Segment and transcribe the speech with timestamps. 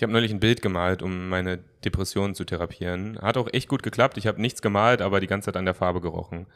[0.00, 3.18] Ich habe neulich ein Bild gemalt, um meine Depressionen zu therapieren.
[3.20, 4.16] Hat auch echt gut geklappt.
[4.16, 6.46] Ich habe nichts gemalt, aber die ganze Zeit an der Farbe gerochen.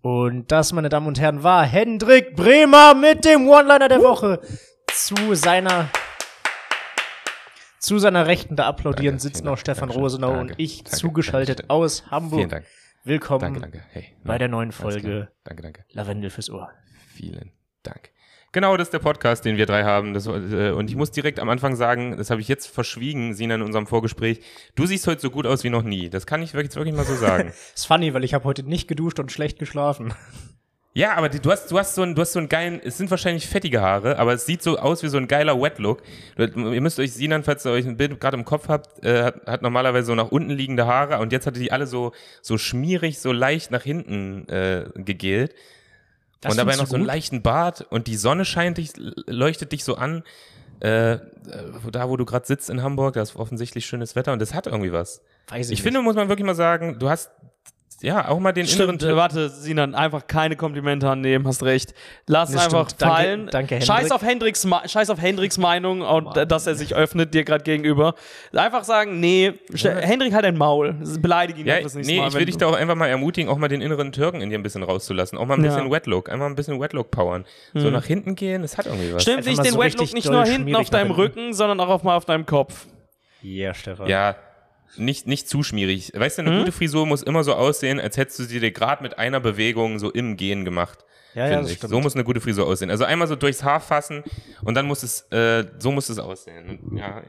[0.00, 4.40] Und das, meine Damen und Herren, war Hendrik Bremer mit dem One-Liner der Woche
[4.90, 5.90] zu seiner
[7.78, 10.82] zu seiner Rechten da applaudieren Danke, sitzen noch Dank, Stefan Dankeschön, Rosenau danke, und ich
[10.82, 12.38] danke, zugeschaltet aus Hamburg.
[12.38, 12.66] Vielen Dank.
[13.04, 13.82] Willkommen Danke, danke.
[13.90, 14.16] Hey.
[14.24, 14.72] bei der neuen.
[14.72, 15.84] Folge Danke, danke.
[15.90, 16.70] Lavendel fürs Ohr.
[17.12, 17.52] Vielen
[17.82, 18.13] Dank.
[18.54, 20.14] Genau, das ist der Podcast, den wir drei haben.
[20.14, 23.56] Das, äh, und ich muss direkt am Anfang sagen, das habe ich jetzt verschwiegen, Sina,
[23.56, 24.42] in unserem Vorgespräch.
[24.76, 26.08] Du siehst heute so gut aus wie noch nie.
[26.08, 27.48] Das kann ich wirklich, wirklich mal so sagen.
[27.74, 30.14] Ist funny, weil ich habe heute nicht geduscht und schlecht geschlafen.
[30.94, 32.96] ja, aber die, du, hast, du, hast so einen, du hast so einen geilen, es
[32.96, 36.04] sind wahrscheinlich fettige Haare, aber es sieht so aus wie so ein geiler Wet-Look.
[36.38, 39.46] Ihr müsst euch Sinan, falls ihr euch ein Bild gerade im Kopf habt, äh, hat,
[39.48, 43.18] hat normalerweise so nach unten liegende Haare und jetzt hatte die alle so, so schmierig,
[43.18, 45.56] so leicht nach hinten äh, gegelt.
[46.44, 47.08] Das und dabei noch so einen gut?
[47.08, 50.22] leichten Bart und die Sonne scheint dich, leuchtet dich so an.
[50.80, 51.20] Äh, äh,
[51.90, 54.66] da, wo du gerade sitzt in Hamburg, da ist offensichtlich schönes Wetter und das hat
[54.66, 55.22] irgendwie was.
[55.48, 57.30] Weiß Ich finde, muss man wirklich mal sagen, du hast
[58.02, 59.16] ja auch mal den Stimmt, inneren.
[59.16, 61.94] warte, Sinan, einfach keine Komplimente annehmen, hast recht.
[62.26, 63.02] Lass Das einfach stimmt.
[63.02, 63.48] Danke- fallen.
[63.50, 63.86] danke, Hendrik.
[63.86, 67.64] Scheiß auf Hendriks, Scheiß auf Hendriks Meinung und äh, dass er sich öffnet dir gerade
[67.64, 68.14] gegenüber.
[68.52, 70.94] Einfach sagen, nee, Sch Hendrik hat ein Maul.
[71.20, 72.28] Beleidige ihn Ja, einfach das nächste nee, Mal.
[72.28, 74.58] ich will dich da auch einfach mal ermutigen, auch mal den inneren Türken in dir
[74.58, 75.38] ein bisschen rauszulassen.
[75.38, 75.74] Auch mal ein Ja.
[75.74, 77.44] bisschen Wetlook, einfach ein bisschen Wetlook powern.
[77.74, 79.22] So nach hinten gehen, das hat irgendwie was.
[79.22, 81.12] Stimmt nicht den so Wetlook nicht nur hinten auf deinem.
[81.14, 82.86] Rücken, sondern auch auf mal auf deinem Kopf.
[83.42, 84.08] Ja, Stefan.
[84.08, 84.34] Ja,
[84.96, 86.12] nicht, nicht zu schmierig.
[86.14, 86.48] Weißt du, Hm?
[86.48, 89.40] eine gute Frisur muss immer so aussehen, als hättest du sie dir gerade mit einer
[89.40, 91.04] Bewegung so im Gehen gemacht.
[91.34, 91.80] Ja, ja, ich.
[91.80, 92.90] So muss eine gute Frisur aussehen.
[92.90, 94.22] Also einmal so durchs Haar fassen
[94.62, 96.78] und dann muss es, äh, so muss es aussehen.
[96.96, 97.22] Ja,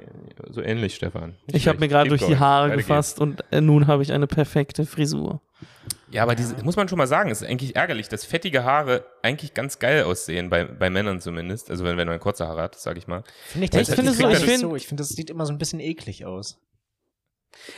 [0.51, 1.35] so ähnlich, Stefan.
[1.47, 2.37] Nicht Ich habe mir gerade durch die.
[2.37, 5.41] Haare Weiter gefasst und äh, nun habe ich eine perfekte Frisur.
[5.59, 5.95] geht's.
[6.11, 9.05] Ja, aber diese, muss man schon mal sagen, es ist eigentlich ärgerlich, dass fettige Haare
[9.23, 11.71] eigentlich ganz geil aussehen, bei, bei Männern zumindest.
[11.71, 13.23] Also wenn, wenn man kurze Haare hat, sag ich mal.
[13.47, 14.75] Finde ich, Ich das- finde ich so- ich so.
[14.75, 16.59] Ich finde, das sieht immer so ein bisschen eklig aus.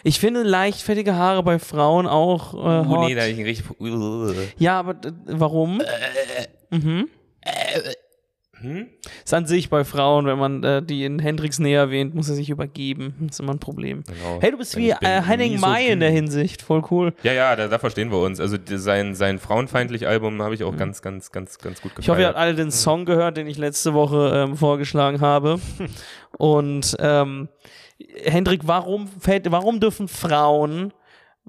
[0.03, 3.07] Ich finde leicht fettige Haare bei Frauen auch äh, Uh, hot.
[3.07, 3.79] nee, da ich richtig.
[3.79, 4.33] Uh.
[4.57, 5.81] Ja, aber äh, warum?
[6.71, 7.09] mhm.
[8.59, 8.87] Hm?
[9.23, 12.33] Ist an sich bei Frauen, wenn man äh, die in Hendricks Nähe erwähnt, muss er
[12.33, 13.13] sich übergeben.
[13.19, 14.01] Das ist immer ein Problem.
[14.07, 14.39] Genau.
[14.41, 16.09] Hey, du bist wie äh, Henning nie so Mai in der.
[16.09, 16.63] Hinsicht.
[16.63, 17.13] Voll cool.
[17.21, 18.39] Ja, ja, da, da verstehen wir uns.
[18.39, 21.97] Also die- sein, sein frauenfeindlich Album habe ich auch ganz, ganz, ganz, ganz gut gefallen.
[21.97, 22.01] Mhm.
[22.01, 25.59] Ich hoffe, ihr habt alle den Song gehört, den ich letzte Woche ähm, vorgeschlagen habe.
[26.39, 27.49] Und ähm,
[28.23, 30.93] Hendrik, warum, fällt, warum dürfen Frauen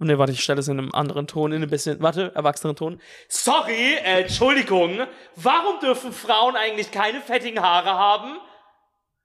[0.00, 3.00] Ne, warte, ich stelle es in einem anderen Ton, in einem bisschen, warte, erwachsenen Ton.
[3.26, 5.00] Sorry, äh, Entschuldigung,
[5.34, 8.38] warum dürfen Frauen eigentlich keine fettigen Haare haben?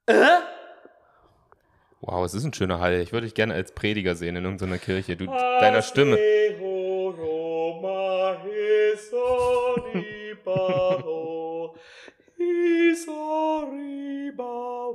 [0.07, 0.13] Äh?
[2.01, 3.01] Wow, es ist ein schöner Hall.
[3.01, 5.15] Ich würde dich gerne als Prediger sehen in irgendeiner Kirche.
[5.15, 6.17] Du, deiner Stimme.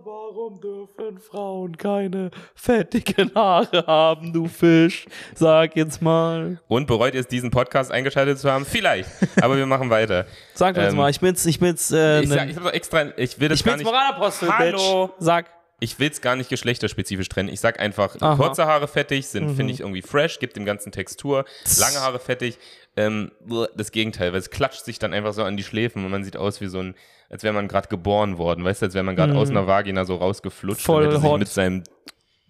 [0.04, 5.06] Warum dürfen Frauen keine fettigen Haare haben, du Fisch?
[5.34, 6.60] Sag jetzt mal.
[6.68, 8.64] Und bereut ihr es, diesen Podcast eingeschaltet zu haben?
[8.64, 9.08] Vielleicht.
[9.40, 10.26] Aber wir machen weiter.
[10.54, 12.72] Sag doch jetzt Ähm, mal, ich bin's, ich bin's, äh, Ich, ne- sag, ich doch
[12.72, 13.92] extra, ich will das ich gar bin's nicht.
[13.92, 15.08] Moralapostel, Hallo.
[15.08, 15.14] Bitch.
[15.18, 15.46] Sag.
[15.80, 17.48] Ich will es gar nicht geschlechterspezifisch trennen.
[17.48, 18.34] Ich sag einfach, Aha.
[18.34, 18.38] Mhm.
[18.38, 21.44] kurze Haare fettig sind, finde ich, irgendwie fresh, gibt dem ganzen Textur.
[21.78, 22.58] Lange Haare fettig,
[22.98, 23.30] ähm,
[23.76, 26.36] das Gegenteil, weil es klatscht sich dann einfach so an die Schläfen und man sieht
[26.36, 26.94] aus wie so ein,
[27.30, 30.04] als wäre man gerade geboren worden, weißt du, als wäre man gerade aus einer Vagina
[30.04, 30.86] so rausgeflutscht Mhm.
[30.86, 31.38] Voll und hätte sich hot.
[31.38, 31.82] mit seinem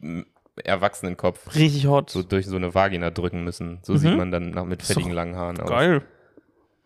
[0.00, 0.20] mm,
[0.64, 2.10] erwachsenen Kopf Richtig hot.
[2.10, 3.78] so durch so eine Vagina drücken müssen.
[3.82, 5.68] So sieht man dann nach, mit fettigen langen Haaren aus.
[5.68, 5.74] Mhm.
[5.74, 6.02] Geil.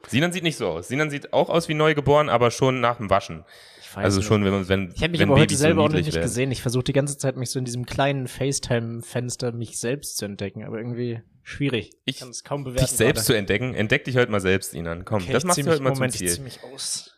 [0.08, 0.88] Sinan sieht nicht so aus.
[0.88, 3.44] Sinan sieht auch aus wie neugeboren, aber schon nach dem Waschen.
[3.80, 4.26] Ich weiß Also nicht.
[4.26, 6.12] schon, wenn man, wenn, Ich habe mich wenn aber heute Babys selber so auch nicht
[6.20, 6.50] gesehen.
[6.50, 10.64] Ich versuche die ganze Zeit, mich so in diesem kleinen FaceTime-Fenster mich selbst zu entdecken,
[10.64, 11.90] aber irgendwie schwierig.
[12.04, 12.86] Ich- kann es kaum bewerten.
[12.86, 13.26] Dich selbst gerade.
[13.26, 13.74] zu entdecken.
[13.74, 15.04] Entdeck dich heute mal selbst, Inan.
[15.04, 16.42] Komm, Okay, das ich machst du heute mal zum Moment, ich Ziel.
[16.44, 17.10] mich aus.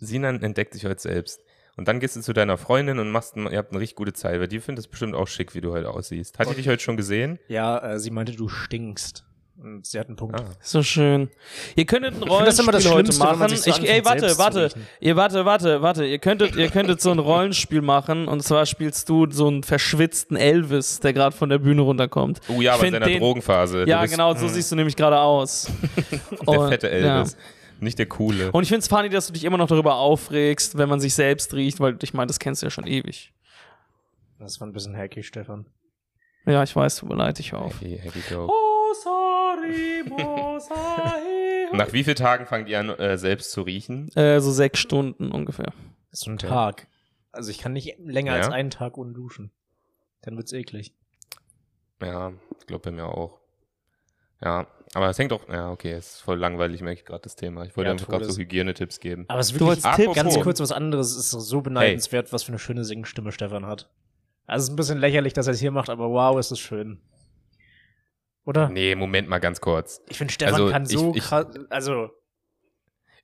[0.00, 1.40] Sinan entdeckt sich heute selbst.
[1.76, 4.38] Und dann gehst du zu deiner Freundin und machst, ihr habt eine richtig gute Zeit,
[4.38, 6.38] weil die findet es bestimmt auch schick, wie du heute aussiehst.
[6.38, 7.38] Hat die dich heute schon gesehen?
[7.48, 9.24] Ja, äh, sie meinte, du stinkst.
[9.56, 10.38] Und sie hat einen Punkt.
[10.40, 10.44] Ah.
[10.60, 11.30] So schön.
[11.76, 13.48] Ihr könntet ein Rollenspiel heute machen.
[13.56, 14.70] so Ich, ey, warte, warte.
[15.00, 16.04] Ihr warte, warte, warte.
[16.04, 20.36] Ihr könntet, ihr könntet so ein Rollenspiel machen und zwar spielst du so einen verschwitzten
[20.36, 22.40] Elvis, der gerade von der Bühne runterkommt.
[22.48, 23.84] Oh ja, Ich aber in seiner den- Drogenphase.
[23.86, 25.70] Ja, bist genau, so siehst du nämlich gerade aus.
[26.48, 27.36] Der Und- fette Elvis.
[27.80, 28.50] Nicht der coole.
[28.52, 31.52] Und ich find's funny, dass du dich immer noch darüber aufregst, wenn man sich selbst
[31.54, 33.32] riecht, weil ich meine, das kennst du ja schon ewig.
[34.38, 35.66] Das war ein bisschen hacky, Stefan.
[36.46, 37.74] Ja, ich weiß, tut mir leid, ich auf.
[37.80, 38.52] Happy, happy joke.
[38.52, 39.33] Oh, sorry.
[41.72, 44.08] Nach wie vielen Tagen fangt ihr an, äh, selbst zu riechen?
[44.16, 45.72] äh, so sechs Stunden ungefähr.
[46.10, 46.46] Das ist so ein Okay.
[46.48, 46.86] Tag.
[47.32, 48.42] Also ich kann nicht länger Ja?
[48.44, 49.50] als einen Tag ohne duschen.
[50.22, 50.94] Dann wird's eklig.
[52.00, 53.40] Ja, ich glaube bei mir auch.
[54.42, 57.34] Ja, aber es hängt auch, ja, okay, es ist voll langweilig, merke ich gerade das
[57.34, 57.64] Thema.
[57.64, 59.24] Ich wollte Ja, einfach gerade so Hygienetipps geben.
[59.28, 61.16] Aber es ist wirklich Tipp- ganz kurz was anderes.
[61.16, 63.90] Es ist so beneidenswert, was für eine schöne Singstimme Stefan hat.
[64.46, 66.60] Also es ist ein bisschen lächerlich, dass er es hier macht, aber wow, ist es
[66.60, 67.00] schön.
[68.44, 68.68] Oder?
[68.68, 70.00] Nee, Moment mal ganz kurz.
[70.08, 72.10] Ich finde, Stefan Also, kann ich- so ich- krass, also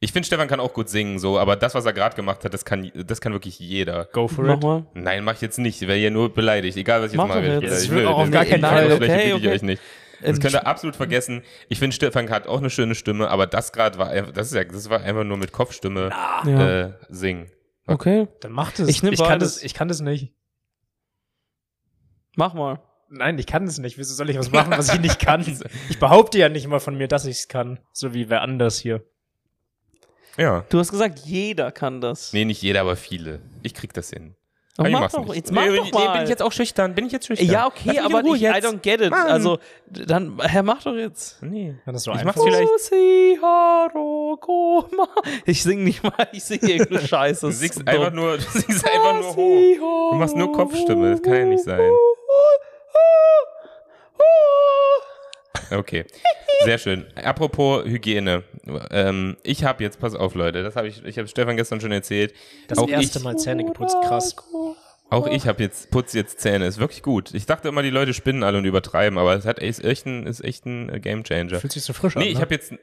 [0.02, 2.54] Ich finde, Stefan kann auch gut singen, so, aber das, was er gerade gemacht hat,
[2.54, 4.06] das kann, das kann wirklich jeder.
[4.06, 4.62] go for Mach it.
[4.62, 4.86] mal.
[4.94, 5.82] Nein, mach ich jetzt nicht.
[5.82, 6.78] Ich wäre hier nur beleidigt.
[6.78, 7.40] Egal, was ich jetzt Mach mache.
[7.42, 7.62] jetzt.
[7.64, 7.90] ich Das beleidigt.
[7.92, 8.88] wird auch auf gar das- keinen Fall.
[8.88, 9.48] das Okay, ich okay.
[9.48, 9.82] euch nicht.
[10.22, 11.42] Das könnt ihr absolut vergessen.
[11.68, 14.54] Ich finde, Stefan hat auch eine schöne Stimme, aber das gerade war einfach, das ist
[14.54, 16.08] ja, das war einfach nur mit Kopfstimme
[16.46, 16.68] Ja.
[16.86, 17.50] äh, singen.
[17.86, 18.88] Okay, Dann macht es.
[18.88, 20.32] Ich nehm kann das, ich kann das nicht.
[22.36, 22.80] mach mal.
[23.12, 23.98] Nein, ich kann es nicht.
[23.98, 25.44] Wieso soll ich was machen, was ich nicht kann?
[25.88, 27.80] Ich behaupte ja nicht mal von mir, dass ich es kann.
[27.92, 29.02] So wie wer anders hier.
[30.36, 30.64] Ja.
[30.68, 32.32] Du hast gesagt, jeder kann das.
[32.32, 33.40] Nee, nicht jeder, aber viele.
[33.62, 34.36] Ich krieg das hin.
[34.76, 35.34] Aber ich mach doch, nicht.
[35.34, 36.12] jetzt mach nee, doch nee, mal.
[36.12, 36.94] bin ich jetzt auch schüchtern?
[36.94, 37.50] Bin ich jetzt schüchtern?
[37.50, 38.64] Ja, okay, aber ich, I jetzt.
[38.64, 39.10] don't get it.
[39.10, 39.26] Mann.
[39.26, 39.58] Also,
[39.88, 41.42] dann, Herr, mach doch jetzt.
[41.42, 41.74] Nee.
[41.84, 42.36] Kann das so Ich einfach?
[42.36, 42.68] mach's vielleicht-.
[45.44, 47.40] Ich sing nicht mal, ich singe irgendeine Scheiße.
[47.46, 50.12] Du ist singst einfach nur, du singst einfach nur hoch.
[50.12, 51.90] Du machst nur Kopfstimme, das kann ja nicht sein.
[55.70, 56.04] Okay,
[56.64, 57.06] sehr schön.
[57.14, 58.42] Apropos Hygiene.
[58.90, 61.92] Ähm, ich habe jetzt, pass auf Leute, das habe ich, ich habe Stefan gestern schon
[61.92, 62.34] erzählt.
[62.68, 64.34] Das auch erste ich, Mal Zähne geputzt, krass.
[65.10, 67.34] Auch ich habe jetzt, putze jetzt Zähne, ist wirklich gut.
[67.34, 70.26] Ich dachte immer, die Leute spinnen alle und übertreiben, aber es hat ist echt ein,
[70.26, 71.58] ist echt ein Gamechanger.
[71.60, 72.22] Fühlt sich so frisch an.
[72.22, 72.40] Nee, ich ne?
[72.40, 72.74] habe jetzt.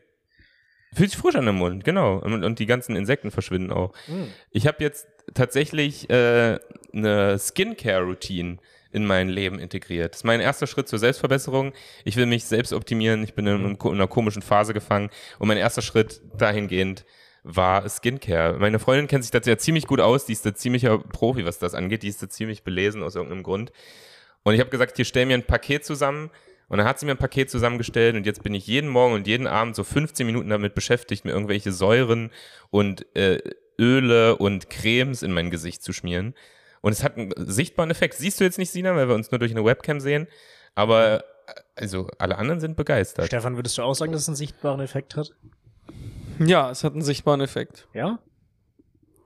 [0.94, 2.18] Fühlt sich frisch an im Mund, genau.
[2.18, 3.94] Und, und die ganzen Insekten verschwinden auch.
[4.08, 4.24] Mm.
[4.52, 6.60] Ich habe jetzt tatsächlich äh,
[6.94, 8.58] eine Skincare-Routine
[8.92, 10.14] in mein Leben integriert.
[10.14, 11.74] Das ist mein erster Schritt zur Selbstverbesserung.
[12.06, 13.24] Ich will mich selbst optimieren.
[13.24, 15.10] Ich bin in, einem ko- in einer komischen Phase gefangen.
[15.40, 17.06] Und mein erster Schritt dahingehend
[17.44, 18.58] war Skincare.
[18.60, 20.26] Meine Freundin kennt sich da ja ziemlich gut aus.
[20.26, 22.04] Die ist da ziemlicher Profi, was das angeht.
[22.04, 23.72] Die ist da ziemlich belesen aus irgendeinem Grund.
[24.44, 26.30] Und ich habe gesagt, hier stell mir ein Paket zusammen.
[26.70, 29.26] Und dann hat sie mir ein Paket zusammengestellt und jetzt bin ich jeden Morgen und
[29.26, 32.30] jeden Abend so 15 Minuten damit beschäftigt, mir irgendwelche Säuren
[32.72, 33.38] und äh,
[33.80, 36.34] Öle und Cremes in mein Gesicht zu schmieren.
[36.82, 38.16] Und es hat einen sichtbaren Effekt.
[38.16, 40.28] Siehst du jetzt nicht, Sina, weil wir uns nur durch eine Webcam sehen.
[40.76, 43.26] Aber äh, also alle anderen sind begeistert.
[43.28, 45.32] Stefan, würdest du auch sagen, dass es einen sichtbaren Effekt hat?
[46.40, 47.88] Ja, es hat einen sichtbaren Effekt.
[47.94, 48.20] Ja?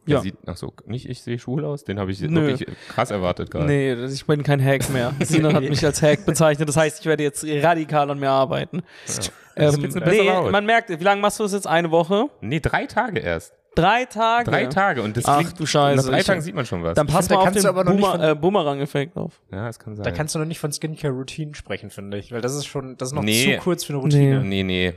[0.08, 0.22] Der Ja.
[0.22, 1.84] Sieht, ach so, nicht ich sehe schwul aus?
[1.84, 2.48] Den habe ich Nö.
[2.48, 3.66] wirklich krass erwartet gerade.
[3.68, 5.14] Nee, das- ich bin kein Hack mehr.
[5.22, 6.68] Sina hat mich als Hack bezeichnet.
[6.70, 8.82] Das heißt, ich werde jetzt radikal an mir arbeiten.
[9.06, 10.52] Das Ähm, nee, Haut.
[10.52, 11.68] man merkt, wie lange machst du das jetzt?
[11.68, 12.28] Eine Woche?
[12.40, 13.54] Nee, drei Tage erst.
[13.76, 14.52] Drei Tage?
[14.52, 15.02] Drei Tage.
[15.02, 15.96] Und das Ach klingt, du Scheiße.
[16.06, 16.96] Nach drei Tagen sieht man schon was.
[16.96, 19.40] Dann pass find, da kannst den du aber noch nicht Boomer, von- äh, Boomerang-Effekt auf.
[19.52, 20.04] ja, das kann sein.
[20.04, 22.32] Da kannst du noch nicht von Skincare-Routine sprechen, finde ich.
[22.32, 23.56] Weil das ist schon, das ist noch Nee.
[23.58, 24.44] zu kurz für eine Routine.
[24.44, 24.94] Nee, nee.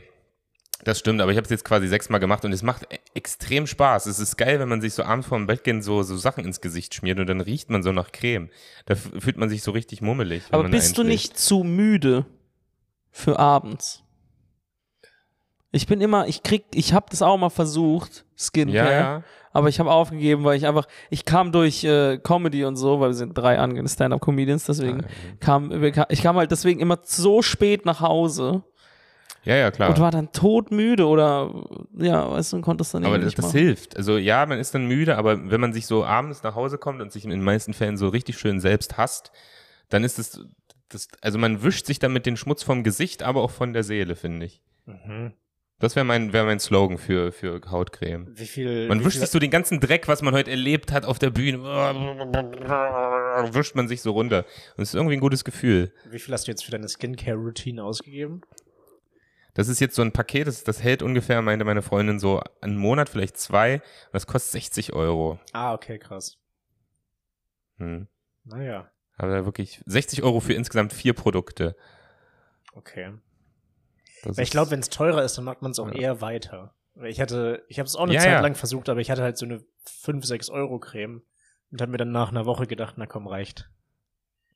[0.83, 3.67] Das stimmt, aber ich habe es jetzt quasi sechsmal gemacht und es macht e- extrem
[3.67, 4.05] Spaß.
[4.07, 6.61] Es ist geil, wenn man sich so abends vorm Bett gehen so, so Sachen ins
[6.61, 8.51] Gesicht schmiert und dann riecht man so nach Creme.
[8.85, 10.43] Da fühlt man sich so richtig mummelig.
[10.51, 12.27] Aber bist du nicht zu müde
[13.13, 14.04] für abends?
[15.75, 19.23] Ich bin immer, ich krieg, ich habe das auch mal versucht, Skincare, Ja, ja.
[19.53, 23.11] aber ich habe aufgegeben, weil ich einfach, ich kam durch äh, Comedy und so, weil
[23.11, 25.09] wir sind drei angehende Stand-up-Comedians, deswegen Ah,
[25.41, 25.71] kam,
[26.09, 28.63] ich kam halt deswegen immer so spät nach Hause
[29.45, 29.91] Ja, ja, klar.
[29.91, 31.53] und war dann todmüde oder
[31.99, 33.59] ja, weißt du, und konnte es dann aber nicht das machen.
[33.59, 33.97] hilft.
[33.97, 37.01] Also ja, man ist dann müde, aber wenn man sich so abends nach Hause kommt
[37.03, 39.33] und sich in den meisten Fällen so richtig schön selbst hasst,
[39.89, 40.41] dann ist es,
[40.89, 44.15] das, also man wischt sich damit den Schmutz vom Gesicht, aber auch von der Seele,
[44.17, 44.63] finde ich.
[44.87, 45.33] Mhm.
[45.81, 48.29] Das wäre mein, wär mein Slogan für, für Hautcreme.
[48.39, 48.87] Wie viel.
[48.89, 51.19] Man wie wischt viel, sich so den ganzen Dreck, was man heute erlebt hat auf
[51.19, 51.59] der Bühne,
[53.53, 54.47] wischt man sich so runter.
[54.77, 55.93] Und es ist irgendwie ein gutes Gefühl.
[56.11, 58.43] Wie viel hast du jetzt für deine Skincare-Routine ausgegeben?
[59.55, 62.77] Das ist jetzt so ein Paket, das, das hält ungefähr, meinte meine Freundin, so einen
[62.77, 63.75] Monat, vielleicht zwei.
[63.75, 63.83] Und
[64.13, 65.39] das kostet 60 Euro.
[65.53, 66.39] Ah, okay, krass.
[67.79, 68.09] Hm.
[68.45, 71.77] Naja, Aber wirklich 60 Euro für insgesamt vier Produkte.
[72.75, 73.13] okay.
[74.25, 75.95] Das Weil ich glaube, wenn es teurer ist, dann macht man es auch Ja.
[75.95, 76.75] eher weiter.
[77.03, 79.37] Ich hatte, ich habe es auch eine Ja, Zeit lang versucht, aber ich hatte halt
[79.37, 81.23] so eine 5, 6 Euro Creme
[81.73, 83.69] und habe mir dann nach einer Woche gedacht, na komm, reicht.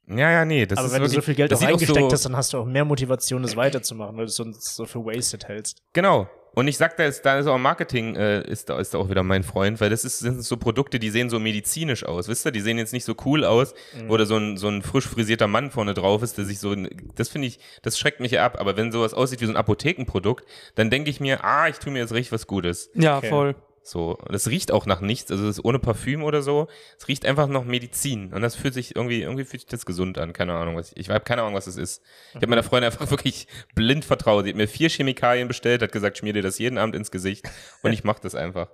[0.07, 0.65] Ja, ja, nee.
[0.65, 2.13] Das aber ist wenn du wirklich, so viel Geld das auch sieht auch eingesteckt so,
[2.13, 5.05] hast, dann hast du auch mehr Motivation, das weiterzumachen, weil du es sonst so für
[5.05, 5.83] wasted hältst.
[5.93, 6.29] Genau.
[6.59, 9.09] Und ich sag, da ist, da ist auch Marketing, äh, ist, da, ist da auch
[9.11, 12.45] wieder mein Freund, weil das ist, sind so Produkte, die sehen so medizinisch aus, wisst
[12.47, 12.51] ihr?
[12.51, 14.09] Die sehen jetzt nicht so cool aus, Mhm.
[14.09, 16.75] wo da so ein, so ein frisch frisierter Mann vorne drauf ist, der sich so,
[17.15, 18.57] das finde ich, das schreckt mich ja ab.
[18.59, 21.93] Aber wenn sowas aussieht wie so ein Apothekenprodukt, dann denke ich mir, ah, ich tue
[21.93, 22.91] mir jetzt richtig was Gutes.
[22.95, 23.29] Ja, Okay.
[23.29, 23.55] voll.
[23.89, 26.69] So, und das riecht auch nach nichts, also es ist ohne Parfüm oder so.
[26.99, 30.19] Es riecht einfach nach Medizin und das fühlt sich irgendwie, irgendwie fühlt sich das gesund
[30.19, 30.35] an.
[30.35, 32.03] Keine Ahnung, was ich, ich habe keine Ahnung, was das ist.
[32.31, 34.45] Ich habe meiner Freundin einfach wirklich blind vertraut.
[34.45, 37.49] Sie hat mir vier Chemikalien bestellt, hat gesagt, schmier dir das jeden Abend ins Gesicht
[37.83, 38.69] und ich mach das einfach.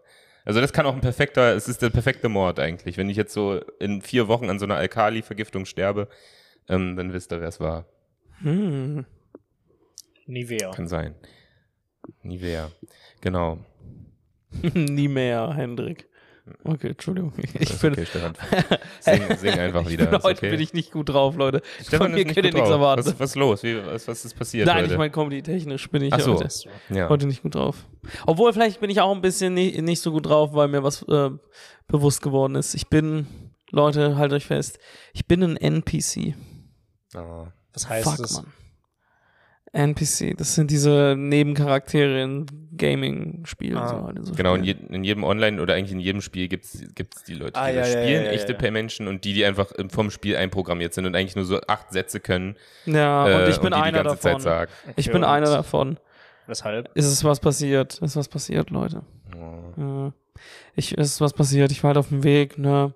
[0.45, 2.97] Also das kann auch ein perfekter, es ist der perfekte Mord eigentlich.
[2.97, 6.09] Wenn ich jetzt so in vier Wochen an so einer Alkali-Vergiftung sterbe,
[6.69, 7.87] ähm, dann wisst ihr, wer es war.
[8.41, 9.07] Hm.
[10.27, 10.71] Nivea.
[10.73, 11.15] Kann sein.
[12.23, 12.71] Nivea.
[13.21, 13.65] Genau.
[14.75, 16.09] Nie mehr, Hendrik.
[16.63, 17.33] Okay, Entschuldigung.
[17.59, 18.35] Ich bin, okay, Stefan.
[19.01, 20.07] Sing, sing einfach wieder.
[20.07, 20.51] bin heute okay.
[20.51, 21.63] bin ich nicht gut drauf, Leute.
[21.81, 23.07] Stefan Von mir könnt ihr nichts erwarten.
[23.07, 23.63] Was, was ist los?
[23.63, 24.93] Wie, was, was ist passiert Nein, heute?
[24.93, 26.35] ich meine, comedy-technisch bin ich Ach so.
[26.35, 26.49] heute,
[26.91, 27.09] ja.
[27.09, 27.87] heute nicht gut drauf.
[28.27, 31.03] Obwohl, vielleicht bin ich auch ein bisschen nicht, nicht so gut drauf, weil mir was
[31.09, 31.31] äh,
[31.89, 32.75] bewusst geworden ist.
[32.75, 33.27] Ich bin,
[33.71, 34.79] Leute, haltet euch fest,
[35.15, 36.35] ich bin ein NPC.
[37.17, 37.47] Oh.
[37.73, 38.33] Was heißt Fuck, das?
[38.35, 38.53] Mann.
[39.75, 43.77] NPC, das sind diese Nebencharaktere in Gaming-Spielen.
[43.77, 43.89] Ah.
[43.89, 46.49] so, halt in so Genau, in, je, in jedem Online- oder eigentlich in jedem Spiel
[46.49, 46.83] gibt es
[47.27, 48.59] die Leute, die Ah, ja, das ja, spielen, ja, ja, echte ja.
[48.59, 51.61] per Menschen und die, die einfach im- vom Spiel einprogrammiert sind und eigentlich nur so
[51.67, 52.57] acht Sätze können.
[52.87, 54.67] Ja, äh, und ich bin die einer die ganze davon.
[54.97, 55.99] Ich bin und einer davon.
[56.47, 56.91] Weshalb?
[56.95, 57.99] Ist es was passiert?
[57.99, 59.03] Ist was passiert, Leute?
[59.37, 59.81] Oh.
[59.81, 60.13] Ja.
[60.77, 61.73] Ich, ist was passiert.
[61.73, 62.93] Ich war halt auf dem Weg, ne?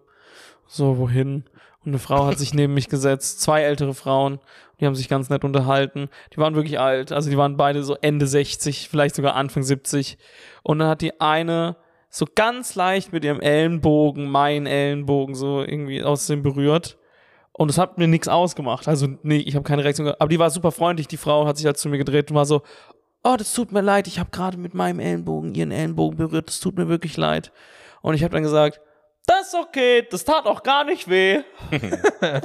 [0.66, 1.44] So, wohin?
[1.84, 3.40] Und eine Frau hat sich neben mich gesetzt.
[3.40, 4.40] Zwei ältere Frauen.
[4.80, 6.08] Die haben sich ganz nett unterhalten.
[6.32, 7.12] Die waren wirklich alt.
[7.12, 10.18] Also, die waren beide so Ende 60, vielleicht sogar Anfang 70.
[10.62, 11.76] Und dann hat die eine
[12.10, 16.98] so ganz leicht mit ihrem Ellenbogen, meinen Ellenbogen, so irgendwie aus dem berührt.
[17.52, 18.86] Und es hat mir nichts ausgemacht.
[18.86, 20.20] Also, nee, ich habe keine Reaktion gehabt.
[20.20, 21.08] Aber die war super freundlich.
[21.08, 22.62] Die Frau hat sich halt zu mir gedreht und war so,
[23.24, 26.60] oh, das tut mir leid, ich habe gerade mit meinem Ellenbogen ihren Ellenbogen berührt, das
[26.60, 27.52] tut mir wirklich leid.
[28.00, 28.80] Und ich habe dann gesagt,
[29.28, 31.40] das ist okay, das tat auch gar nicht weh.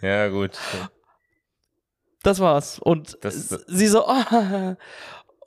[0.00, 0.58] Ja, gut.
[2.24, 2.78] Das war's.
[2.80, 4.74] Und Das- s- sie so, oh,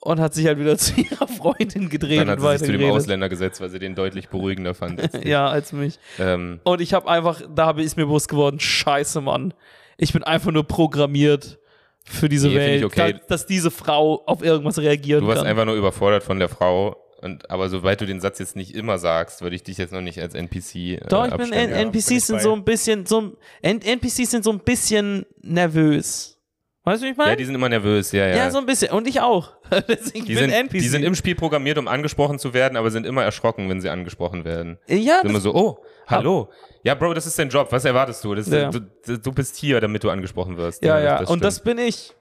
[0.00, 2.78] und hat sich halt wieder zu ihrer Freundin gedreht Dann hat und sie sich zu
[2.78, 2.90] dem.
[2.90, 5.00] Ausländer gesetzt, weil sie den deutlich beruhigender fand.
[5.00, 5.12] als.
[5.24, 5.98] Ja, als mich.
[6.18, 9.52] Ähm, Und ich habe einfach, da habe ich mir bewusst geworden, scheiße, Mann.
[9.98, 11.58] Ich bin einfach nur programmiert
[12.04, 13.12] für diese Nee, Welt, okay.
[13.14, 15.46] dass, dass diese Frau auf irgendwas reagieren du warst kann.
[15.50, 16.96] einfach nur überfordert von der Frau.
[17.22, 20.02] Und, aber sobald du den Satz jetzt nicht immer sagst, würde ich dich jetzt noch
[20.02, 21.52] nicht als NPC äh, Doch, ich bin.
[21.52, 23.32] N ja, bin NPCs ich sind so ein bisschen, so ein,
[23.62, 26.36] N NPCs sind so ein bisschen nervös.
[26.84, 27.30] Weißt du, wie ich meine?
[27.30, 28.36] Ja, die sind immer nervös, ja, ja.
[28.36, 28.92] Ja, so ein bisschen.
[28.92, 29.54] Und ich auch.
[29.88, 30.72] Deswegen die, bin sind, NPC.
[30.74, 33.88] die sind im Spiel programmiert, um angesprochen zu werden, aber sind immer erschrocken, wenn sie
[33.88, 34.78] angesprochen werden.
[34.86, 36.48] ja, Sind immer das, so, oh, hallo.
[36.84, 37.66] Ja, Bro, das ist dein Job.
[37.72, 38.36] Was erwartest du?
[38.36, 38.70] Das, Ja.
[38.70, 38.80] du,
[39.18, 39.32] du?
[39.32, 40.84] Bist hier, damit du angesprochen wirst.
[40.84, 41.18] ja, ja.
[41.18, 41.44] Und stimmt.
[41.44, 42.14] das bin ich.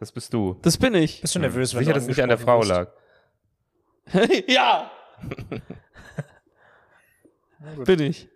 [0.00, 0.56] das bist du.
[0.62, 1.20] Das bin ich.
[1.20, 2.88] Bist du nervös, wenn Sicher, du dass es nicht an der Frau lag.
[4.48, 4.90] ja.
[7.84, 8.28] bin ich.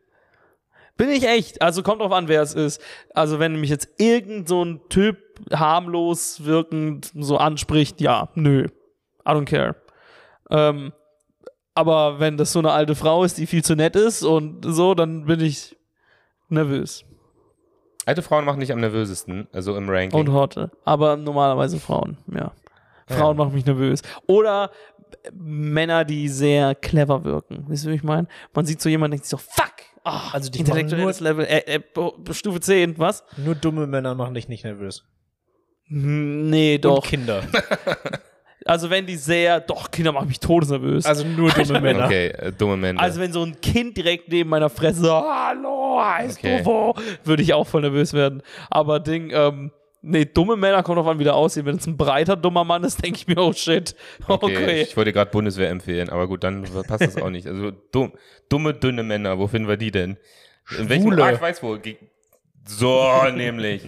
[0.96, 1.62] Bin ich echt.
[1.62, 2.82] Also kommt drauf an, wer es ist.
[3.14, 5.18] Also wenn mich jetzt irgend so ein Typ
[5.52, 8.66] harmlos wirkend so anspricht, ja, nö.
[9.26, 9.76] I don't care.
[10.50, 10.92] Ähm,
[11.74, 14.94] aber wenn das so eine alte Frau ist, die viel zu nett ist und so,
[14.94, 15.76] dann bin ich
[16.48, 17.04] nervös.
[18.06, 20.18] Alte Frauen machen dich am nervösesten, also im Ranking.
[20.18, 20.70] Und Horte.
[20.84, 22.52] Aber normalerweise Frauen, ja.
[23.06, 24.02] Frauen machen mich nervös.
[24.26, 24.70] Oder
[25.32, 27.64] Männer, die sehr clever wirken.
[27.68, 28.26] Wisst ihr, wie ich meine?
[28.54, 29.72] Man sieht so jemanden, denkt sich so, fuck!
[30.02, 33.22] Ah, Also die intellektuelles Level, äh, äh, Stufe 10, was?
[33.36, 35.04] Nur dumme Männer machen dich nicht nervös.
[35.88, 37.04] Hm, Nee, Und doch.
[37.06, 37.42] Kinder.
[38.66, 41.06] Also wenn die sehr, doch, Kinder machen mich todesnervös.
[41.06, 42.04] Also, Also nur dumme Männer.
[42.04, 43.00] Okay, äh, dumme Männer.
[43.16, 46.58] wenn so ein Kind direkt neben meiner Fresse so, hallo, heißt Okay.
[46.58, 46.94] du wo?
[47.24, 48.42] Würde ich auch voll nervös werden.
[48.68, 49.72] Aber Ding, ähm,
[50.02, 51.64] nee, dumme Männer kommt drauf an, wie der aussieht.
[51.64, 53.94] Wenn es ein breiter, dummer Mann ist, denke ich mir, oh shit.
[54.26, 54.46] Okay.
[54.56, 57.46] okay, ich wollte gerade Bundeswehr empfehlen, aber gut, dann passt das auch nicht.
[57.46, 58.12] Also dumm,
[58.48, 60.16] dumme, dünne Männer, wo finden wir die denn?
[60.78, 61.18] In welchem.
[61.18, 61.78] Ah, ich weiß wo.
[62.78, 63.82] So, nämlich.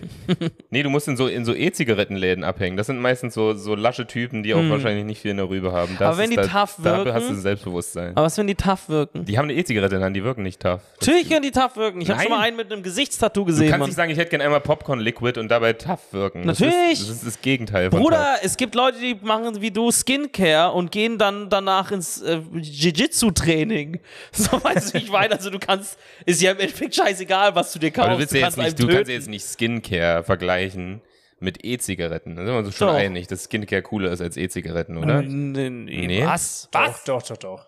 [0.70, 2.76] Nee, du musst in so, in so E-Zigarettenläden abhängen.
[2.76, 5.72] Das sind meistens so, so lasche Typen, die auch wahrscheinlich nicht viel in der Rübe
[5.72, 5.92] haben.
[5.98, 6.06] Das Hm.
[6.06, 8.16] Aber wenn die da, tough Da wirken- hast du Selbstbewusstsein.
[8.16, 9.24] Aber was, wenn die tough wirken?
[9.24, 10.80] Die haben eine E-Zigarette in der Hand, die wirken nicht tough.
[11.00, 12.00] Natürlich können die tough wirken.
[12.00, 13.88] Ich habe schon mal einen mit einem Gesichtstattoo Du gesehen, kannst Mann.
[13.88, 16.44] nicht sagen, ich hätte gerne einmal Popcorn-Liquid und dabei tough wirken.
[16.44, 16.72] Natürlich.
[16.90, 18.08] Das ist das, ist das Gegenteil von tough.
[18.10, 22.40] Bruder, es gibt Leute, die machen wie du Skincare und gehen dann danach ins äh,
[22.52, 24.00] Jiu-Jitsu-Training.
[24.32, 25.34] So weißt du, ich meine.
[25.34, 28.06] Also du kannst, ist ja im Endeffekt scheißegal, was du dir kaufst.
[28.08, 29.10] Aber du willst ja jetzt einen nicht, du kannst töten.
[29.10, 31.00] ja jetzt nicht Skincare vergleichen
[31.40, 32.36] mit E-Zigaretten.
[32.36, 32.94] Da sind wir uns schon Doch.
[32.94, 35.22] einig, dass Skincare cooler ist als E-Zigaretten, oder?
[35.22, 36.26] Nee, nee, Nee?
[36.26, 36.68] Was?
[36.70, 37.04] Doch, Was?
[37.04, 37.66] doch, doch, doch.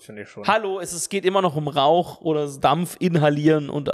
[0.00, 0.44] Finde ich schon.
[0.46, 3.90] Hallo, es, es geht immer noch um Rauch oder Dampf inhalieren und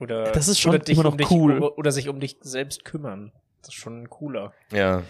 [0.00, 1.58] Oder, Das ist schon oder dich immer noch um dich, cool.
[1.58, 3.32] Oder, oder sich um dich selbst kümmern.
[3.60, 4.54] Das ist schon cooler.
[4.72, 5.02] Ja.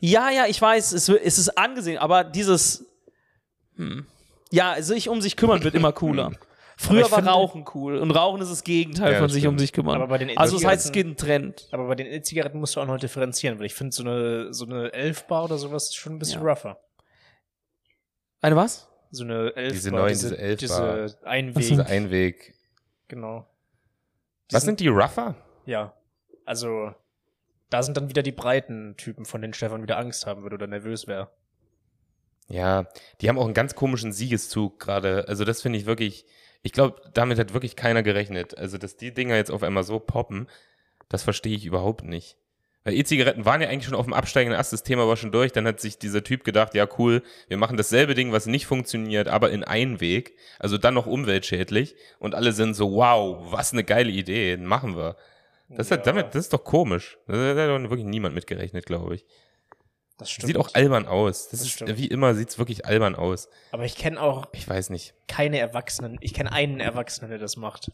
[0.00, 2.86] Ja, ja, ich weiß, es, es ist angesehen, aber dieses,
[3.76, 4.06] hm.
[4.50, 6.32] ja, sich um sich kümmern wird immer cooler.
[6.88, 9.52] Früher war finde- Rauchen cool und Rauchen ist das Gegenteil Ja, von sich stimmt.
[9.54, 9.94] um sich kümmern.
[9.96, 11.68] Aber bei den also es heißt, es E-Zigaretten- geht ein Trend.
[11.72, 14.64] Aber bei den E-Zigaretten musst du auch noch differenzieren, weil ich finde, so eine, so
[14.66, 16.48] eine Elfbar oder sowas ist schon ein bisschen Ja.
[16.48, 16.78] rougher.
[18.40, 18.88] Eine was?
[19.10, 19.68] So eine Elfbar.
[19.72, 21.02] Diese neuen, diese Elfbar.
[21.04, 21.54] Diese Einweg.
[21.68, 22.54] Dieser Einweg.
[23.08, 23.46] Genau.
[24.50, 25.34] Die Was sind- sind die Rougher?
[25.66, 25.94] Ja.
[26.44, 26.92] Also,
[27.70, 30.66] da sind dann wieder die breiten Typen, von denen Stefan wieder Angst haben würde oder
[30.66, 31.30] nervös wäre.
[32.48, 32.86] Ja,
[33.20, 35.26] die haben auch einen ganz komischen Siegeszug gerade.
[35.28, 36.26] Also das finde ich wirklich,
[36.62, 38.56] ich glaube, damit hat wirklich keiner gerechnet.
[38.56, 40.48] Also dass die Dinger jetzt auf einmal so poppen,
[41.08, 42.36] das verstehe ich überhaupt nicht.
[42.84, 45.52] Weil E-Zigaretten waren ja eigentlich schon auf dem absteigenden Ast, das Thema war schon durch.
[45.52, 49.28] Dann hat sich dieser Typ gedacht, ja cool, wir machen dasselbe Ding, was nicht funktioniert,
[49.28, 50.36] aber in Einweg.
[50.58, 51.94] Also dann noch umweltschädlich.
[52.18, 55.16] Und alle sind so, wow, was eine geile Idee, machen wir.
[55.68, 55.96] Das, Ja.
[55.96, 57.18] hat, damit, das ist doch komisch.
[57.28, 59.24] Da hat doch wirklich niemand mitgerechnet, glaube ich.
[60.18, 60.46] Das stimmt.
[60.48, 61.48] Sieht auch albern aus.
[61.48, 61.96] Das, Das ist, stimmt.
[61.96, 63.48] wie immer sieht's wirklich albern aus.
[63.70, 65.14] Aber ich kenne auch Ich weiß nicht.
[65.26, 66.18] keine Erwachsenen.
[66.20, 67.90] Ich kenne einen Erwachsenen, der das macht.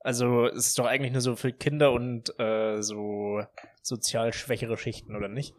[0.00, 3.42] Also es ist doch eigentlich nur so für Kinder und äh, so
[3.82, 5.54] sozial schwächere Schichten, oder nicht?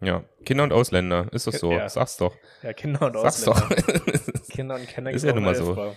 [0.00, 1.72] Ja, Kinder und Ausländer, ist doch so.
[1.72, 1.88] Ja.
[1.88, 2.36] Sag's doch.
[2.62, 3.82] Ja, Kinder und Sag's Ausländer.
[3.82, 4.48] doch.
[4.50, 5.94] Kinder und Kinder Ist ja nun mal so.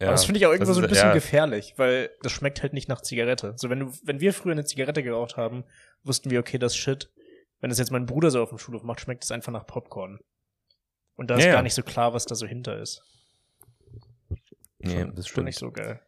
[0.00, 2.30] Ja, Aber das finde ich auch irgendwo so ein ist- bisschen ja, gefährlich, weil das
[2.32, 3.54] schmeckt halt nicht nach Zigarette.
[3.56, 5.64] So, wenn du, wenn wir früher eine Zigarette geraucht haben,
[6.04, 7.10] wussten wir, okay, das ist Shit.
[7.60, 10.20] Wenn das jetzt mein Bruder so auf dem Schulhof macht, schmeckt es einfach nach Popcorn.
[11.16, 13.02] Und da ist Ja, gar nicht so klar, was da so hinter ist.
[14.78, 15.46] Nee, Schon- das stimmt.
[15.46, 16.00] nicht so geil.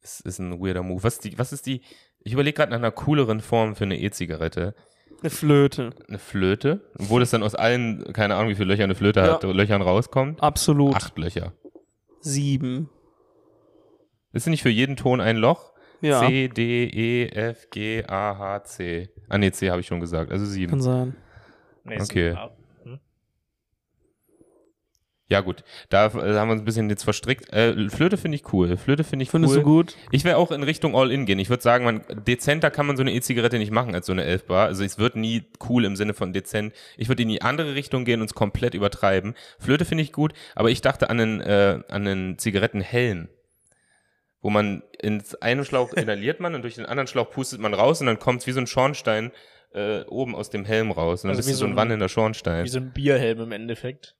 [0.00, 1.02] Es ist ein weirder Move.
[1.02, 1.82] Was, ist die, was ist die.
[2.20, 4.74] Ich überlege gerade nach einer cooleren Form für eine E-Zigarette.
[5.20, 5.90] Eine Flöte.
[6.08, 9.34] Eine Flöte, wo das dann aus allen, keine Ahnung, wie viele Löcher eine Flöte Ja.
[9.34, 10.42] hat, Löchern rauskommt.
[10.42, 10.94] Absolut.
[10.94, 11.52] Acht Löcher.
[12.20, 12.88] Sieben.
[14.38, 15.72] Ist nicht für jeden Ton ein Loch?
[16.00, 19.08] Ja, C, D, E, F, G, A, H, C.
[19.28, 20.30] Ah, nee, C habe ich schon gesagt.
[20.30, 20.80] Also kann sieben.
[20.80, 21.16] sein.
[21.82, 22.36] Nee, ist Okay.
[22.84, 23.00] hm?
[25.28, 25.64] Ja, gut.
[25.88, 27.52] Da äh, haben wir uns ein bisschen jetzt verstrickt.
[27.52, 28.76] Äh, Flöte finde ich cool.
[28.76, 29.60] Flöte finde ich Findest cool.
[29.62, 29.96] du gut?
[30.12, 31.40] Ich wäre auch in Richtung All-In gehen.
[31.40, 34.22] Ich würde sagen, man, dezenter kann man so eine E-Zigarette nicht machen als so eine
[34.22, 34.66] 11 Bar.
[34.66, 36.72] Also es wird nie cool im Sinne von dezent.
[36.96, 39.34] Ich würde in die andere Richtung gehen und es komplett übertreiben.
[39.58, 43.28] Flöte finde ich gut, aber ich dachte an einen, äh, an einen Zigarettenhelm.
[44.40, 48.00] Wo man ins einen Schlauch inhaliert man und durch den anderen Schlauch pustet man raus
[48.00, 49.32] und dann kommt es wie so ein Schornstein
[49.72, 51.24] äh, oben aus dem Helm raus.
[51.24, 52.64] Und dann Also bist du so so ein wandelnder Schornstein.
[52.64, 54.14] Wie so ein Bierhelm im Endeffekt.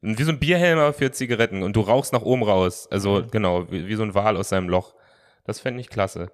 [0.00, 2.88] Wie so ein Bierhelm aber für Zigaretten und du rauchst nach oben raus.
[2.90, 3.30] Also Mhm.
[3.30, 4.94] genau, wie, wie so ein Wal aus seinem Loch.
[5.44, 6.30] Das fände ich klasse.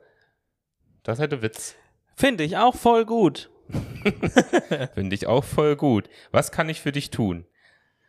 [1.02, 1.74] Das hätte Witz.
[2.16, 3.50] Finde ich auch voll gut.
[4.94, 6.08] Finde ich auch voll gut.
[6.30, 7.46] Was kann ich für dich tun?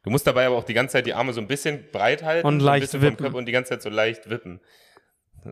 [0.03, 2.48] Du musst dabei aber auch die ganze Zeit die Arme so ein bisschen breit halten
[2.48, 3.17] Und so ein leicht bisschen vom wippen.
[3.24, 4.62] Körper und die ganze Zeit so leicht wippen.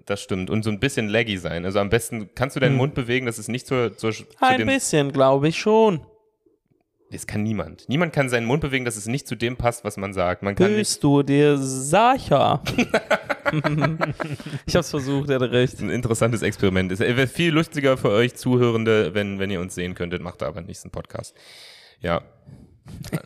[0.06, 0.50] Das stimmt.
[0.50, 1.66] Und so ein bisschen laggy sein.
[1.66, 2.78] Also am besten kannst du deinen Hm.
[2.78, 6.06] Mund bewegen, dass es nicht zur, zur, zu Ein bisschen, glaube ich schon.
[7.12, 7.88] Das kann niemand.
[7.90, 10.42] Niemand kann seinen Mund bewegen, dass es nicht zu dem passt, was man sagt.
[10.42, 10.80] Man kann nicht.
[10.80, 12.64] Bist du dir sicher?
[14.66, 15.80] ich hab's versucht, er hatte recht.
[15.80, 16.92] ein interessantes Experiment.
[16.92, 20.24] Es wäre viel lustiger für euch Zuhörende, wenn, wenn ihr uns sehen könntet.
[20.24, 21.36] Macht aber im nächsten Podcast.
[22.00, 22.24] Ja,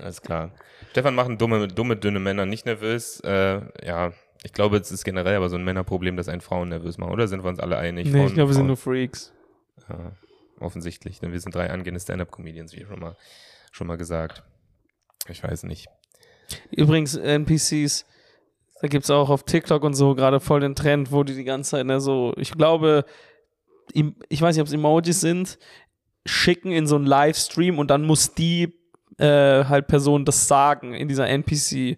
[0.01, 0.51] alles klar.
[0.91, 3.21] Stefan machen dumme, dumme, dünne Männer nicht nervös.
[3.21, 4.11] Äh, ja,
[4.47, 7.27] ich glaube, es ist generell aber so ein Männerproblem, dass einen Frauen nervös machen, oder?
[7.27, 8.05] Sind wir uns alle einig?
[8.05, 9.33] Nee, Frauen, ich glaube, wir sind nur Freaks.
[9.89, 10.13] ja,
[10.61, 13.17] offensichtlich, denn wir sind drei angehende Stand-Up-Comedians, wie schon mal,
[13.73, 14.43] schon mal gesagt.
[15.27, 15.87] Ich weiß nicht.
[16.71, 18.05] Übrigens, NPCs,
[18.79, 21.71] da gibt's auch auf TikTok und so gerade voll den Trend, wo die die ganze
[21.71, 23.03] Zeit ne, so, ich glaube,
[23.91, 25.59] ich weiß nicht, ob es Emojis sind,
[26.25, 28.73] schicken in so einen Livestream und dann muss die
[29.17, 31.97] äh, halt Person das sagen in dieser NPC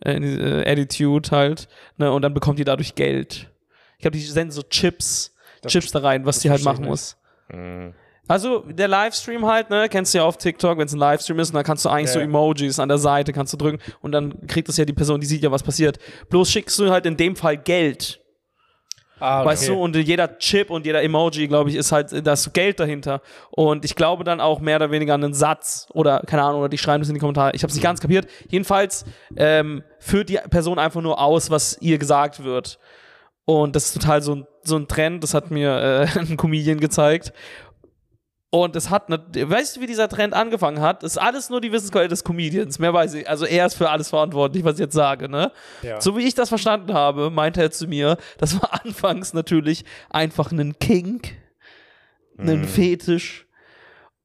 [0.00, 3.50] äh, dieser Attitude halt, ne, und dann bekommt die dadurch Geld.
[3.98, 6.90] Ich glaube, die senden so Chips, Das- Chips da rein, was die halt machen nicht.
[6.90, 7.16] muss.
[7.50, 7.94] Hm.
[8.28, 11.50] Also der Livestream halt, ne, kennst du ja auf TikTok, wenn es ein Livestream ist,
[11.50, 12.18] und dann kannst du eigentlich Ja, so.
[12.20, 15.26] Emojis an der Seite kannst du drücken und dann kriegt das ja die Person, die
[15.28, 15.98] sieht ja, was passiert.
[16.28, 18.20] Bloß schickst du halt in dem Fall Geld,
[19.18, 22.80] Ah, weißt du, und jeder Chip und jeder Emoji, glaube ich, ist halt das Geld
[22.80, 23.22] dahinter.
[23.50, 26.78] Und ich glaube dann auch mehr oder weniger einen Satz oder keine Ahnung, oder die
[26.78, 27.52] schreiben das in die Kommentare.
[27.54, 28.28] Ich habe es nicht ganz kapiert.
[28.48, 32.78] Jedenfalls ähm, führt die Person einfach nur aus, was ihr gesagt wird.
[33.46, 36.78] Und das ist total so ein, so ein Trend, das hat mir äh, ein Comedian
[36.78, 37.32] gezeigt.
[38.50, 41.02] Und es hat, ne, weißt du, wie dieser Trend angefangen hat?
[41.02, 42.78] Das ist alles nur die Wissensquelle des Comedians.
[42.78, 43.28] Mehr weiß ich.
[43.28, 45.50] Also er ist für alles verantwortlich, was ich jetzt sage, ne?
[45.82, 46.00] Ja.
[46.00, 50.52] So wie ich das verstanden habe, meinte er zu mir, das war anfangs natürlich einfach
[50.52, 51.32] ein Kink,
[52.38, 53.46] ein Fetisch.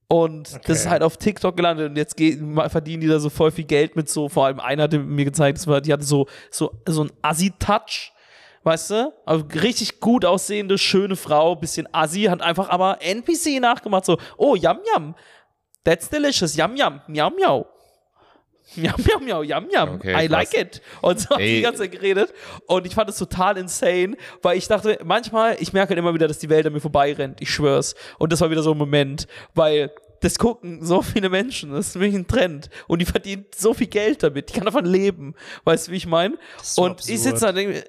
[0.07, 0.62] Und Okay.
[0.67, 3.95] das ist halt auf TikTok gelandet und jetzt verdienen die da so voll viel Geld
[3.95, 7.05] mit so, vor allem einer hat mir gezeigt, das war, die hatte so, so, so
[7.05, 8.12] ein Assi-Touch,
[8.63, 9.13] weißt du?
[9.26, 14.56] Also richtig gut aussehende, schöne Frau, bisschen Assi, hat einfach aber NPC nachgemacht, so, oh,
[14.56, 15.15] yum yum,
[15.84, 17.67] that's delicious, yum yum, miau miau.
[18.76, 19.95] Miau, miau, miau, yum, yum.
[19.95, 20.30] Okay, I krass.
[20.30, 20.82] like it.
[21.02, 21.56] Und so hat die Ey.
[21.58, 22.34] die ganze Zeit geredet.
[22.67, 26.28] Und ich fand es total insane, weil ich dachte, manchmal, ich merke halt immer wieder,
[26.28, 27.41] dass die Welt an mir vorbeirennt.
[27.41, 27.95] Ich schwör's.
[28.17, 31.71] Und das war wieder so ein Moment, weil das gucken so viele Menschen.
[31.74, 32.69] Das ist wirklich ein Trend.
[32.88, 34.50] Und die verdient so viel Geld damit.
[34.50, 35.34] Die kann davon leben.
[35.65, 36.38] Weißt du, wie ich meine?
[36.62, 37.19] so Und ich absurd.
[37.19, 37.84] sitze da und denke,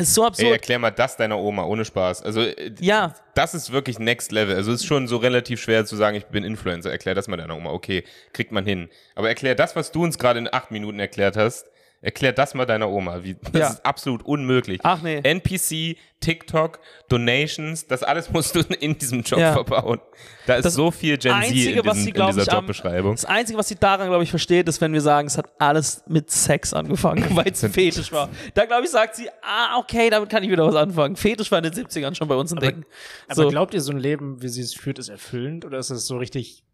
[0.00, 0.52] ist so Ey, absurd.
[0.52, 2.22] erklär mal das deiner Oma, ohne Spaß.
[2.22, 4.54] Also, äh, ja, das ist wirklich Next Level.
[4.56, 6.90] Also, es ist schon so relativ schwer zu sagen, ich bin Influencer.
[6.90, 7.70] Erklär das mal deiner Oma.
[7.70, 8.88] Okay, kriegt man hin.
[9.14, 11.69] Aber erklär das, was du uns gerade in acht Minuten erklärt hast,
[12.02, 13.22] Erklär das mal deiner Oma.
[13.24, 13.68] Wie, das Ja.
[13.68, 14.80] ist absolut unmöglich.
[14.82, 15.20] Ach nee.
[15.22, 19.52] NPC, TikTok, Donations, das alles musst du in diesem Job Ja.
[19.52, 20.00] verbauen.
[20.46, 22.52] Da ist Das so viel Gen Z Einzige, in, was diesem, sie, in dieser ich,
[22.52, 23.12] Jobbeschreibung.
[23.16, 26.02] Das Einzige, was sie daran, glaube ich, versteht, ist, wenn wir sagen, es hat alles
[26.06, 28.30] mit Sex angefangen, weil es Fetisch war.
[28.54, 31.16] Da, glaube ich, sagt sie, ah, okay, damit kann ich wieder was anfangen.
[31.16, 32.84] Fetisch war in den 70ern schon bei uns ein Ding.
[33.28, 33.48] Aber So.
[33.48, 36.16] glaubt ihr, so ein Leben, wie sie es führt, ist erfüllend oder ist es so
[36.16, 36.64] richtig.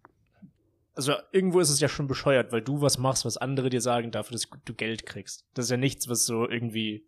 [0.97, 4.11] Also irgendwo ist es ja schon bescheuert, weil du was machst, was andere dir sagen,
[4.11, 5.45] dafür, dass du Geld kriegst.
[5.55, 7.07] Das ist ja nichts, was so irgendwie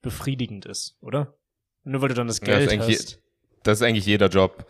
[0.00, 1.34] befriedigend ist, oder?
[1.84, 3.20] Nur weil du dann das Ja, das ist Geld eigentlich hast.
[3.64, 4.64] Das ist eigentlich jeder Job.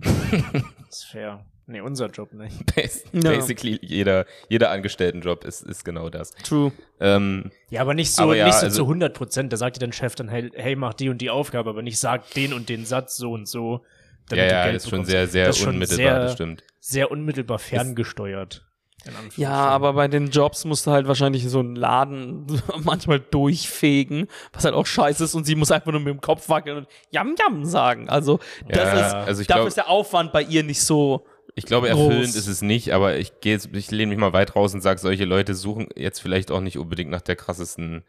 [0.00, 1.44] Das ist fair.
[1.66, 2.64] Nee, unser Job nicht.
[2.76, 3.22] Bas- Ja.
[3.30, 6.32] Basically, jeder, jeder Angestelltenjob ist, ist genau das.
[6.32, 6.72] True.
[7.00, 9.52] Ähm, Ja, aber nicht so, Aber ja, nicht so also- zu 100 Prozent.
[9.52, 11.98] Da sagt dir dein Chef dann, hey, hey, mach die und die Aufgabe, aber nicht
[11.98, 13.82] sag den und den Satz so und so.
[14.30, 16.64] Ja, damit du ja, Geld das ist schon sehr, sehr Das unmittelbar, sehr- das stimmt.
[16.80, 18.66] Sehr unmittelbar ferngesteuert.
[19.06, 22.46] in Ja, aber bei den Jobs musst du halt wahrscheinlich so einen Laden
[22.84, 26.48] manchmal durchfegen, was halt auch scheiße ist und sie muss einfach nur mit dem Kopf
[26.48, 28.08] wackeln und Yam Yam sagen.
[28.08, 31.26] Also, das Ja, ist, also ich dafür glaub- ist der Aufwand bei ihr nicht so.
[31.54, 32.00] Ich glaube, groß.
[32.00, 34.80] erfüllend ist es nicht, aber ich gehe jetzt, ich lehne mich mal weit raus und
[34.80, 38.02] sage, solche Leute suchen jetzt vielleicht auch nicht unbedingt nach der krassesten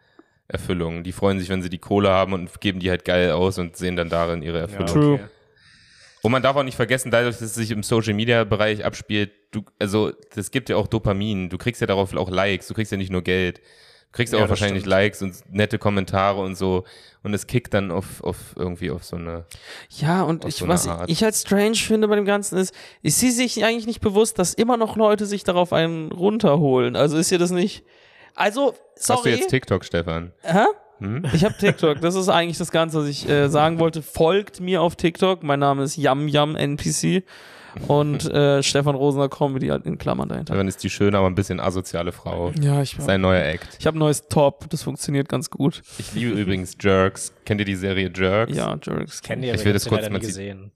[0.48, 1.04] Erfüllung.
[1.04, 3.78] Die freuen sich, wenn sie die Kohle haben und geben die halt geil aus und
[3.78, 4.88] sehen dann darin ihre Erfüllung.
[4.88, 5.30] True.
[6.26, 9.32] Und man darf auch nicht vergessen, dadurch, dass es sich im Social Media Bereich abspielt,
[9.52, 11.50] du, also das gibt ja auch Dopamin.
[11.50, 13.60] Du kriegst ja darauf auch Likes, du kriegst ja nicht nur Geld.
[13.60, 14.92] Du kriegst ja auch wahrscheinlich stimmt.
[14.92, 16.84] Likes und nette Kommentare und so.
[17.22, 19.46] Und es kickt dann auf, auf irgendwie auf so eine.
[19.90, 21.12] Ja, und ich, so was Art.
[21.12, 24.54] ich halt strange finde bei dem Ganzen ist, ist sie sich eigentlich nicht bewusst, dass
[24.54, 26.96] immer noch Leute sich darauf einen runterholen.
[26.96, 27.84] Also ist ihr das nicht.
[28.34, 29.30] Also, Hast du sorry.
[29.32, 30.32] jetzt TikTok, Stefan?
[30.42, 30.66] Hä?
[31.00, 31.24] Hm?
[31.34, 32.02] Ich habe TikTok.
[32.02, 34.02] Das ist eigentlich das Ganze, was ich äh, sagen wollte.
[34.02, 35.44] Folgt mir auf TikTok.
[35.44, 37.24] Mein Name ist Yam Yam NPC.
[37.88, 40.54] Und äh, Stefan Rosener Comedy halt in Klammern dahinter.
[40.54, 42.52] Stefan ist die schöne, aber ein bisschen asoziale Frau.
[42.62, 43.76] Ja, ich, Sein neuer Act.
[43.80, 44.70] ich habe ein neues Top.
[44.70, 45.82] Das funktioniert ganz gut.
[45.98, 47.34] Ich liebe übrigens Jerks.
[47.44, 48.56] Kennt ihr die Serie Jerks?
[48.56, 49.22] Ja, Jerks.
[49.22, 50.72] Kenn die, Ich will ich das kurz mal gesehen.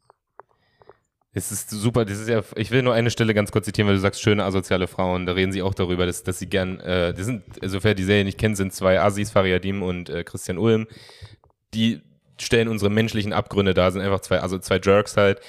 [1.32, 3.96] Es ist super, das ist ja, ich will nur eine Stelle ganz kurz zitieren, weil
[3.96, 7.14] du sagst, schöne asoziale Frauen, da reden sie auch darüber, dass, dass sie gern, äh,
[7.14, 10.88] die sind, sofern die Serie nicht kennen, sind zwei Assis, Fariadim und äh, Christian Ulm,
[11.76, 12.02] die
[12.40, 15.40] stellen unsere menschlichen Abgründe dar, sind einfach zwei, also zwei Jerks halt,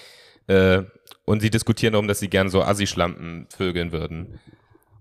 [0.48, 0.82] äh,
[1.24, 4.40] und sie diskutieren darum, dass sie gern so Assi-Schlampen vögeln würden.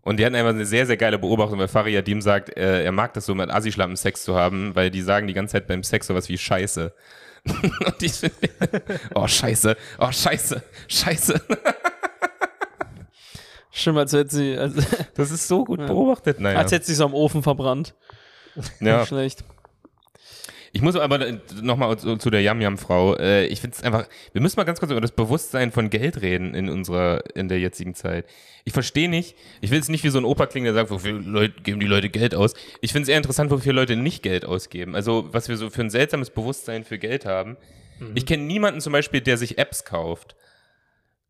[0.01, 3.13] Und die hatten einfach eine sehr, sehr geile Beobachtung, weil Fariadim sagt, äh, er mag
[3.15, 6.07] das so mit Assi-Schlampen Sex zu haben, weil die sagen die ganze Zeit beim Sex
[6.07, 6.93] sowas wie Scheiße.
[7.85, 8.49] und ich finde,
[9.15, 11.41] oh Scheiße, oh Scheiße, Scheiße.
[13.71, 14.73] Stimmt, als hätte sie, als,
[15.15, 16.57] Das ist so gut beobachtet, naja.
[16.57, 17.95] als hätte sie so am Ofen verbrannt.
[18.79, 19.05] Ja.
[19.05, 19.43] Schlecht.
[20.71, 23.15] Ich muss aber nochmal zu, zu der Yam-Yam-Frau.
[23.15, 26.21] Äh, ich finde es einfach, wir müssen mal ganz kurz über das Bewusstsein von Geld
[26.21, 28.25] reden in unserer, in der jetzigen Zeit.
[28.65, 31.13] Ich verstehe nicht, ich will jetzt nicht wie so ein Opa klingen, der sagt, wofür
[31.13, 32.53] Leute, geben die Leute Geld aus.
[32.81, 34.95] Ich finde es eher interessant, wofür Leute nicht Geld ausgeben.
[34.95, 37.57] Also, was wir so für ein seltsames Bewusstsein für Geld haben.
[38.15, 40.35] Ich kenne niemanden zum Beispiel, der sich Apps kauft.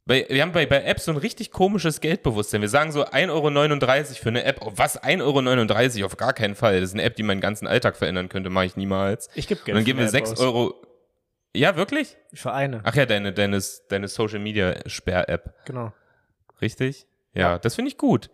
[0.10, 2.62] Weil wir haben bei, bei Apps so ein richtig komisches Geldbewusstsein.
[2.62, 4.60] Wir sagen so 1,39 Euro für eine App.
[4.62, 5.00] Oh, was?
[5.04, 6.06] 1,39 Euro?
[6.08, 6.82] Auf gar keinen Fall.
[6.82, 8.50] Das ist eine App, die meinen ganzen Alltag verändern könnte.
[8.50, 9.30] Mache ich niemals.
[9.36, 9.78] Ich gebe Und Geld.
[9.78, 10.40] dann für geben wir eine App 6 aus.
[10.40, 10.74] Euro.
[11.56, 12.18] Ja, wirklich?
[12.34, 12.82] Für eine.
[12.86, 15.54] Ach ja, deine, deine, deine Social Media Sperr-App.
[15.66, 15.94] Genau.
[16.60, 17.06] Richtig?
[17.36, 18.32] Ja, das finde ich gut.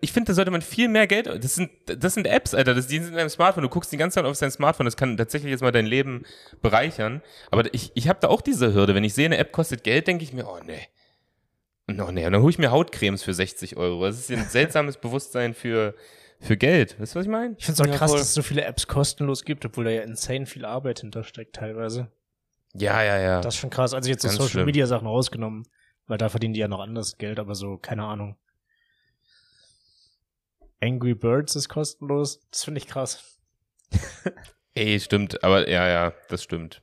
[0.00, 1.26] Ich finde, da sollte man viel mehr Geld.
[1.26, 2.74] Das sind, das sind Apps, Alter.
[2.74, 3.62] Das, die sind in deinem Smartphone.
[3.62, 4.84] Du guckst die ganze Zeit auf dein Smartphone.
[4.86, 6.24] Das kann tatsächlich jetzt mal dein Leben
[6.60, 7.22] bereichern.
[7.52, 8.96] Aber ich, ich habe da auch diese Hürde.
[8.96, 10.88] Wenn ich sehe, eine App kostet Geld, denke ich mir, oh nee.
[11.88, 12.26] Oh nee.
[12.26, 14.04] Und dann hole ich mir Hautcremes für 60 Euro.
[14.06, 15.94] Das ist ein seltsames Bewusstsein für,
[16.40, 17.00] für Geld.
[17.00, 17.54] Weißt du, was ich meine?
[17.56, 18.18] Ich finde es auch Ja, krass, voll.
[18.18, 22.10] dass es so viele Apps kostenlos gibt, obwohl da ja insane viel Arbeit hintersteckt teilweise.
[22.74, 23.40] Ja, ja, ja.
[23.40, 23.94] Das ist schon krass.
[23.94, 24.66] Also jetzt so Ganz Social schlimm.
[24.66, 25.64] Media Sachen rausgenommen,
[26.08, 28.36] weil da verdienen die ja noch anders Geld, aber so, keine Ahnung.
[30.80, 32.40] Angry Birds ist kostenlos.
[32.50, 33.38] Das finde ich krass.
[34.74, 36.82] Ey, stimmt, aber ja, ja, das stimmt.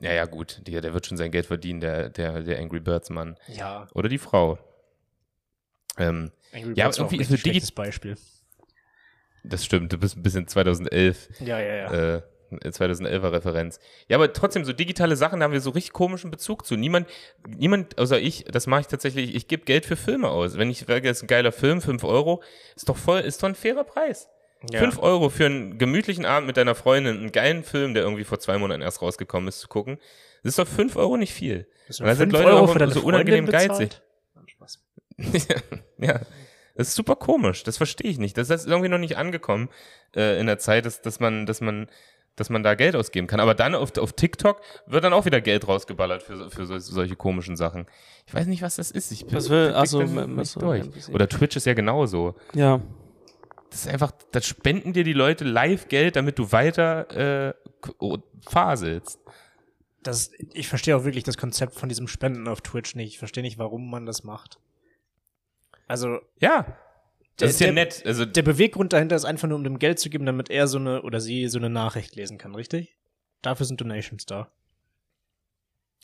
[0.00, 0.62] Ja, ja, gut.
[0.66, 3.36] Der, der wird schon sein Geld verdienen, der, der, der Angry Birds Mann.
[3.46, 3.86] Ja.
[3.94, 4.58] Oder die Frau.
[5.96, 8.16] Ähm, Angry Ja, Birds irgendwie ein richtig digi- schlechtes Beispiel.
[9.44, 12.16] das stimmt, du bist ein bisschen 2011, Ja, ja, ja.
[12.16, 12.22] äh,
[12.58, 13.78] 2011er Referenz.
[14.08, 16.76] Ja, aber trotzdem, so digitale Sachen, da haben wir so richtig komischen Bezug zu.
[16.76, 17.08] Niemand,
[17.46, 20.58] niemand, außer ich, das mache ich tatsächlich, ich gebe Geld für Filme aus.
[20.58, 22.42] Wenn ich sage, das ist ein geiler Film, 5 Euro,
[22.76, 24.28] ist doch voll, ist doch ein fairer Preis.
[24.70, 24.80] ja.
[24.80, 28.38] 5 Euro für einen gemütlichen Abend mit deiner Freundin, einen geilen Film, der irgendwie vor
[28.38, 29.98] zwei Monaten erst rausgekommen ist, zu gucken.
[30.42, 31.66] Das ist doch 5 Euro nicht viel.
[31.88, 33.68] Hast Und da sind Leute Euro auch so Freundin unangenehm bezahlt?
[33.70, 34.00] geizig.
[35.98, 36.20] Ja,
[36.74, 37.62] das ist super komisch.
[37.64, 38.36] Das verstehe ich nicht.
[38.36, 39.68] Das ist irgendwie noch nicht angekommen
[40.16, 41.88] äh, in der Zeit, dass, dass man, dass man
[42.36, 43.40] dass man da Geld ausgeben kann.
[43.40, 47.14] Aber dann auf, auf TikTok wird dann auch wieder Geld rausgeballert für, für so, solche
[47.16, 47.86] komischen Sachen.
[48.26, 49.10] Ich weiß nicht, was das ist.
[49.12, 50.84] Ich bin, Was will- ich ach so, bin mit- nicht mit so durch.
[51.10, 52.34] Oder Twitch ist ja genauso.
[52.54, 52.80] Ja.
[53.70, 57.54] Das ist einfach, das spenden dir die Leute live Geld, damit du weiter äh,
[58.46, 59.18] faselst.
[60.02, 63.12] Das, ich verstehe auch wirklich das Konzept von diesem Spenden auf Twitch nicht.
[63.12, 64.58] Ich verstehe nicht, warum man das macht.
[65.86, 66.76] Also, Ja.
[67.40, 68.02] Der- Das ist ja der- nett.
[68.04, 70.78] Also, der Beweggrund dahinter ist einfach nur, um dem Geld zu geben, damit er so
[70.78, 72.96] eine oder sie so eine Nachricht lesen kann, richtig?
[73.40, 74.52] Dafür sind Donations da.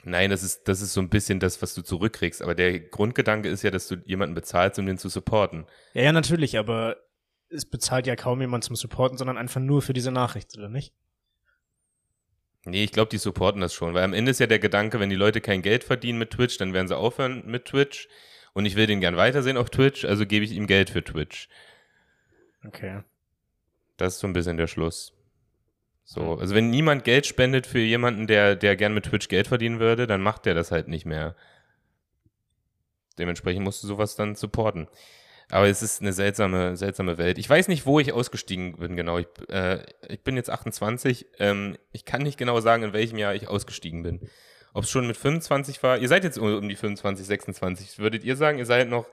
[0.05, 2.41] nein, das ist, das ist so ein bisschen das, was du zurückkriegst.
[2.41, 5.67] Aber der Grundgedanke ist ja, dass du jemanden bezahlst, um den zu supporten.
[5.93, 6.97] Ja, ja, natürlich, aber
[7.51, 10.95] es bezahlt ja kaum jemand zum Supporten, sondern einfach nur für diese Nachricht, oder nicht?
[12.64, 15.11] Nee, ich glaube, die supporten das schon, weil am Ende ist ja der Gedanke, wenn
[15.11, 18.09] die Leute kein Geld verdienen mit Twitch, dann werden sie aufhören mit Twitch.
[18.59, 21.49] Und ich will den gern weitersehen auf Twitch, also gebe ich ihm Geld für Twitch.
[22.66, 23.05] Okay.
[23.97, 25.12] Das ist so ein bisschen der Schluss.
[26.03, 29.79] So, also wenn niemand Geld spendet für jemanden, der, der gern mit Twitch Geld verdienen
[29.79, 31.37] würde, dann macht der das halt nicht mehr.
[33.16, 34.88] Dementsprechend musst du sowas dann supporten.
[35.51, 37.38] Aber es ist eine seltsame, seltsame Welt.
[37.38, 39.18] Ich weiß nicht, wo ich ausgestiegen bin, genau.
[39.18, 41.27] Ich, äh, ich bin jetzt 28.
[41.38, 44.29] Ähm, ich kann nicht genau sagen, in welchem Jahr ich ausgestiegen bin.
[44.74, 45.98] Ob es schon mit 25 war.
[45.98, 47.98] Ihr seid jetzt um, die 25, 26.
[47.98, 49.07] Würdet ihr sagen, ihr seid noch,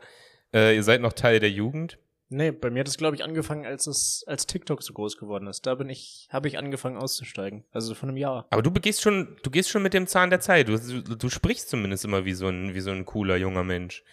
[0.53, 1.97] äh, ihr seid noch Teil der Jugend?
[2.29, 5.47] Nee, bei mir hat es, glaube ich, angefangen, als es, als TikTok so groß geworden
[5.47, 5.65] ist.
[5.67, 7.65] Da bin ich, habe ich angefangen auszusteigen.
[7.71, 8.47] Also von einem Jahr.
[8.49, 10.67] Aber du gehst schon, du gehst schon mit dem Zahn der Zeit.
[10.67, 14.03] Du, du, du sprichst zumindest immer wie so ein, wie so ein cooler junger Mensch.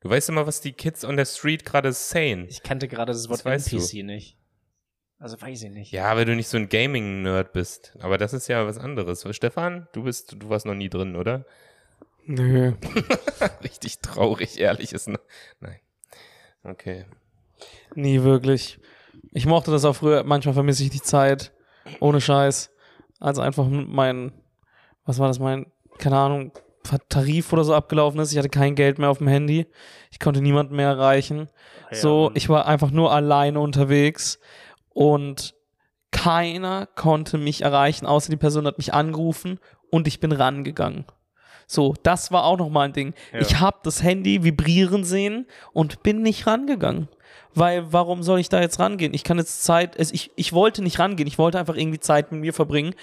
[0.00, 2.46] Du weißt immer, was die Kids on der Street gerade sagen.
[2.48, 3.76] Ich kannte gerade das Wort Das weißt du.
[3.76, 4.36] NPC nicht.
[5.22, 5.92] Also weiß ich nicht.
[5.92, 7.96] Ja, weil du nicht so ein Gaming-Nerd bist.
[8.00, 9.24] Aber das ist ja was anderes.
[9.30, 11.44] Stefan, du bist, du warst noch nie drin, oder?
[12.26, 12.72] Nö.
[13.62, 15.08] Richtig traurig, ehrlich ist.
[15.60, 15.78] Nein.
[16.64, 17.06] Okay.
[17.94, 18.80] Nie wirklich.
[19.30, 20.24] Ich mochte das auch früher.
[20.24, 21.52] Manchmal vermisse ich die Zeit.
[22.00, 22.72] Ohne Scheiß.
[23.20, 24.32] Als einfach mein,
[25.04, 25.66] was war das, mein,
[25.98, 26.50] keine Ahnung,
[27.08, 28.32] Tarif oder so abgelaufen ist.
[28.32, 29.68] Ich hatte kein Geld mehr auf dem Handy.
[30.10, 31.48] Ich konnte niemanden mehr erreichen.
[31.92, 34.40] Ja, so, ich war einfach nur alleine unterwegs
[34.94, 35.54] und
[36.10, 39.58] keiner konnte mich erreichen, außer die Person hat mich angerufen
[39.90, 41.04] und ich bin rangegangen.
[41.66, 43.14] So, das war auch nochmal ein Ding.
[43.32, 43.40] Ja.
[43.40, 47.08] Ich habe das Handy vibrieren sehen und bin nicht rangegangen.
[47.54, 49.14] Weil, warum soll ich da jetzt rangehen?
[49.14, 52.32] Ich kann jetzt Zeit, es, ich, ich wollte nicht rangehen, ich wollte einfach irgendwie Zeit
[52.32, 52.94] mit mir verbringen.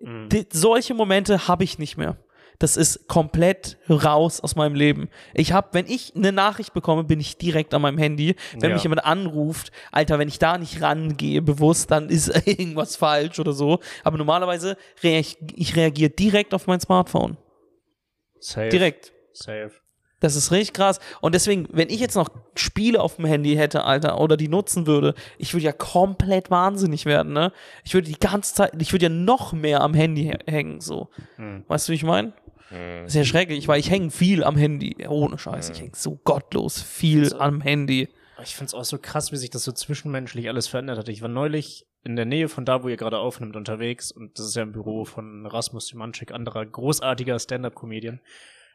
[0.00, 0.28] Mhm.
[0.30, 2.16] Die, solche Momente habe ich nicht mehr.
[2.60, 5.08] Das ist komplett raus aus meinem Leben.
[5.32, 8.34] Ich habe, wenn ich eine Nachricht bekomme, bin ich direkt an meinem Handy.
[8.58, 8.74] Wenn Ja.
[8.74, 13.52] mich jemand anruft, Alter, wenn ich da nicht rangehe bewusst, dann ist irgendwas falsch oder
[13.52, 13.78] so.
[14.02, 17.36] Aber normalerweise reag ich reagiere direkt auf mein Smartphone.
[18.40, 18.68] Safe.
[18.70, 19.12] Direkt.
[19.32, 19.70] Safe.
[20.20, 20.98] Das ist richtig krass.
[21.20, 24.86] Und deswegen, wenn ich jetzt noch Spiele auf dem Handy hätte, Alter, oder die nutzen
[24.86, 27.52] würde, ich würde ja komplett wahnsinnig werden, ne?
[27.84, 31.08] Ich würde die ganze Zeit, ich würde ja noch mehr am Handy hä- hängen, so.
[31.36, 31.64] Hm.
[31.68, 32.32] Weißt du, wie ich meine?
[32.70, 33.02] Hm.
[33.04, 35.06] Das ist ja schrecklich, weil ich hänge viel am Handy.
[35.08, 37.38] Ohne Scheiß, ich hänge so gottlos viel So.
[37.38, 38.08] am Handy.
[38.42, 41.08] Ich find's auch so krass, wie sich das so zwischenmenschlich alles verändert hat.
[41.08, 44.10] Ich war neulich in der Nähe von da, wo ihr gerade aufnimmt, unterwegs.
[44.12, 48.20] Und das ist ja im Büro von Rasmus Simanczyk, anderer großartiger Stand-Up-Comedian.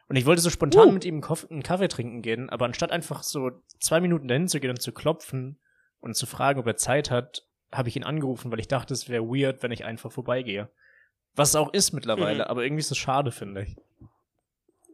[0.08, 0.92] Und ich wollte so spontan Uh.
[0.92, 4.70] mit ihm einen Kaffee trinken gehen, aber anstatt einfach so zwei Minuten dahin zu gehen
[4.70, 5.58] und zu klopfen
[6.00, 9.08] und zu fragen, ob er Zeit hat, habe ich ihn angerufen, weil ich dachte, es
[9.08, 10.68] wäre weird, wenn ich einfach vorbeigehe.
[11.34, 12.50] Was es auch ist mittlerweile, Mhm.
[12.50, 13.76] aber irgendwie ist es schade, finde ich.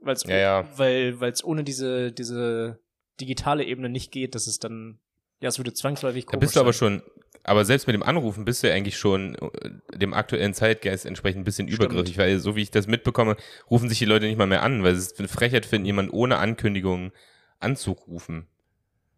[0.01, 0.69] Weil's, Ja, ja.
[0.79, 2.79] Weil es ohne diese, diese
[3.21, 4.99] digitale Ebene nicht geht, dass es dann,
[5.41, 7.01] ja, es würde zwangsläufig Da komisch bist du aber sein.
[7.01, 7.03] schon,
[7.43, 11.41] aber selbst mit dem Anrufen bist du ja eigentlich schon äh, dem aktuellen Zeitgeist entsprechend
[11.41, 11.93] ein bisschen Stimmt.
[11.93, 13.37] übergriffig, weil so wie ich das mitbekomme,
[13.71, 16.39] rufen sich die Leute nicht mal mehr an, weil es eine Frechheit finden, jemanden ohne
[16.39, 17.13] Ankündigung
[17.59, 18.47] anzurufen.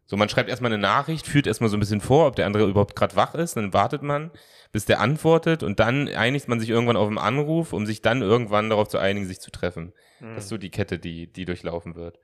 [0.05, 2.67] So, man schreibt erstmal eine Nachricht, führt erstmal so ein bisschen vor, ob der andere
[2.67, 4.31] überhaupt gerade wach ist, dann wartet man,
[4.71, 8.21] bis der antwortet und dann einigt man sich irgendwann auf einen Anruf, um sich dann
[8.21, 9.93] irgendwann darauf zu einigen, sich zu treffen.
[10.19, 10.35] Mhm.
[10.35, 12.19] Das ist so die Kette, die, die durchlaufen wird.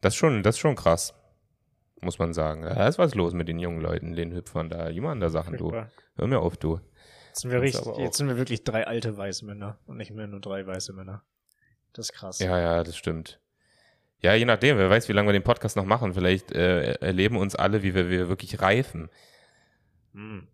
[0.00, 1.14] Das ist schon, das ist schon krass.
[2.00, 2.62] Muss man sagen.
[2.62, 4.90] Da ist was los mit den jungen Leuten, den Hüpfern da.
[4.92, 5.72] Machen da Sachen, du.
[5.72, 6.80] Hör mir auf, du.
[7.28, 10.26] Jetzt sind, wir richtig, jetzt sind wir wirklich drei alte weiße Männer und nicht mehr
[10.26, 11.22] nur drei weiße Männer.
[11.92, 12.38] Das ist krass.
[12.38, 13.40] Ja, ja, das stimmt.
[14.20, 16.14] Ja, je nachdem, wer weiß, wie lange wir den Podcast noch machen.
[16.14, 19.10] Vielleicht äh, erleben uns alle, wie wir, wir wirklich reifen
[20.12, 20.48] Mhm.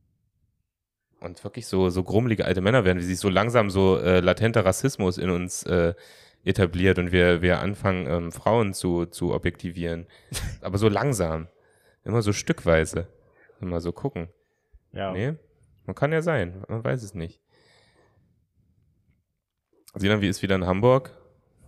[1.21, 4.65] und wirklich so, so grummelige alte Männer werden, wie sich so langsam so äh, latenter
[4.65, 5.95] Rassismus in uns äh,
[6.45, 10.07] etabliert und wir, wir anfangen, ähm, Frauen zu, zu objektivieren.
[10.61, 11.49] Aber so langsam.
[12.05, 13.09] Immer so stückweise.
[13.61, 14.29] Immer so gucken.
[14.93, 15.13] Ja.
[15.13, 15.35] Nee,
[15.87, 17.41] man kann ja sein, man weiß es nicht.
[19.95, 21.11] Sinan, wie ist wieder in Hamburg?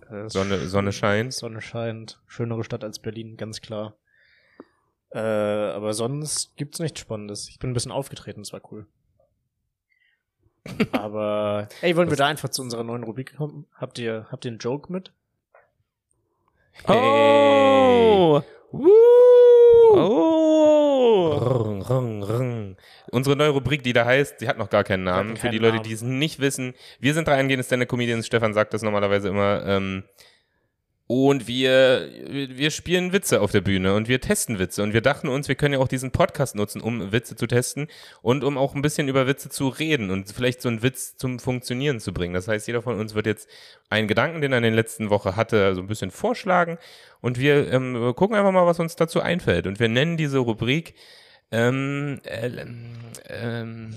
[0.09, 1.33] Äh, Sonne, Sonne scheint.
[1.33, 2.21] Sonne scheint.
[2.27, 3.97] Schönere Stadt als Berlin, ganz klar.
[5.11, 7.49] Äh, aber sonst gibt's nichts Spannendes.
[7.49, 8.87] Ich bin ein bisschen aufgetreten, das war cool.
[10.93, 13.67] Aber, ey, wollen wir da einfach zu unserer neuen Rubrik kommen?
[13.75, 15.13] Habt ihr, habt ihr einen Joke mit?
[16.89, 18.43] Oh!
[18.73, 18.91] Woo!
[19.95, 20.35] Oh!
[21.37, 22.77] Rung, rung, rung.
[23.11, 25.37] Unsere neue Rubrik, die da heißt, die hat noch gar keinen Namen.
[25.37, 25.85] Für die Leute, Namen.
[25.85, 28.27] die es nicht wissen, wir sind drei angehende Stand-Up-Comedians.
[28.27, 29.65] Stefan sagt das normalerweise immer.
[29.67, 30.05] Ähm,
[31.07, 34.83] und wir, wir spielen Witze auf der Bühne und wir testen Witze.
[34.83, 37.89] Und wir dachten uns, wir können ja auch diesen Podcast nutzen, um Witze zu testen
[38.23, 41.39] und um auch ein bisschen über Witze zu reden und vielleicht so einen Witz zum
[41.39, 42.33] Funktionieren zu bringen.
[42.33, 43.49] Das heißt, jeder von uns wird jetzt
[43.91, 46.79] einen Gedanken, den er in den letzten Woche hatte, so ein bisschen vorschlagen.
[47.21, 49.67] Und wir ähm, gucken einfach mal, was uns dazu einfällt.
[49.67, 50.95] Und wir nennen diese Rubrik
[51.51, 52.51] ähm, äh,
[53.29, 53.95] ähm,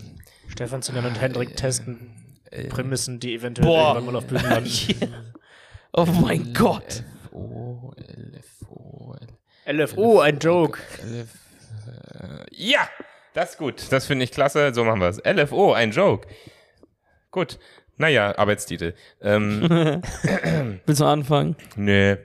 [0.49, 2.11] Stefan, Sinan und Hendrik testen
[2.51, 3.95] äh, Prämissen, die eventuell Boah.
[3.95, 4.69] irgendwann mal auf Bühnen landen.
[5.93, 7.03] Oh mein Gott!
[7.31, 9.15] LFO, LFO,
[9.65, 10.79] LFO, ein Joke.
[12.51, 12.87] Ja,
[13.33, 13.91] das ist gut.
[13.91, 14.73] Das finde ich klasse.
[14.73, 15.21] So machen wir es.
[15.23, 16.27] LFO, ein Joke.
[17.31, 17.59] Gut.
[17.99, 18.93] Naja, Arbeitstitel.
[19.21, 19.61] Ähm,
[20.85, 21.55] Willst du anfangen?
[21.75, 22.17] nee.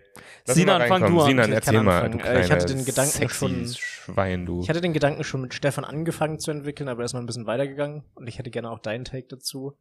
[0.45, 1.27] Lass Sinan, fang du an.
[1.29, 2.03] Sinan, Ich erzähl mal.
[2.03, 2.19] anfangen.
[2.19, 4.61] Du Äh, ich hatte den Gedanken sexy schon- Schwein, du.
[4.61, 7.27] Ich hatte den Gedanken schon mit Stefan angefangen zu entwickeln, aber er ist mal ein
[7.27, 9.79] bisschen weitergegangen und ich hätte gerne auch deinen Take dazu.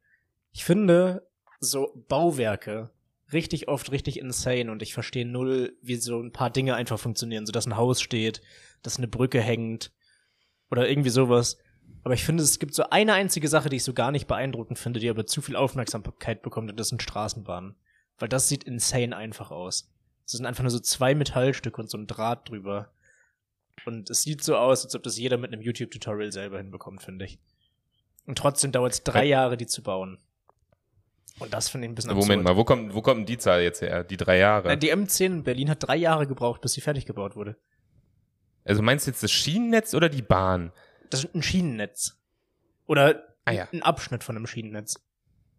[0.51, 1.27] Ich finde
[1.59, 2.91] so Bauwerke
[3.33, 7.45] richtig oft richtig insane und ich verstehe null, wie so ein paar Dinge einfach funktionieren,
[7.45, 8.41] so dass ein Haus steht,
[8.81, 9.91] dass eine Brücke hängt
[10.69, 11.57] oder irgendwie sowas.
[12.03, 14.79] Aber ich finde, es gibt so eine einzige Sache, die ich so gar nicht beeindruckend
[14.79, 17.75] finde, die aber zu viel Aufmerksamkeit bekommt und das sind Straßenbahnen.
[18.17, 19.91] Weil das sieht insane einfach aus.
[20.25, 22.91] Es sind einfach nur so zwei Metallstücke und so ein Draht drüber.
[23.85, 27.25] Und es sieht so aus, als ob das jeder mit einem YouTube-Tutorial selber hinbekommt, finde
[27.25, 27.39] ich.
[28.25, 30.19] Und trotzdem dauert es drei Jahre, die zu bauen.
[31.41, 33.61] Und das finde ich ein bisschen Moment mal, wo kommt, wo kommt denn die Zahl
[33.61, 34.03] jetzt her?
[34.03, 34.67] Die drei Jahre?
[34.67, 37.55] Nein, die M10 in Berlin hat drei Jahre gebraucht, bis sie fertig gebaut wurde.
[38.63, 40.71] also meinst du jetzt das Schienennetz oder die Bahn?
[41.09, 42.17] Das ist ein Schienennetz.
[42.85, 43.67] Oder Ah ja.
[43.73, 44.95] ein Abschnitt von einem Schienennetz.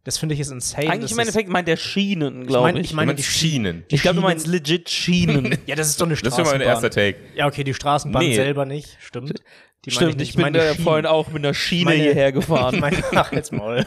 [0.04, 0.88] Das finde ich ist insane.
[0.90, 2.78] Eigentlich im Endeffekt meint der Schienen, ich glaube ich.
[2.78, 3.84] ich Du meine, die Schienen.
[3.90, 5.56] die Ich glaube, du meinst legit Schienen.
[5.66, 6.58] Ja, das ist doch eine Das ist Straßenbahn.
[6.58, 7.18] mein erster Take.
[7.36, 8.34] Ja, okay, die Straßenbahn Nee.
[8.34, 9.40] selber nicht, stimmt.
[9.84, 10.28] Die meine Stimmt, nicht.
[10.30, 12.78] ich bin meine da vorhin auch mit einer Schiene Meine- hierher Ich gefahren.
[12.80, 13.84] meine, ach, jetzt Maul.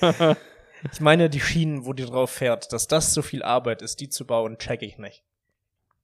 [0.92, 4.08] ich meine, die Schienen, wo die drauf fährt, dass das so viel Arbeit ist, die
[4.08, 5.22] zu bauen, check ich nicht.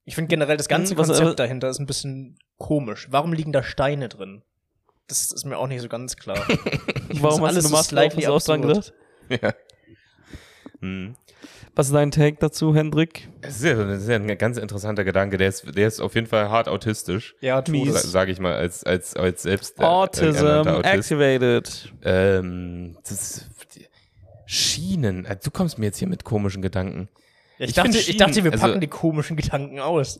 [0.05, 3.07] Ich finde generell das ganze Hm, was- Konzept was- dahinter ist ein bisschen komisch.
[3.11, 4.41] Warum liegen da Steine drin?
[5.07, 6.37] Das ist mir auch nicht so ganz klar.
[7.09, 8.93] Warum hast alles du so eine slightly auch dran gedacht?
[9.29, 9.53] Ja.
[10.81, 11.15] Hm.
[11.75, 13.29] Was ist dein Take dazu, Hendrik?
[13.41, 15.37] Das ist ja, das ist ja ein ganz interessanter Gedanke.
[15.37, 17.35] Der ist, der ist auf jeden Fall hart autistisch.
[17.39, 18.01] Ja, Mies.
[18.03, 19.79] Sage ich mal, als, als, als selbst.
[19.79, 20.85] äh, Autism Autist.
[20.93, 21.93] activated.
[22.03, 23.49] Ähm, das ist,
[24.47, 25.25] Schienen.
[25.25, 27.09] Also, Du kommst mir jetzt hier mit komischen Gedanken.
[27.59, 30.19] Ja, ich, Ich dachte, ich dachte, wir also- packen die komischen Gedanken aus.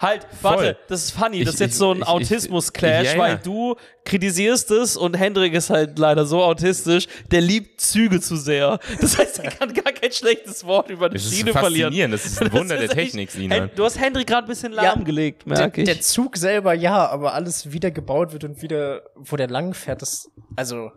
[0.00, 0.50] Halt, Voll.
[0.50, 1.44] warte, das ist funny.
[1.44, 3.18] Das ist Ich- jetzt so ein ich- ich- Autismus-Clash, ja, ja.
[3.18, 8.36] weil du kritisierst es und Hendrik ist halt leider so autistisch, der liebt Züge zu
[8.36, 8.78] sehr.
[8.98, 11.90] Das heißt, er kann gar kein schlechtes Wort über die Das ist Schiene verlieren.
[11.92, 12.14] faszinierend.
[12.14, 13.60] Das ist ein Wunder der ist Technik, Sinan.
[13.60, 15.84] Hen- Du hast Hendrik gerade ein bisschen Ja, lahmgelegt, Der, merke ich.
[15.86, 20.00] der Zug selber ja, aber alles wieder gebaut wird und wieder, wo der lang fährt,
[20.00, 20.92] das, also,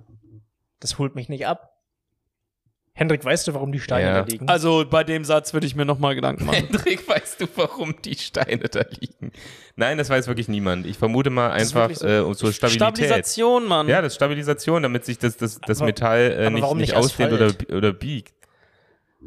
[0.79, 1.71] das holt mich nicht ab.
[2.95, 4.21] Hendrik, weißt du, warum die Steine Ja.
[4.21, 4.47] da liegen?
[4.47, 6.67] also bei dem Satz würde ich mir nochmal Gedanken machen.
[6.67, 9.31] Hendrik, weißt du, warum die Steine da liegen?
[9.75, 10.85] Nein, das weiß wirklich niemand.
[10.85, 12.07] Ich vermute mal einfach so.
[12.07, 12.75] äh, um zur Stabilität.
[12.77, 13.87] Stabilisation, Mann.
[13.87, 16.75] Ja, das ist Stabilisation, damit sich das, das, das Aber- Metall äh, aber nicht, nicht
[16.75, 18.33] nicht ausdehnt oder, oder biegt.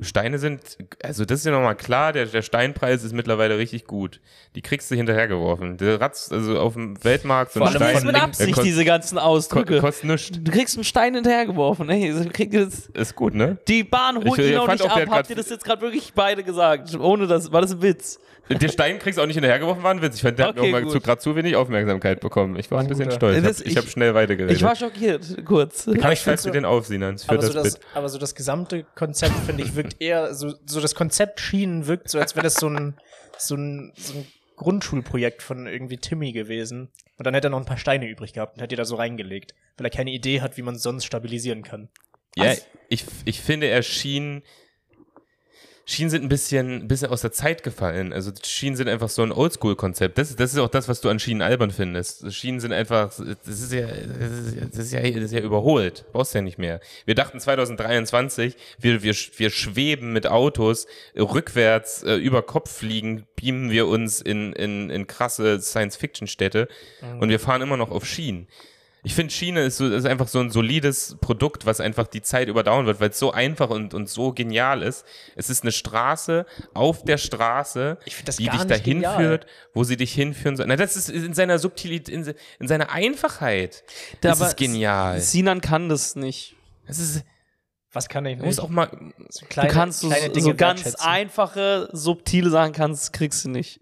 [0.02, 0.60] Steine sind,
[1.02, 4.20] also das ist ja nochmal klar, der, der Steinpreis ist mittlerweile richtig gut.
[4.54, 5.76] Die kriegst du hinterhergeworfen.
[5.78, 8.66] Der Ratz, also auf dem Weltmarkt so ein das Stein ist mit links- Absicht, kost-
[8.66, 9.80] diese ganzen Ausdrücke.
[9.80, 10.30] kostet nichts.
[10.42, 11.88] Du kriegst einen Stein hinterhergeworfen.
[11.88, 13.58] Ey, du kriegst jetzt- Ist gut, ne?
[13.68, 15.08] die Bahn holt Ich- ihn ich auch nicht auch, ab.
[15.08, 16.94] Habt ihr das jetzt gerade wirklich beide gesagt?
[16.98, 18.18] Ohne das, war das ein Witz?
[18.48, 20.16] Der Stein kriegst du auch nicht hinterhergeworfen, war ein Witz.
[20.16, 20.92] Ich fand, der Okay, hat mir auch mal gut.
[20.92, 22.56] zu, gerade zu wenig Aufmerksamkeit bekommen.
[22.58, 23.16] Ich war ein bisschen guter.
[23.16, 23.36] stolz.
[23.38, 24.56] Ich Das- habe ich hab ich- schnell weitergeredet.
[24.56, 25.88] Ich war schockiert, kurz.
[25.88, 28.34] Aber ich so- dir den auf, Sinan, für aber, das so das, aber so das
[28.34, 32.44] gesamte Konzept, finde ich, wirkt eher, so, so das Konzept Schienen wirkt so, als wäre
[32.44, 32.96] das so ein,
[33.38, 36.88] so ein, so ein Grundschulprojekt von irgendwie Timmy gewesen.
[37.18, 38.96] Und dann hätte er noch ein paar Steine übrig gehabt und hätte die da so
[38.96, 41.88] reingelegt, weil er keine Idee hat, wie man sonst stabilisieren kann.
[42.36, 42.52] Ja,
[42.88, 44.42] ich, ich finde, er schien.
[45.88, 48.12] Schienen sind ein bisschen, ein bisschen aus der Zeit gefallen.
[48.12, 50.18] Also Schienen sind einfach so ein Oldschool-Konzept.
[50.18, 52.32] Das, ist- das ist auch das, was du an Schienen albern findest.
[52.34, 56.04] Schienen sind einfach, das ist ja, das ist ja, das ist ja, überholt.
[56.12, 56.80] Brauchst ja nicht mehr.
[57.04, 63.70] Wir dachten 2023, wir, wir, wir schweben mit Autos rückwärts äh, über Kopf fliegen, beamen
[63.70, 66.66] wir uns in, in, in krasse Science-Fiction-Städte
[67.20, 68.48] und wir fahren immer noch auf Schienen.
[69.02, 72.48] Ich finde, Schiene ist, so, ist einfach so ein solides Produkt, was einfach die Zeit
[72.48, 75.04] überdauern wird, weil es so einfach und, und so genial ist.
[75.36, 76.44] Es ist eine Straße
[76.74, 79.16] auf der Straße, das die dich dahin genial.
[79.16, 80.66] führt, wo sie dich hinführen soll.
[80.66, 83.84] Na, das ist in seiner Subtilität, in, in seiner Einfachheit.
[84.22, 85.20] Das Aber ist genial.
[85.20, 86.56] Sinan kann das nicht.
[86.88, 87.22] Das ist,
[87.92, 88.58] Was kann ich nicht?
[88.58, 88.90] auch mal,
[89.28, 93.50] so kleine, du kannst so, kleine Dinge so ganz einfache, subtile Sachen kannst, kriegst du
[93.50, 93.80] nicht.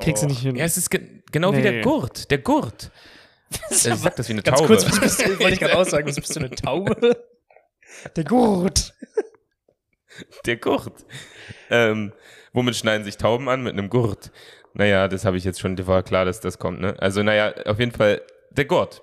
[0.00, 0.32] Kriegst du Doch.
[0.34, 0.56] nicht hin.
[0.56, 1.62] ja, es ist ge genau wie Nee.
[1.62, 2.90] der Gurt, der Gurt.
[3.70, 4.68] Ich sag das wie eine Ganz Taube.
[4.68, 7.16] kurz, was bist du, wollte ich gerade aussagen, was bist du, eine Taube?
[8.16, 8.94] Der Gurt.
[10.46, 11.04] Der Gurt.
[11.70, 12.12] Ähm,
[12.52, 13.62] womit schneiden sich Tauben an?
[13.62, 14.30] Mit einem Gurt.
[14.74, 16.96] Naja, das habe ich jetzt schon, war klar, dass das kommt, ne?
[16.98, 19.02] Also, naja, auf jeden Fall, der Gurt.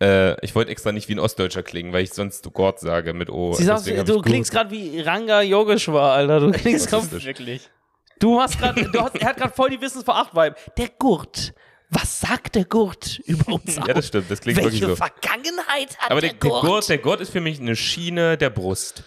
[0.00, 3.30] Äh, ich wollte extra nicht wie ein Ostdeutscher klingen, weil ich sonst Gurt sage mit
[3.30, 3.52] O.
[3.52, 6.40] Sie hab du klingst gerade wie Ranga Yogeshwar, Alter.
[6.40, 7.12] Du klingst das?
[7.12, 7.70] Wirklich.
[8.18, 10.56] du hast gerade, du hast, er hat gerade voll die Wissensveracht-Vibe.
[10.76, 11.54] Der Gurt.
[11.94, 14.96] Was sagt der Gurt über uns Ja, das stimmt, das klingt Welche wirklich so.
[14.96, 16.62] Vergangenheit hat Aber der, der, der, Gurt?
[16.62, 19.04] Gurt, der Gurt ist für mich eine Schiene der Brust,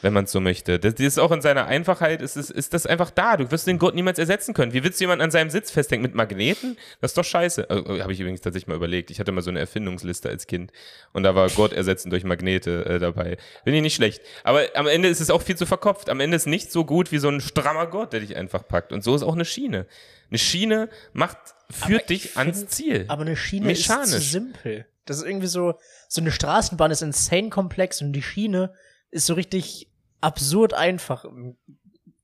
[0.00, 0.78] wenn man es so möchte.
[0.78, 3.36] Das, das ist auch in seiner Einfachheit, ist, ist, ist das einfach da.
[3.36, 4.72] Du wirst den Gurt niemals ersetzen können.
[4.72, 6.02] Wie willst du jemanden an seinem Sitz festhängen?
[6.02, 6.78] Mit Magneten?
[7.02, 7.68] Das ist doch scheiße.
[7.68, 9.10] Äh, Habe ich übrigens tatsächlich mal überlegt.
[9.10, 10.72] Ich hatte mal so eine Erfindungsliste als Kind
[11.12, 13.36] und da war Gurt ersetzen durch Magnete äh, dabei.
[13.64, 14.22] Finde ich nicht schlecht.
[14.44, 16.08] Aber am Ende ist es auch viel zu verkopft.
[16.08, 18.94] Am Ende ist nicht so gut wie so ein strammer Gurt, der dich einfach packt.
[18.94, 19.86] Und so ist auch eine Schiene.
[20.30, 21.36] Eine Schiene macht,
[21.70, 23.04] führt Aber dich ich ans find- Ziel.
[23.08, 24.30] Aber eine Schiene ist zu Mechanisch.
[24.30, 24.86] simpel.
[25.06, 25.74] Das ist irgendwie so,
[26.08, 28.72] so eine Straßenbahn ist insane komplex und die Schiene
[29.10, 29.88] ist so richtig
[30.20, 31.56] absurd einfach ähm,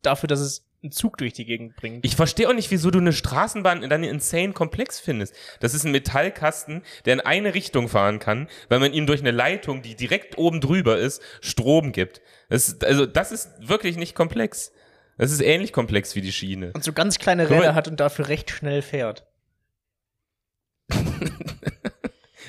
[0.02, 2.04] dafür, dass es einen Zug durch die Gegend bringt.
[2.04, 5.34] Ich verstehe auch nicht, wieso du eine Straßenbahn dann insane komplex findest.
[5.60, 9.30] Das ist ein Metallkasten, der in eine Richtung fahren kann, weil man ihm durch eine
[9.32, 12.20] Leitung, die direkt oben drüber ist, Strom gibt.
[12.50, 14.70] Das ist, also das ist wirklich nicht komplex.
[15.18, 16.70] Das ist ähnlich komplex wie die Schiene.
[16.74, 17.48] und so ganz kleine.
[17.48, 19.25] Räder hat und dafür recht schnell fährt.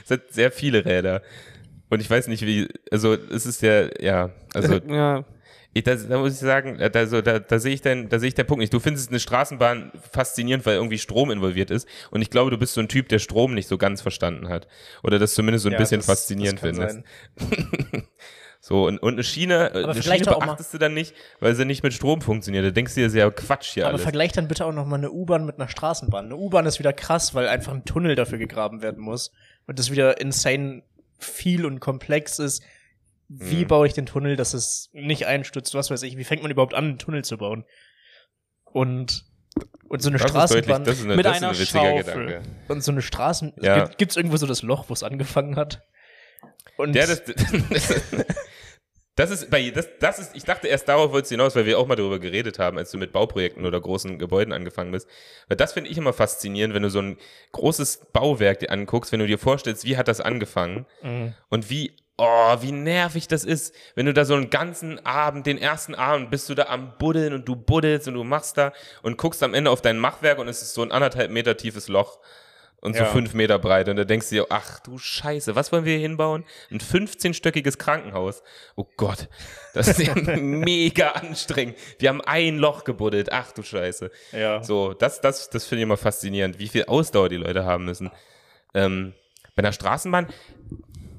[0.08, 1.22] Es hat sehr viele Räder.
[1.90, 5.26] Und ich weiß nicht, wie, also es ist ja, ja, also ja.
[5.74, 8.30] Ich, da, da muss ich sagen, da, so, da, da sehe ich den, da sehe
[8.30, 8.74] ich den Punkt nicht.
[8.74, 11.88] Du findest eine Straßenbahn faszinierend, weil irgendwie Strom involviert ist.
[12.10, 14.68] Und ich glaube, du bist so ein Typ, der Strom nicht so ganz verstanden hat.
[15.04, 17.00] Oder das zumindest so ein Ja, bisschen das- faszinierend das findest.
[18.60, 21.54] so, und, und eine Schiene, äh, Aber eine vielleicht Schiene beachtest du dann nicht, weil
[21.54, 22.66] sie nicht mit Strom funktioniert.
[22.66, 24.02] Da denkst du dir sehr Quatsch hier Aber alles.
[24.04, 26.26] vergleich dann bitte auch noch mal eine U-Bahn mit einer Straßenbahn.
[26.26, 29.32] Eine U-Bahn ist wieder krass, weil einfach ein Tunnel dafür gegraben werden muss
[29.68, 30.84] und das wieder insane
[31.20, 32.64] viel und komplex ist.
[33.30, 33.68] Wie Mhm.
[33.68, 35.74] baue ich den Tunnel, dass es nicht einstürzt?
[35.74, 36.16] Was weiß ich?
[36.18, 37.66] Wie fängt man überhaupt an, einen Tunnel zu bauen?
[38.66, 39.26] Und
[39.90, 42.26] und so eine das deutlich, Straßenbahn ist, eine, mit einer ein Schaufel.
[42.28, 42.42] Gedanke.
[42.68, 43.86] und so eine Straßen Ja.
[43.86, 45.82] gibt, gibt's irgendwo so das Loch, wo es angefangen hat?
[46.78, 47.24] Und Ja, das,
[47.70, 47.96] das
[49.32, 51.88] ist bei das, das ist, ich dachte erst darauf wolltest du hinaus, weil wir auch
[51.88, 55.08] mal darüber geredet haben, als du mit Bauprojekten oder großen Gebäuden angefangen bist.
[55.48, 57.18] Weil das finde ich immer faszinierend, wenn du so ein
[57.52, 61.34] großes Bauwerk dir anguckst, wenn du dir vorstellst, wie hat das angefangen Mhm.
[61.50, 65.58] und wie, oh, wie nervig das ist, wenn du da so einen ganzen Abend, den
[65.58, 69.18] ersten Abend, bist du da am Buddeln und du buddelst und du machst da und
[69.18, 72.20] guckst am Ende auf dein Machwerk und es ist so ein anderthalb Meter tiefes Loch
[72.82, 73.10] und so Ja.
[73.10, 73.90] fünf Meter breit.
[73.90, 76.46] Und da denkst du dir, ach du Scheiße, was wollen wir hier hinbauen?
[76.72, 78.44] Ein 15-stöckiges Krankenhaus.
[78.76, 79.28] Oh Gott,
[79.74, 81.76] das ist ja mega anstrengend.
[82.00, 83.32] Wir haben ein Loch gebuddelt.
[83.32, 84.12] Ach du Scheiße.
[84.32, 84.64] ja.
[84.64, 88.12] So, das, das, das finde ich immer faszinierend, wie viel Ausdauer die Leute haben müssen.
[88.74, 89.14] Ähm,
[89.56, 90.28] bei einer Straßenbahn,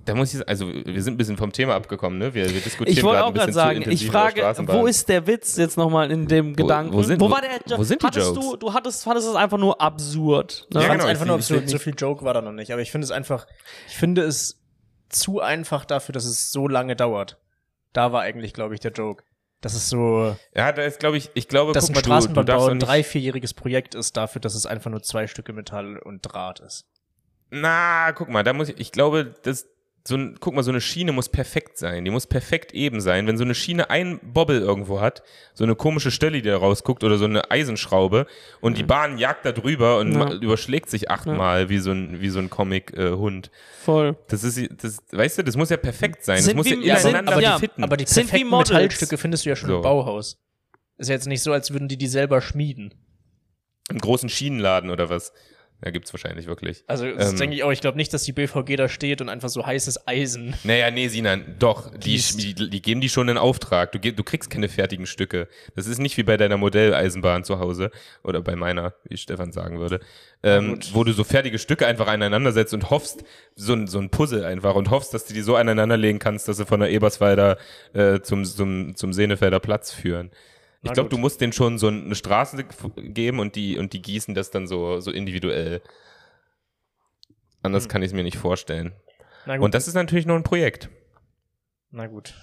[0.09, 2.33] da muss ich, also wir sind ein bisschen vom Thema abgekommen, ne?
[2.35, 5.77] Wir, wir diskutieren Ich wollte auch gerade sagen, ich frage, wo ist der Witz jetzt
[5.77, 6.93] nochmal in dem Gedanken?
[6.93, 8.41] wo sind- wo- war der wo sind die hattest Jokes?
[8.51, 10.67] Du, du hattest, fandest es einfach nur absurd.
[10.73, 10.81] Ne?
[10.81, 11.69] Ich Ja, genau, einfach ich- nur ich absurd.
[11.69, 12.73] So viel Joke war da noch nicht.
[12.73, 13.47] Aber ich finde es einfach,
[13.87, 14.61] ich finde es
[15.11, 17.39] zu einfach dafür, dass es so lange dauert.
[17.93, 19.25] Da war eigentlich, glaube ich, der Joke.
[19.61, 22.33] Das ist so, Ja, da ist, glaube ich, ich glaube, dass guck ein mal, du,
[22.35, 25.99] du darfst ein drei-, vierjähriges Projekt ist dafür, dass es einfach nur zwei Stücke Metall
[25.99, 26.87] und Draht ist.
[27.51, 29.67] Na, guck mal, da muss ich, ich glaube, das,
[30.09, 32.05] so ein, guck mal, so eine Schiene muss perfekt sein.
[32.05, 33.27] Die muss perfekt eben sein.
[33.27, 35.23] Wenn so eine Schiene ein Bobbel irgendwo hat,
[35.55, 38.27] so eine komische Stelle, die da rausguckt, oder so eine Eisenschraube,
[38.61, 40.33] und die Bahn jagt da drüber und Ja.
[40.33, 43.51] überschlägt sich achtmal wie so ein, wie so ein Comic-Hund.
[43.85, 44.17] Voll.
[44.29, 46.37] das ist, das, weißt du, das muss ja perfekt sein.
[46.37, 47.85] Das Sind muss ja wie- ja, sind- ineinander aber die- fitten.
[47.85, 48.51] Aber die Sind perfekten.
[48.57, 49.77] Metallstücke findest du ja schon So.
[49.77, 50.39] im Bauhaus.
[50.97, 52.95] Ist ja jetzt nicht so, als würden die die selber schmieden.
[53.91, 55.33] Im großen Schienenladen oder was?
[55.85, 56.83] Ja, gibt's wahrscheinlich wirklich.
[56.89, 57.39] Also das Ähm.
[57.39, 57.71] denke ich auch.
[57.71, 60.55] Ich glaube nicht, dass die BVG da steht und einfach so heißes Eisen.
[60.65, 63.93] Naja, nee, Sinan, doch, die, die, die geben die schon in Auftrag.
[63.93, 65.47] Du, du kriegst keine fertigen Stücke.
[65.77, 67.93] Das ist nicht wie bei deiner Modelleisenbahn zu Hause
[68.25, 70.01] oder bei meiner, wie Stefan sagen würde,
[70.43, 73.23] ähm, wo du so fertige Stücke einfach aneinander setzt und hoffst,
[73.55, 76.49] so ein, so ein Puzzle einfach und hoffst, dass du die so aneinander legen kannst,
[76.49, 77.57] dass sie von der Eberswalder
[77.93, 80.33] äh, zum, zum, zum Senefelder Platz führen.
[80.89, 82.65] Ich glaube, du musst denen schon so eine Straße
[82.97, 85.83] geben und die, und die gießen das dann so, so individuell.
[87.63, 87.91] Anders Hm.
[87.91, 88.93] kann ich es mir nicht vorstellen.
[89.47, 89.65] Na gut.
[89.65, 90.89] Und das ist natürlich nur ein Projekt.
[91.91, 92.35] Na gut.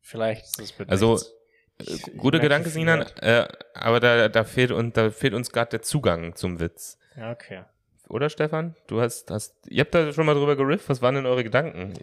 [0.00, 1.30] Vielleicht ist es mit Also, nichts.
[1.78, 5.70] Äh, Ich Guter Gedanke, Sinan, äh, aber da, da fehlt uns, da fehlt uns gerade
[5.70, 6.98] der Zugang zum Witz.
[7.16, 7.64] Ja, okay.
[8.08, 8.76] Oder Stefan?
[8.86, 10.88] Du hast, hast, ihr habt da schon mal drüber gerifft.
[10.88, 11.94] Was waren denn eure Gedanken?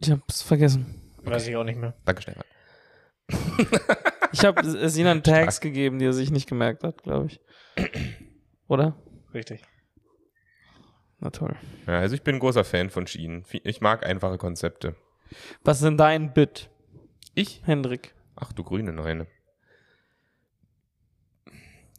[0.00, 1.02] Ich hab's vergessen.
[1.22, 1.94] Weiß ich auch nicht mehr.
[2.04, 2.44] Danke, Stefan.
[4.32, 7.40] Ich habe Sinan Tags gegeben, die er sich nicht gemerkt hat, glaube ich.
[8.68, 8.96] Oder?
[9.34, 9.62] Richtig.
[11.18, 11.56] Na toll.
[11.86, 13.44] Ja, also ich bin ein großer Fan von Schienen.
[13.64, 14.96] Ich mag einfache Konzepte.
[15.64, 16.70] Was ist denn dein Bit,
[17.34, 17.62] Ich?
[17.64, 18.14] Hendrik?
[18.36, 19.26] Ach du grüne Neune.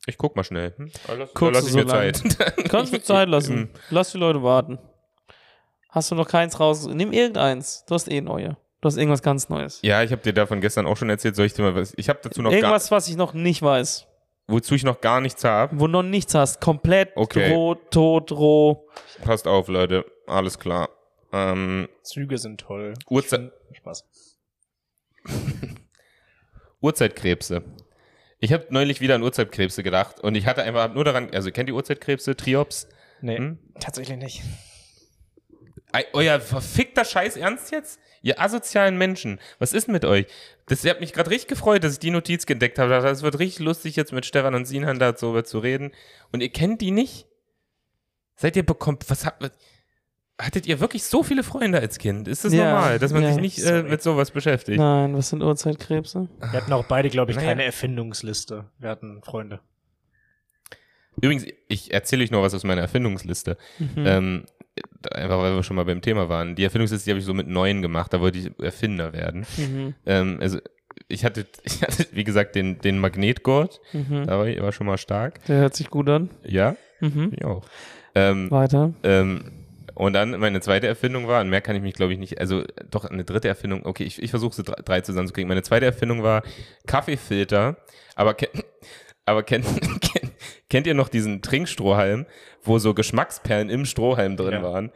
[0.06, 0.74] Ich guck mal schnell.
[0.78, 0.92] Hm?
[1.18, 1.88] Lass, Guckst lass du ich so mir?
[1.88, 2.24] Zeit.
[2.70, 3.70] Kannst du Zeit lassen.
[3.90, 4.80] Lass die Leute warten.
[5.90, 6.88] Hast du noch keins raus?
[6.88, 7.84] Nimm irgendeins.
[7.86, 8.56] Du hast eh neue.
[8.82, 9.80] Du hast irgendwas ganz Neues.
[9.82, 11.36] Ja, ich habe dir davon gestern auch schon erzählt.
[11.36, 11.94] Soll ich dir mal was?
[11.98, 14.06] Ich habe dazu noch gar, Irgendwas, was ich noch nicht weiß.
[14.48, 15.80] wozu ich noch gar nichts habe.
[15.80, 16.62] Wo du noch nichts hast.
[16.62, 17.52] Komplett Okay.
[17.54, 18.88] roh, tot, roh.
[19.24, 20.06] Passt auf, Leute.
[20.28, 20.90] Alles klar.
[21.34, 22.94] Ähm, Züge sind toll.
[23.10, 24.06] Uhrzeit- Spaß.
[26.80, 27.64] Urzeitkrebse.
[28.40, 31.70] Ich habe neulich wieder an Urzeitkrebse gedacht und ich hatte einfach nur daran, also kennt
[31.70, 32.88] ihr Urzeitkrebse, Triops?
[33.22, 33.58] Nee, Hm?
[33.80, 34.44] tatsächlich nicht.
[36.14, 38.00] Euer verfickter Scheiß Ernst jetzt?
[38.22, 40.26] Ihr asozialen Menschen, was ist mit euch?
[40.66, 42.90] Das hat mich gerade richtig gefreut, dass ich die Notiz entdeckt habe.
[42.90, 45.92] Das wird richtig lustig, jetzt mit Stefan und Sinan darüber zu reden.
[46.32, 47.28] Und ihr kennt die nicht?
[48.36, 49.52] Seid ihr bekommt, was habt, was,
[50.40, 52.28] hattet ihr wirklich so viele Freunde als Kind?
[52.28, 53.32] Ist das Ja, normal, dass man ja.
[53.34, 54.78] sich nicht äh, mit sowas beschäftigt?
[54.78, 56.28] Nein, was sind Urzeitkrebse?
[56.40, 57.50] Wir hatten auch beide, glaube ich, Naja.
[57.50, 58.66] keine Erfindungsliste.
[58.78, 59.62] Wir hatten Freunde.
[61.22, 63.58] Übrigens, ich erzähle euch noch was aus meiner Erfindungsliste.
[63.80, 63.88] Mhm.
[64.06, 64.44] Ähm,
[65.12, 66.56] einfach weil wir schon mal beim Thema waren.
[66.56, 69.46] Die Erfindungsliste die habe ich so mit neun gemacht, da wollte ich Erfinder werden.
[69.58, 69.96] Mhm.
[70.06, 70.60] Ähm, also
[71.08, 74.28] ich hatte, ich hatte, wie gesagt, den, den Magnetgurt, Mhm.
[74.28, 75.44] da war ich war schon mal stark.
[75.46, 76.30] Der hört sich gut an.
[76.44, 77.32] Ja, Mhm.
[77.36, 77.64] ich auch.
[78.16, 78.94] Ähm, Weiter.
[79.04, 79.52] ähm,
[79.94, 82.64] und dann meine zweite Erfindung war, und mehr kann ich mich glaube ich nicht, also
[82.92, 85.48] doch eine dritte Erfindung, okay, ich, ich versuche sie drei, drei zusammenzukriegen.
[85.48, 86.44] Meine zweite Erfindung war
[86.86, 87.78] Kaffeefilter,
[88.16, 88.36] aber,
[89.26, 89.66] aber kennt,
[90.02, 90.27] kennt,
[90.70, 92.26] kennt ihr noch diesen Trinkstrohhalm,
[92.64, 94.64] wo so Geschmacksperlen im Strohhalm drin Ja.
[94.64, 94.92] waren?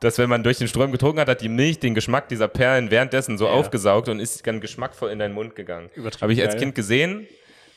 [0.00, 2.90] Dass wenn man durch den Strom getrunken hat, hat die Milch den Geschmack dieser Perlen
[2.90, 3.52] währenddessen so Ja.
[3.52, 5.88] aufgesaugt und ist dann geschmackvoll in deinen Mund gegangen.
[6.20, 6.56] Habe ich als.
[6.56, 7.26] Kind gesehen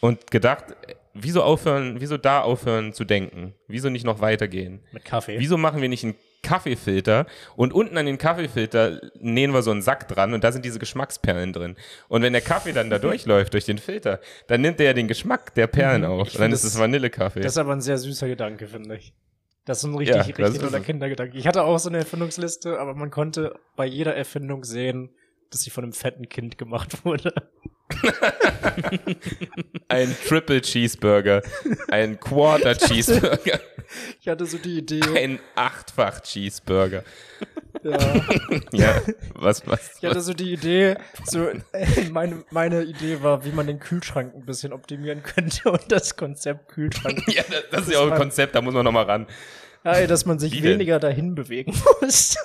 [0.01, 0.65] und gedacht,
[1.13, 3.53] wieso aufhören, wieso da aufhören zu denken?
[3.67, 4.81] Wieso nicht noch weitergehen?
[4.91, 5.39] Mit Kaffee.
[5.39, 7.25] Wieso machen wir nicht einen Kaffeefilter
[7.55, 10.79] und unten an den Kaffeefilter nähen wir so einen Sack dran und da sind diese
[10.79, 11.75] Geschmacksperlen drin.
[12.07, 15.07] Und wenn der Kaffee dann da durchläuft durch den Filter, dann nimmt er ja den
[15.07, 16.33] Geschmack der Perlen auf.
[16.33, 17.41] Und dann ist es Vanillekaffee.
[17.41, 19.13] Das ist aber ein sehr süßer Gedanke, finde ich.
[19.65, 20.79] Das ist ein richtig, Ja, richtig toller.
[20.79, 21.37] Kindergedanke.
[21.37, 25.09] Ich hatte auch so eine Erfindungsliste, aber man konnte bei jeder Erfindung sehen,
[25.49, 27.33] dass sie von einem fetten Kind gemacht wurde.
[29.87, 31.41] Ein Triple Cheeseburger,
[31.89, 33.59] ein Quarter Cheeseburger,
[34.21, 34.99] Ich hatte so die Idee.
[35.17, 37.03] ein Achtfach Cheeseburger.
[37.83, 37.97] Ja,
[38.73, 39.01] Ja,
[39.33, 39.93] was, was?
[40.01, 41.47] ich hatte so die Idee, so
[42.11, 46.67] meine, meine Idee war, wie man den Kühlschrank ein bisschen optimieren könnte und das Konzept
[46.69, 47.23] Kühlschrank.
[47.27, 49.27] Ja, das, das ist ja auch ein Konzept, da muss man noch mal ran.
[49.85, 50.73] Ja, ey, dass man sich Wie denn?
[50.73, 52.35] weniger dahin bewegen muss.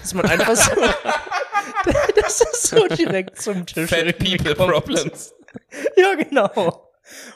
[0.00, 0.70] Dass man einfach so,
[2.20, 4.72] dass es so direkt zum Tisch Fat People kommt.
[4.72, 5.34] Problems.
[5.96, 6.84] Ja, genau.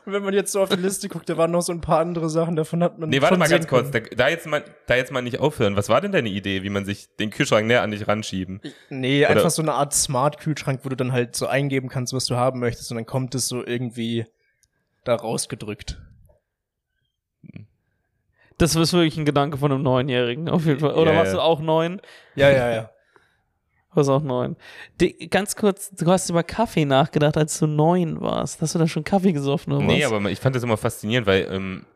[0.07, 2.01] Und wenn man jetzt so auf die Liste guckt, da waren noch so ein paar
[2.01, 3.91] andere Sachen, davon hat man Nee, warte mal ganz kurz.
[3.91, 5.76] Da, da, jetzt mal, da jetzt mal nicht aufhören.
[5.76, 8.62] Was war denn deine Idee, wie man sich den Kühlschrank näher an dich ranschieben?
[8.89, 12.24] Nee, Oder- einfach so eine Art Smart-Kühlschrank, wo du dann halt so eingeben kannst, was
[12.26, 14.24] du haben möchtest und dann kommt es so irgendwie
[15.05, 16.01] da rausgedrückt.
[18.59, 20.95] Das ist wirklich ein Gedanke von einem Neunjährigen, auf jeden Fall.
[20.95, 21.39] Oder Ja, warst ja.
[21.39, 22.01] du auch neun?
[22.35, 22.91] Ja, ja, ja.
[23.95, 24.57] Warst auch neun.
[25.01, 28.61] Die, ganz kurz, du hast über Kaffee nachgedacht, als du neun warst.
[28.61, 30.13] Hast du da schon Kaffee gesoffen oder Nee, was?
[30.13, 31.87] aber ich fand das immer faszinierend, weil ähm,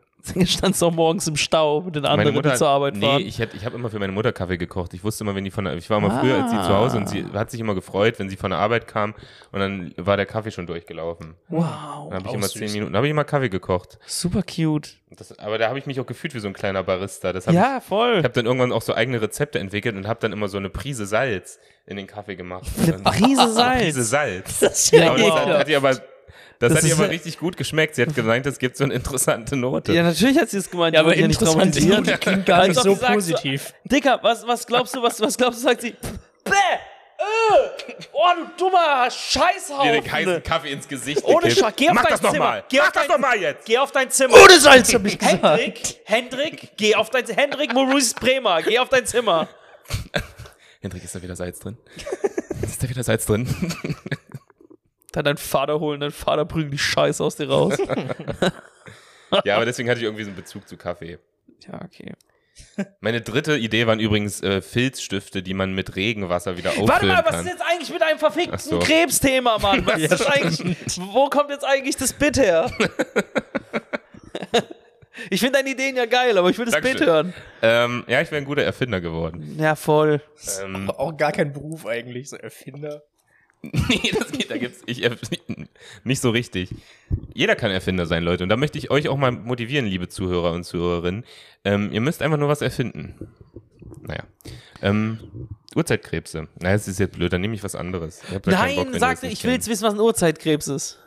[0.45, 2.51] standst du auch morgens im Stau mit den anderen, Mutter.
[2.51, 3.21] die zur Arbeit nee, fahren.
[3.21, 4.93] ich, hätt- ich habe immer für meine Mutter Kaffee gekocht.
[4.93, 6.97] Ich wusste immer, wenn die von der, ich war immer früher als sie zu Hause
[6.97, 7.39] und sie Ah.
[7.39, 9.15] hat sich immer gefreut, wenn sie von der Arbeit kam
[9.51, 11.35] und dann war der Kaffee schon durchgelaufen.
[11.49, 12.53] wow, Dann habe ich immer süß.
[12.53, 13.99] zehn Minuten, dann habe ich immer Kaffee gekocht.
[14.05, 14.95] super cute.
[15.15, 17.31] Das, aber da habe ich mich auch gefühlt wie so ein kleiner Barista.
[17.51, 18.13] Ja, voll.
[18.13, 20.57] Ich, ich habe dann irgendwann auch so eigene Rezepte entwickelt und habe dann immer so
[20.57, 22.65] eine Prise Salz in den Kaffee gemacht.
[22.81, 23.81] Eine Prise Eine Salz.
[23.83, 24.59] Prise Salz.
[24.61, 25.91] Das ist ja, das hat, ihr aber,
[26.69, 27.95] das, Das hat ihr aber ja- richtig gut geschmeckt.
[27.95, 29.93] Sie hat gemeint, es gibt so eine interessante Note.
[29.93, 30.95] Ja, natürlich hat sie es gemeint.
[30.95, 32.03] ja, die aber nicht interessant, traumatisieren.
[32.03, 33.73] das klingt gar nicht so positiv.
[33.85, 35.91] Dicker, was, was glaubst du, was, was glaubst du, sagt sie?
[36.43, 36.51] Bäh!
[37.15, 39.91] Äh, oh, du dummer dir Scheißhaufen!
[39.93, 41.49] den heißen Kaffee ins Gesicht Ohne.
[41.49, 42.45] Scheiß, geh auf Mach dein das noch Zimmer.
[42.45, 42.63] mal.
[42.67, 43.65] Geh auf Mach das dein- noch mal jetzt.
[43.65, 44.33] Geh auf dein Zimmer!
[44.43, 45.41] Ohne Salz, hab ich gesagt.
[45.43, 49.47] Hendrik, Hendrik, geh auf dein Hendrik Maurice Bremer, geh auf dein Zimmer.
[50.81, 51.77] Hendrik, ist da wieder Salz drin?
[52.61, 53.47] ist da wieder Salz drin?
[55.13, 57.77] Dann dein Vater holen, dein Vater prügelt die Scheiße aus dir raus.
[59.45, 61.19] ja, aber deswegen hatte ich irgendwie so einen Bezug zu Kaffee.
[61.67, 62.11] ja, okay.
[62.99, 67.23] Meine dritte Idee waren übrigens äh, Filzstifte, die man mit Regenwasser wieder auffüllen Warte mal,
[67.25, 67.45] was kann.
[67.45, 68.77] ist jetzt eigentlich mit einem verfickten so.
[68.79, 69.85] Krebsthema, Mann?
[69.87, 70.59] Was Ja, ist eigentlich,
[70.99, 72.69] wo kommt jetzt eigentlich das Bit her?
[75.29, 76.97] ich finde deine Ideen ja geil, aber ich will das Dankeschön.
[76.99, 77.33] Bit hören.
[77.61, 79.55] Ähm, ja, ich wäre ein guter Erfinder geworden.
[79.59, 80.21] Ja, voll.
[80.63, 83.03] Ähm, Auch gar kein Beruf eigentlich, so Erfinder.
[83.89, 85.09] nee, das geht, da gibt's ich,
[86.03, 86.69] nicht so richtig.
[87.33, 88.43] Jeder kann Erfinder sein, Leute.
[88.43, 91.23] Und da möchte ich euch auch mal motivieren, liebe Zuhörer und Zuhörerinnen.
[91.63, 93.15] Ähm, ihr müsst einfach nur was erfinden.
[94.01, 94.23] Naja.
[94.81, 96.49] Ähm, Urzeitkrebse.
[96.59, 98.21] Naja, das ist jetzt blöd, dann nehme ich was anderes.
[98.29, 99.71] Ich Nein, sag nicht ich will jetzt kennt.
[99.71, 100.99] wissen, was ein Urzeitkrebs ist.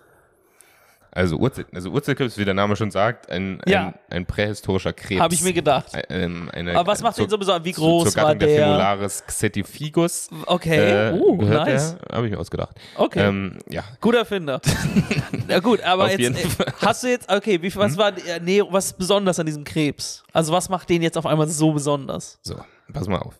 [1.17, 3.87] Also, Urzeit, also Urzeitkrebs, wie der Name schon sagt, ein, Ja.
[3.87, 5.21] ein, ein prähistorischer Krebs.
[5.21, 5.93] Habe ich mir gedacht.
[6.11, 7.65] Ähm, eine, Aber was macht zur- den so besonders?
[7.65, 8.65] Wie groß zur war der der?
[8.67, 10.29] Femularis xetificus.
[10.45, 11.97] Okay, Äh, uh, nice.
[12.13, 12.77] Habe ich mir ausgedacht.
[12.97, 14.61] Okay, Ähm, ja, guter Erfinder.
[15.49, 16.43] Na gut, aber Auf jetzt äh.
[16.45, 16.51] Hm?
[16.83, 20.23] hast du jetzt, okay, wie, was war äh, nee, was ist besonders an diesem Krebs?
[20.33, 22.39] Also was macht den jetzt auf einmal so besonders?
[22.43, 22.57] so,
[22.93, 23.35] pass mal auf.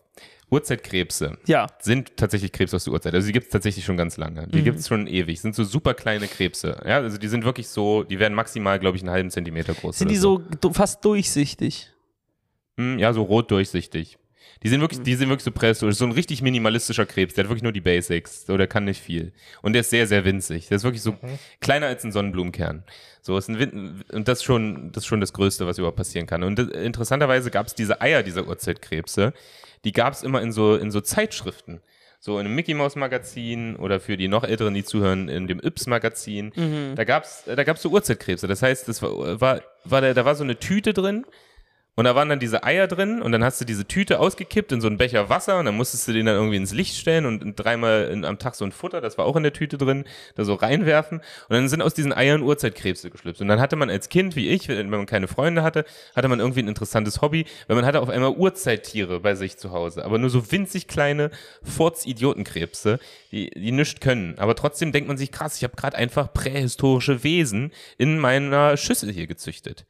[0.49, 1.67] Urzeitkrebse Ja.
[1.79, 3.13] sind tatsächlich Krebs aus der Urzeit.
[3.13, 4.47] Also die gibt es tatsächlich schon ganz lange.
[4.47, 4.63] Die Mhm.
[4.63, 5.41] gibt es schon ewig.
[5.41, 6.81] Sind so super kleine Krebse.
[6.85, 9.97] Ja, also die sind wirklich so, die werden maximal, glaube ich, einen halben Zentimeter groß.
[9.99, 11.91] Sind die so du- fast durchsichtig?
[12.77, 14.17] Hm, ja, so rot durchsichtig.
[14.63, 14.83] Die sind Mhm.
[14.83, 15.95] wirklich, die sind wirklich so prähistorisch.
[15.97, 17.33] So ein richtig minimalistischer Krebs.
[17.35, 18.45] Der hat wirklich nur die Basics.
[18.45, 19.33] So, der kann nicht viel.
[19.61, 20.67] Und der ist sehr, sehr winzig.
[20.69, 21.15] Der ist wirklich so
[21.59, 22.83] kleiner als ein Sonnenblumenkern.
[23.21, 25.97] So ist ein Win und das ist schon, das ist schon das Größte, was überhaupt
[25.97, 26.43] passieren kann.
[26.43, 29.33] Und das, interessanterweise gab es diese Eier dieser Urzeitkrebse.
[29.87, 31.79] Die gab es immer in so, in so Zeitschriften.
[32.19, 35.61] So in einem Mickey Mouse Magazin oder für die noch Älteren, die zuhören, in dem
[35.63, 36.51] Yps Magazin.
[36.95, 38.47] Da gab's, da gab's so Urzeitkrebse.
[38.47, 41.25] Das heißt, das war, war, war der, da war so eine Tüte drin
[41.97, 44.81] und da waren dann diese Eier drin und dann hast du diese Tüte ausgekippt in
[44.81, 47.55] so einen Becher Wasser und dann musstest du den dann irgendwie ins Licht stellen und
[47.55, 50.45] dreimal in, am Tag so ein Futter, das war auch in der Tüte drin, da
[50.45, 53.41] so reinwerfen und dann sind aus diesen Eiern Urzeitkrebse geschlüpft.
[53.41, 55.85] Und dann hatte man als Kind, wie ich, wenn man keine Freunde hatte,
[56.15, 59.71] hatte man irgendwie ein interessantes Hobby, weil man hatte auf einmal Urzeittiere bei sich zu
[59.71, 61.31] Hause, aber nur so winzig kleine
[61.63, 62.99] Furz-Idiotenkrebse,
[63.31, 64.37] die, die nichts können.
[64.37, 69.11] Aber trotzdem denkt man sich, krass, ich habe gerade einfach prähistorische Wesen in meiner Schüssel
[69.11, 69.87] hier gezüchtet.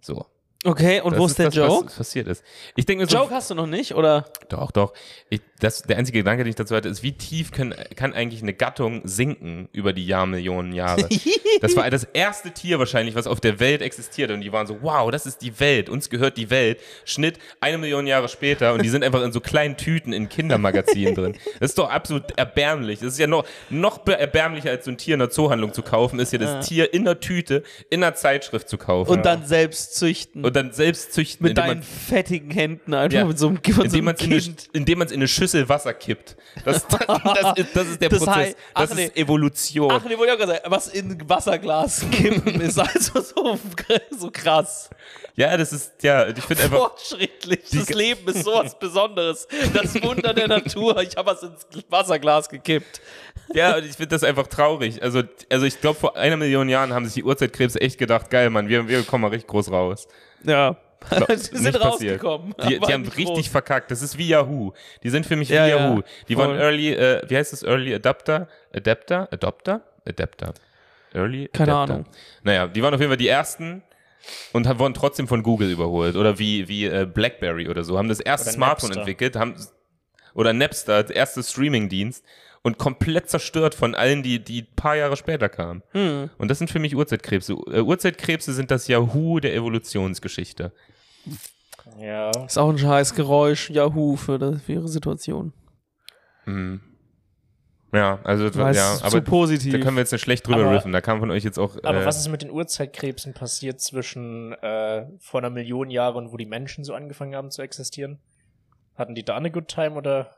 [0.00, 0.26] So.
[0.64, 1.86] Okay, und Das wo ist der das, Joke?
[1.86, 2.42] Was passiert ist.
[2.74, 4.24] Ich denke so, Joke hast du noch nicht, oder?
[4.48, 4.94] doch, doch.
[5.28, 8.42] Ich, das, der einzige Gedanke, den ich dazu hatte, ist, wie tief können, kann eigentlich
[8.42, 11.08] eine Gattung sinken über die Jahrmillionen Jahre?
[11.60, 14.32] Das war das erste Tier wahrscheinlich, was auf der Welt existiert.
[14.32, 16.80] Und die waren so, wow, das ist die Welt, uns gehört die Welt.
[17.04, 21.14] Schnitt eine Million Jahre später und die sind einfach in so kleinen Tüten in Kindermagazinen
[21.14, 21.36] drin.
[21.60, 22.98] Das ist doch absolut erbärmlich.
[22.98, 26.18] Das ist ja noch, noch erbärmlicher, als so ein Tier in der Zoohandlung zu kaufen,
[26.18, 29.10] ist ja das Tier in der Tüte, in einer Zeitschrift zu kaufen.
[29.12, 30.44] Und dann selbst züchten.
[30.44, 33.24] und dann selbst züchten, mit deinen man fettigen Händen einfach Ja.
[33.26, 34.68] mit so einem, von so indem einem man es in, eine- Kind.
[34.72, 36.36] indem man's in eine Schüssel Wasser kippt.
[36.64, 38.28] Das, das, das, ist, das ist der Prozess.
[38.28, 39.10] heißt- das ist nee.
[39.14, 39.90] Evolution.
[39.92, 43.58] Ach, nee, wollte ich auch sagen, was in Wasserglas kippen ist also so,
[44.18, 44.90] so krass.
[45.36, 47.60] ja, das ist, ja, ich finde einfach, Fortschrittlich.
[47.72, 49.46] Das Leben ist sowas Besonderes.
[49.72, 51.00] Das Wunder der Natur.
[51.02, 53.00] Ich habe was ins Wasserglas gekippt.
[53.54, 55.02] ja, und ich finde das einfach traurig.
[55.02, 58.50] Also, also ich glaube, vor einer Million Jahren haben sich die Urzeitkrebse echt gedacht, geil,
[58.50, 60.06] Mann, wir, wir kommen mal richtig groß raus.
[60.44, 60.76] Ja.
[61.36, 62.54] Sie sind rausgekommen.
[62.66, 63.48] Die, die haben richtig groß.
[63.48, 63.90] verkackt.
[63.90, 64.72] Das ist wie Yahoo.
[65.02, 66.02] Die sind für mich Ja, wie ja, Yahoo.
[66.28, 66.58] Die waren voll.
[66.60, 67.62] Early, äh, wie heißt das?
[67.62, 68.48] Early Adapter?
[68.74, 69.28] Adapter?
[69.32, 69.82] Adopter?
[70.06, 70.54] Adapter.
[71.12, 71.94] Early Keine Adapter.
[71.94, 72.06] Ahnung.
[72.42, 73.82] Naja, die waren auf jeden Fall die ersten
[74.52, 76.16] und haben- wurden trotzdem von Google überholt.
[76.16, 77.98] Oder wie, wie äh, Blackberry oder so.
[77.98, 79.00] Haben das erste Oder Smartphone Napster.
[79.02, 79.36] entwickelt.
[79.36, 79.54] Haben,
[80.34, 82.24] oder Napster, der erste Streaming-Dienst.
[82.66, 85.82] Und komplett zerstört von allen, die, die ein paar Jahre später kamen.
[85.90, 86.30] Hm.
[86.38, 87.52] Und das sind für mich Urzeitkrebse.
[87.70, 90.72] Äh, Urzeitkrebse sind das Yahoo der Evolutionsgeschichte.
[92.00, 92.30] Ja.
[92.46, 95.52] Ist auch ein scheiß Geräusch, Yahoo, für, das, für ihre Situation.
[97.92, 99.72] Ja, also Weil es ja, zu aber positiv.
[99.72, 100.92] da können wir jetzt nicht schlecht drüber Aber- riffen.
[100.92, 101.76] Da kam von euch jetzt auch.
[101.84, 106.36] Aber äh, was ist mit den Urzeitkrebsen passiert zwischen äh, vor einer Million Jahren, wo
[106.36, 108.18] die Menschen so angefangen haben zu existieren?
[108.96, 110.34] Hatten die da eine Good Time oder?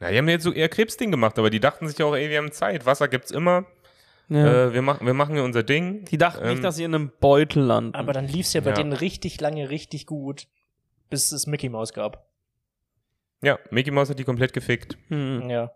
[0.00, 2.38] Na, die haben jetzt so eher Krebsding gemacht, aber die dachten sich auch, ey, wir
[2.38, 3.66] haben Zeit, Wasser gibt's immer.
[4.28, 4.66] ja.
[4.68, 6.04] Äh, wir, machen, wir machen hier unser Ding.
[6.06, 7.94] die dachten ähm, nicht, dass sie in einem Beutel landen.
[7.94, 8.76] Aber dann lief's ja bei Ja.
[8.76, 10.46] denen richtig lange, richtig gut,
[11.10, 12.26] bis es Mickey Mouse gab.
[13.42, 14.96] Ja, Mickey Mouse hat die komplett gefickt.
[15.08, 15.48] hm.
[15.50, 15.72] Ja.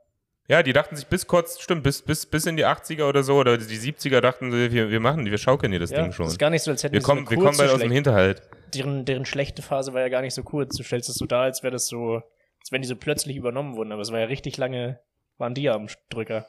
[0.47, 3.37] Ja, die dachten sich bis kurz, stimmt, bis, bis, bis in die 80er oder so,
[3.37, 6.03] oder die 70er dachten sie, wir, wir machen, wir schaukeln hier das ja.
[6.03, 6.27] Ding schon.
[6.27, 7.87] Ist gar nicht so, als hätten Wir kommen, so wir eine kommen bald aus kurze
[7.89, 8.43] dem Hinterhalt.
[8.75, 10.77] deren, deren schlechte Phase war ja gar nicht so kurz.
[10.77, 12.22] Du stellst es so dar, als wäre das so,
[12.65, 14.99] als wenn die so plötzlich übernommen wurden, aber es war ja richtig lange,
[15.37, 16.47] waren die ja am Drücker.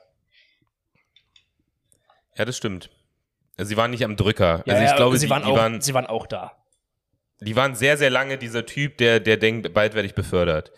[2.37, 2.89] Ja, das stimmt.
[3.57, 4.63] Also sie waren nicht am Drücker.
[4.65, 6.55] Ja, also ich ja, glaube, sie, die, waren die, auch, waren, sie waren auch da.
[7.41, 10.71] die waren sehr, sehr lange dieser Typ, der, der denkt, bald werde ich befördert.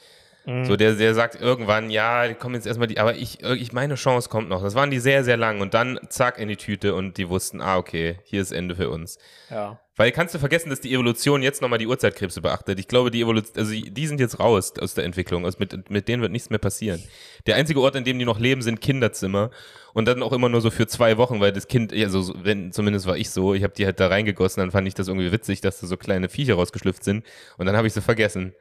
[0.48, 0.66] Mhm.
[0.66, 3.96] So, der, der sagt irgendwann, ja, die kommen jetzt erstmal die, aber ich, ich, meine
[3.96, 4.64] Chance kommt noch.
[4.64, 7.60] Das waren die sehr, sehr lang und dann zack in die Tüte und die wussten,
[7.60, 9.18] ah, okay, hier ist Ende für uns.
[9.50, 9.80] Ja.
[9.98, 12.80] Weil kannst du vergessen, dass die Evolution jetzt nochmal die Urzeitkrebse beachtet.
[12.80, 15.44] Ich glaube, die Evolution, also die sind jetzt raus aus der Entwicklung.
[15.44, 17.04] Also mit, mit denen wird nichts mehr passieren.
[17.48, 19.50] Der einzige Ort, an dem die noch leben, sind Kinderzimmer.
[19.94, 22.72] Und dann auch immer nur so für zwei Wochen, weil das Kind, also so- wenn,
[22.72, 25.32] zumindest war ich so, ich habe die halt da reingegossen, dann fand ich das irgendwie
[25.32, 27.26] witzig, dass da so kleine Viecher rausgeschlüpft sind.
[27.58, 28.54] Und dann habe ich sie vergessen.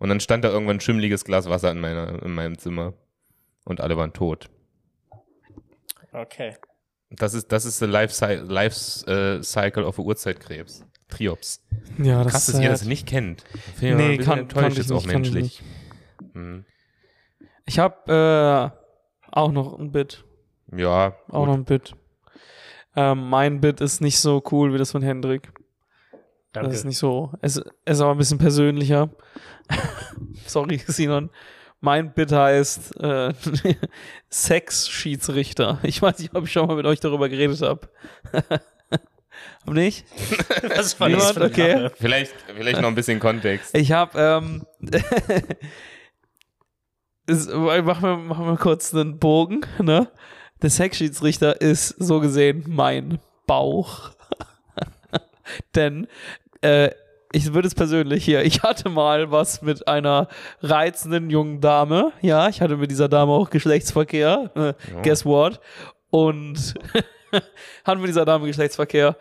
[0.00, 2.94] Und dann stand da irgendwann ein schimmliges Glas Wasser in, meiner, in meinem Zimmer.
[3.64, 4.50] und alle waren tot.
[6.12, 6.56] Okay.
[7.10, 10.84] Das ist, das ist the life, cy- life äh, cycle of a Urzeitkrebs.
[11.08, 11.60] Triops.
[11.98, 13.44] Ja, das Krass, ist dass ihr das nicht kennt.
[13.80, 15.62] Ich ein Nee, kann, kann ich jetzt auch nicht, kann ich menschlich.
[16.20, 16.34] nicht.
[16.34, 16.64] Hm.
[17.66, 20.24] Ich habe äh, auch noch ein Bit.
[20.74, 21.46] Ja, Auch gut.
[21.48, 21.94] noch ein Bit.
[22.96, 25.52] Ähm, mein Bit ist nicht so cool wie das von Hendrik.
[26.52, 26.70] Danke.
[26.70, 27.32] Das ist nicht so.
[27.40, 29.10] Es, es ist aber ein bisschen persönlicher.
[30.46, 31.30] Sorry, Sinon.
[31.80, 33.32] Mein Bit heißt äh,
[34.28, 35.78] Sex-Schiedsrichter.
[35.82, 37.88] Ich weiß nicht, ob ich schon mal mit euch darüber geredet habe.
[39.66, 40.04] Hab nicht?
[40.76, 41.28] Was war Niemand?
[41.28, 41.90] das eine Okay.
[41.98, 43.74] Vielleicht, vielleicht noch ein bisschen Kontext.
[43.74, 44.66] Ich habe, ähm,
[47.84, 50.08] machen wir, machen wir kurz einen Bogen, ne?
[50.60, 54.10] Der Sexschiedsrichter ist so gesehen mein Bauch.
[55.74, 56.06] Denn,
[56.62, 56.90] äh,
[57.32, 60.26] ich würde es persönlich hier, ich hatte mal was mit einer
[60.62, 62.12] reizenden jungen Dame.
[62.22, 64.50] Ja, ich hatte mit dieser Dame auch Geschlechtsverkehr.
[64.56, 65.02] Äh, Ja.
[65.02, 65.60] Guess what?
[66.10, 66.74] Und
[67.84, 69.16] hatten mit dieser Dame Geschlechtsverkehr.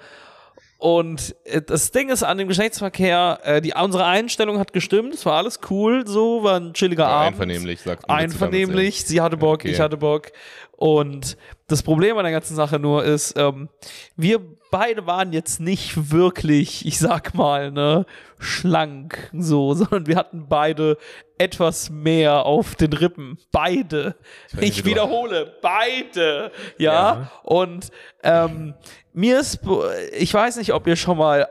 [0.79, 5.25] Und äh, das Ding ist an dem Geschlechtsverkehr, äh, die, unsere Einstellung hat gestimmt, es
[5.25, 7.33] war alles cool, so, war ein chilliger Ja, Abend.
[7.33, 8.17] einvernehmlich, sagt man.
[8.17, 9.71] Einvernehmlich, sie hatte Bock, Okay.
[9.71, 10.31] ich hatte Bock.
[10.77, 11.35] Und
[11.67, 13.67] das Problem an der ganzen Sache nur ist, ähm,
[14.15, 14.39] wir
[14.71, 18.05] beide waren jetzt nicht wirklich, ich sag mal, ne,
[18.39, 20.97] schlank so, sondern wir hatten beide
[21.37, 23.37] etwas mehr auf den Rippen.
[23.51, 24.15] Beide.
[24.59, 26.51] Ich wiederhole, beide.
[26.77, 26.93] Ja.
[26.93, 27.31] Ja.
[27.43, 27.91] Und
[28.23, 28.73] ähm,
[29.13, 29.59] mir ist,
[30.17, 31.49] ich weiß nicht, ob ihr schon mal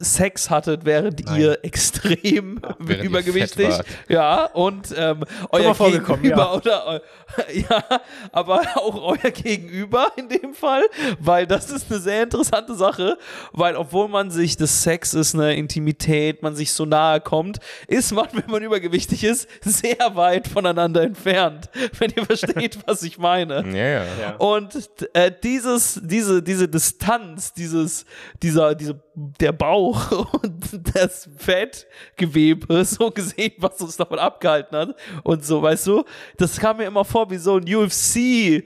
[0.00, 1.40] Sex hattet, während Nein.
[1.40, 3.74] ihr extrem Während übergewichtig,
[4.08, 6.52] ja, und ähm, euer Gegenüber ja.
[6.54, 7.02] oder
[7.52, 7.84] ja,
[8.32, 10.82] aber auch euer Gegenüber in dem Fall,
[11.18, 13.18] weil das ist eine sehr interessante Sache,
[13.52, 15.97] weil obwohl man sich das Sex ist eine Intimität,
[16.42, 21.68] man sich so nahe kommt, ist man, wenn man übergewichtig ist, sehr weit voneinander entfernt,
[21.98, 23.64] wenn ihr versteht, was ich meine.
[23.76, 24.04] Ja.
[24.04, 24.36] Ja.
[24.38, 28.04] Und äh, dieses, diese, diese Distanz, dieses,
[28.42, 35.44] dieser, diese, der Bauch und das Fettgewebe, so gesehen, was uns davon abgehalten hat und
[35.44, 36.04] so, weißt du,
[36.36, 38.64] das kam mir immer vor wie so ein UFC.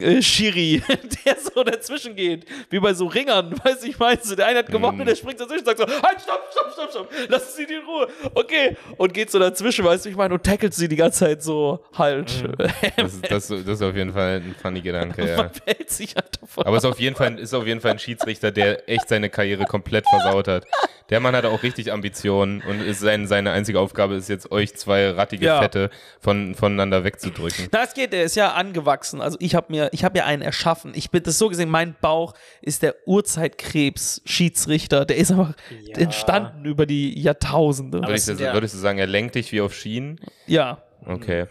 [0.00, 0.82] Äh, Schiri,
[1.24, 4.58] der so dazwischen geht, wie bei so Ringern, weißt du, ich meine, so, der eine
[4.60, 7.54] hat gewonnen und der springt dazwischen und sagt so, halt, stopp, stopp, stopp, stopp, lass
[7.56, 10.88] sie in Ruhe, okay, und geht so dazwischen, weißt du, ich meine, und tackelt sie
[10.88, 12.44] die ganze Zeit so halt,
[12.96, 15.36] Das, ist- das, das ist auf jeden Fall ein funny Gedanke, ja.
[15.36, 17.98] man fällt sich halt davon Aber ist auf jeden Fall, ist auf jeden Fall ein
[17.98, 20.64] Schiedsrichter, der echt seine Karriere komplett versaut hat.
[21.10, 24.74] Der Mann hat auch richtig Ambitionen und ist sein, seine einzige Aufgabe ist jetzt, euch
[24.74, 25.62] zwei rattige Ja.
[25.62, 27.68] Fette von, voneinander wegzudrücken.
[27.70, 29.20] Na, es geht, der ist ja angewachsen.
[29.20, 30.92] Also ich habe mir, ich habe ja einen erschaffen.
[30.94, 35.04] Ich bin das so gesehen, mein Bauch ist der Urzeitkrebs-Schiedsrichter.
[35.04, 35.54] Der ist einfach
[35.86, 35.96] Ja.
[35.98, 38.00] entstanden über die Jahrtausende.
[38.02, 40.20] Würdest du, ja- würdest du sagen, er lenkt dich wie auf Schienen?
[40.46, 40.82] ja.
[41.04, 41.46] Okay.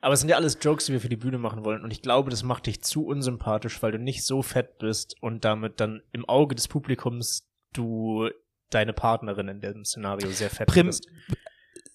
[0.00, 1.82] Aber es sind ja alles Jokes, die wir für die Bühne machen wollen.
[1.82, 5.44] Und ich glaube, das macht dich zu unsympathisch, weil du nicht so fett bist und
[5.44, 8.28] damit dann im Auge des Publikums du
[8.70, 11.08] deine Partnerin in dem Szenario sehr fett Prim bist.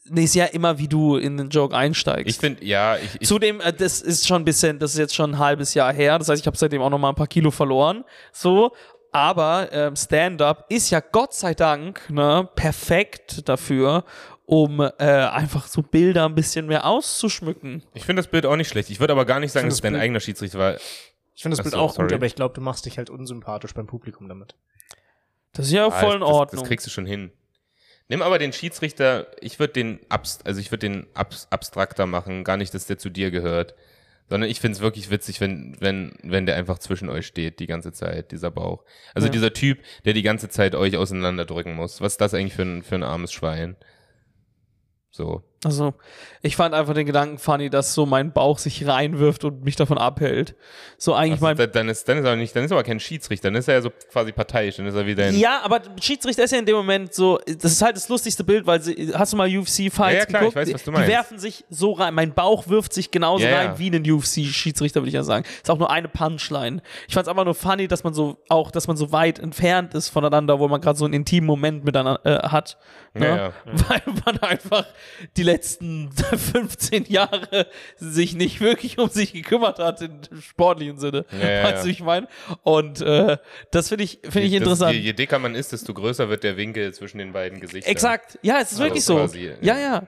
[0.10, 2.30] Nee, ist ja immer, wie du in den Joke einsteigst.
[2.30, 5.16] Ich finde, ja, ich, ich Zudem, äh, das ist schon ein bisschen, das ist jetzt
[5.16, 6.20] schon ein halbes Jahr her.
[6.20, 8.04] Das heißt, ich habe seitdem auch noch mal ein paar Kilo verloren.
[8.34, 8.74] So,
[9.14, 14.04] aber ähm, Stand-up ist ja Gott sei Dank ne, perfekt dafür,
[14.46, 17.84] um äh, einfach so Bilder ein bisschen mehr auszuschmücken.
[17.94, 18.90] ich finde das Bild auch nicht schlecht.
[18.90, 20.76] Ich würde aber gar nicht sagen, dass es das dein Bild- eigener Schiedsrichter war.
[21.36, 22.14] Ich finde das Bild auch gut, sorry.
[22.14, 24.56] aber ich glaube, du machst dich halt unsympathisch beim Publikum damit.
[25.54, 26.60] Das ist ja Ah, voll in das, Ordnung.
[26.62, 27.32] Das kriegst du schon hin.
[28.14, 32.44] Nimm aber den Schiedsrichter, ich würde den abst also ich würde den abs abstrakter machen,
[32.44, 33.74] gar nicht, dass der zu dir gehört.
[34.30, 37.66] Sondern ich finde es wirklich witzig, wenn, wenn, wenn der einfach zwischen euch steht, die
[37.66, 38.84] ganze Zeit, dieser Bauch.
[39.16, 39.32] Also Ja.
[39.32, 42.02] dieser Typ, der die ganze Zeit euch auseinanderdrücken muss.
[42.02, 43.78] Was ist das eigentlich für ein, für ein armes Schwein?
[45.10, 45.44] So.
[45.66, 45.94] Also,
[46.42, 49.98] ich fand einfach den Gedanken funny, dass so mein Bauch sich reinwirft und mich davon
[49.98, 50.56] abhält.
[50.98, 51.58] So eigentlich Also, mein.
[51.58, 53.68] da- dann ist, dann ist er nicht, dann ist er aber kein Schiedsrichter, dann ist
[53.68, 56.66] er ja so quasi parteiisch, dann ist er wieder Ja, aber Schiedsrichter ist ja in
[56.66, 60.14] dem Moment so, das ist halt das lustigste Bild, weil sie, hast du mal UFC-Fights
[60.14, 60.58] Ja, ja, klar, geguckt?
[60.58, 61.10] ich weiß, was du Die meinst.
[61.10, 65.08] werfen sich so rein, mein Bauch wirft sich genauso Ja, rein wie ein UFC-Schiedsrichter, würde
[65.10, 65.46] ich ja sagen.
[65.62, 66.82] Ist auch nur eine Punchline.
[67.08, 70.10] Ich fand's einfach nur funny, dass man so, auch, dass man so weit entfernt ist
[70.10, 72.78] voneinander, wo man gerade so einen intimen Moment miteinander äh, hat.
[73.14, 73.54] Ne?
[73.66, 74.86] Weil man einfach
[75.38, 76.12] die letzten
[76.54, 81.26] 15 Jahre sich nicht wirklich um sich gekümmert hat, im sportlichen Sinne.
[81.32, 82.28] Ja, ja, weißt du, ich meine?
[82.64, 83.38] Und äh,
[83.72, 84.94] das finde ich, finde ich interessant.
[84.94, 87.92] Je, je dicker man ist, desto größer wird der Winkel zwischen den beiden Gesichtern.
[87.92, 88.40] Exakt.
[88.42, 89.16] Ja, es ist Also wirklich so.
[89.16, 90.08] quasi, ja, ja.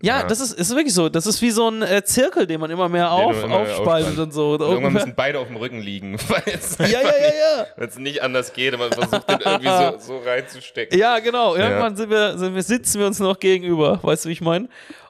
[0.00, 0.22] Ja.
[0.24, 1.08] Das ist, ist wirklich so.
[1.08, 4.32] Das ist wie so ein äh, Zirkel, den man immer mehr auf, immer aufspaltet und
[4.32, 4.52] so.
[4.52, 7.98] Und irgendwann Ungefähr- müssen beide auf dem Rücken liegen, weil es ja, ja, ja, es
[7.98, 10.98] nicht anders geht, aber man versucht den irgendwie so, so reinzustecken.
[10.98, 11.54] Ja, genau.
[11.56, 13.98] Irgendwann sind wir, sind wir, sitzen wir uns noch gegenüber.
[14.02, 14.68] Weißt du, wie ich meine?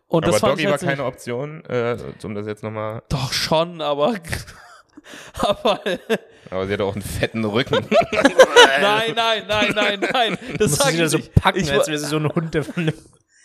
[0.09, 3.03] Und das aber fand Doggy war halt keine Option, äh, um das jetzt nochmal.
[3.09, 4.14] Doch schon, aber.
[5.39, 5.80] aber.
[6.51, 7.87] Aber sie hatte auch einen fetten Rücken.
[8.80, 10.39] nein, nein, nein, nein, nein.
[10.59, 11.35] Das sag sie ich da so nicht.
[11.35, 12.95] packen, ich, als wäre sie so ein Hund, der von einem,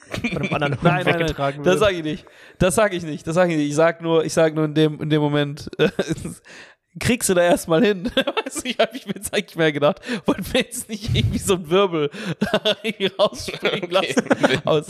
[0.08, 1.74] von einem anderen Hund Nein, nein, weggetragen nein, wird.
[1.76, 2.26] das sage ich nicht.
[2.60, 3.28] Das sage ich nicht.
[3.28, 3.70] Das sage ich nicht.
[3.70, 5.90] Ich sag nur, ich sag nur in dem, in dem Moment, äh,
[7.00, 8.06] kriegst du da erstmal hin.
[8.46, 11.38] weißt du, ich habe ich mir jetzt eigentlich mehr gedacht, wollten wir jetzt nicht irgendwie
[11.40, 12.10] so einen Wirbel
[13.20, 14.16] rausspringen Okay.
[14.16, 14.62] lassen.
[14.66, 14.88] Aus.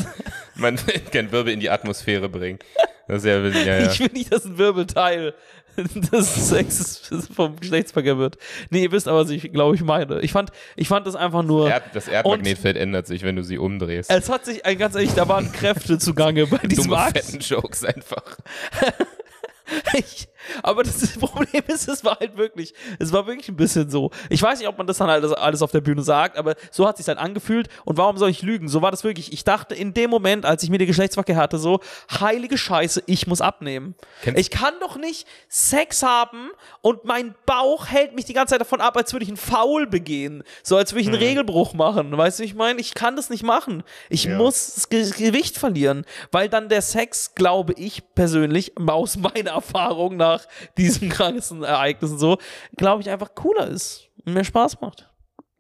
[0.56, 2.60] Man will keinen Wirbel in die Atmosphäre bringen.
[3.08, 3.92] Das ist ja, ja, ja.
[3.92, 5.34] Ich will nicht, dass ein Wirbelteil
[6.12, 7.02] des Sexes
[7.36, 8.38] vom Geschlechtsverkehr wird.
[8.70, 10.22] Nee, ihr wisst aber, was ich glaube ich meine.
[10.22, 11.70] Ich fand, ich fand das einfach nur.
[11.70, 14.10] Erd, das Erdmagnetfeld ändert sich, wenn du sie umdrehst.
[14.10, 17.18] Es hat sich, äh, ganz ehrlich, da waren Kräfte zugange bei diesem Dumme, Akt.
[17.18, 18.24] fetten Jokes einfach.
[19.94, 20.30] Ich,
[20.64, 24.12] aber das Problem ist, es war halt wirklich, es war wirklich ein bisschen so.
[24.30, 26.88] Ich weiß nicht, ob man das dann halt alles auf der Bühne sagt, aber so
[26.88, 27.68] hat sich halt angefühlt.
[27.86, 28.68] Und warum soll ich lügen?
[28.68, 29.34] So war das wirklich.
[29.34, 31.80] Ich dachte in dem Moment, als ich mir den Geschlechtsverkehr hatte, so,
[32.20, 33.96] heilige Scheiße, ich muss abnehmen.
[34.22, 36.50] Kennst- ich kann doch nicht Sex haben
[36.82, 39.88] und mein Bauch hält mich die ganze Zeit davon ab, als würde ich einen Foul
[39.88, 40.44] begehen.
[40.64, 42.16] So als würde ich einen Regelbruch machen.
[42.18, 42.80] Weißt du, ich meine?
[42.80, 43.84] Ich kann das nicht machen.
[44.10, 44.38] Ich Ja.
[44.38, 50.18] muss das Ge Gewicht verlieren, weil dann der Sex, glaube ich persönlich, aus meiner Erfahrung
[50.18, 50.37] nach
[50.78, 52.38] diesen krankesten Ereignissen so,
[52.76, 55.10] glaube ich, einfach cooler ist und mehr Spaß macht.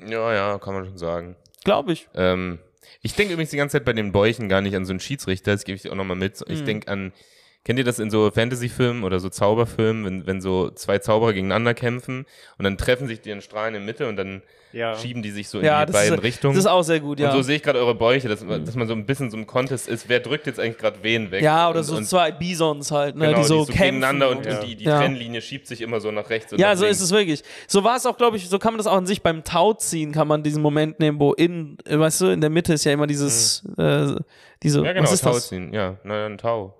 [0.05, 1.35] Ja, ja, kann man schon sagen.
[1.63, 2.07] Glaube ich.
[2.13, 2.59] Ähm,
[3.01, 5.51] ich denke übrigens die ganze Zeit bei den Bäuchen gar nicht an so einen Schiedsrichter,
[5.51, 6.39] das gebe ich dir auch nochmal mit.
[6.39, 6.53] Mhm.
[6.53, 7.13] Ich denke an,
[7.67, 11.73] kennt ihr das in so Fantasy-Filmen oder so Zauberfilmen, wenn, wenn so zwei Zauberer gegeneinander
[11.75, 12.25] kämpfen
[12.57, 14.41] und dann treffen sich die in Strahlen in der Mitte und dann
[14.73, 14.95] Ja.
[14.97, 16.53] schieben die sich so in Ja, die beiden ist, Richtungen.
[16.55, 17.29] das ist auch sehr gut, ja.
[17.29, 19.45] Und so sehe ich gerade eure Bäuche, dass, dass man so ein bisschen so im
[19.47, 21.41] Contest ist, wer drückt jetzt eigentlich gerade wen weg.
[21.43, 23.77] ja, oder und, so und, zwei Bisons halt, ne, genau, die so, kämpfen.
[23.81, 24.59] gegeneinander und, Ja.
[24.59, 24.99] und die, die Ja.
[24.99, 26.99] Trennlinie schiebt sich immer so nach rechts und Ja, nach so links.
[26.99, 27.43] ist es wirklich.
[27.67, 30.11] So war es auch, glaube ich, so kann man das auch an sich beim Tauziehen,
[30.13, 33.07] kann man diesen Moment nehmen, wo in, weißt du, in der Mitte ist ja immer
[33.07, 34.15] dieses, äh,
[34.63, 35.49] diese, Ja, genau, was ist Tau das?
[35.49, 35.73] ziehen.
[35.73, 36.73] Ja, na, ein Tau.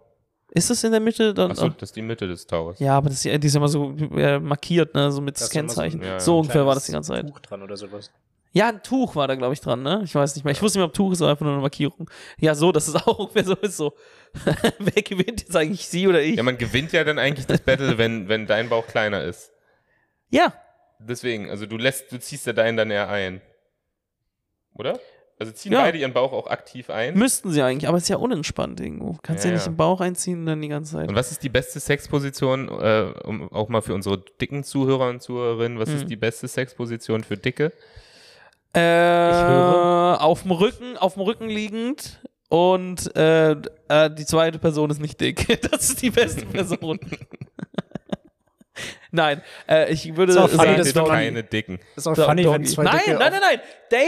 [0.52, 1.34] Ist das in der Mitte?
[1.34, 2.80] Dann, Achso, das ist die Mitte des Taus.
[2.80, 5.46] Ja, aber das ist, ja- die ist immer so äh, markiert, ne, so mit Da
[5.46, 6.20] ist immer so ein- Kennzeichen.
[6.20, 6.40] So, ja, ja.
[6.42, 7.28] ungefähr war das die ganze Zeit.
[7.28, 8.12] Tuch dran oder sowas.
[8.54, 10.02] Ja, ein Tuch war da, glaube ich, dran, ne?
[10.06, 10.52] Ich weiß nicht mehr.
[10.54, 12.10] Ich wusste nicht mehr, ob Tuch ist oder einfach nur eine Markierung.
[12.40, 13.94] Ja, so, dass es auch ungefähr so ist, so.
[14.80, 16.38] Wer gewinnt jetzt eigentlich, sie oder ich?
[16.38, 19.52] Ja, man gewinnt ja dann eigentlich das Battle, wenn, wenn dein Bauch kleiner ist.
[20.30, 20.54] Ja,
[21.00, 23.40] Deswegen, also du lässt, du ziehst ja deinen dann eher ein.
[24.74, 25.00] Oder?
[25.40, 25.82] Also ziehen Ja.
[25.82, 27.16] beide ihren Bauch auch aktiv ein.
[27.16, 29.18] müssten sie eigentlich, aber es ist ja unentspannt irgendwo.
[29.22, 29.72] Kannst ja, Ja, nicht ja.
[29.72, 31.08] im Bauch einziehen und dann die ganze Zeit.
[31.10, 35.22] Und was ist die beste Sexposition, äh, um auch mal für unsere dicken Zuhörer und
[35.22, 35.96] Zuhörerinnen, was Hm.
[35.98, 37.72] ist die beste Sexposition für Dicke?
[38.74, 42.20] Äh, auf dem Rücken, auf dem Rücken liegend
[42.50, 43.52] und äh,
[43.90, 45.46] äh, die zweite Person ist nicht dick.
[45.72, 47.00] Das ist die beste Person.
[49.12, 51.80] Nein, äh, ich würde auch funny, sagen, dass Datet wenn man- keine Dicken.
[51.96, 53.62] Ist auch So, funny, wenn zwei nein, Dicke nein, nein, nein.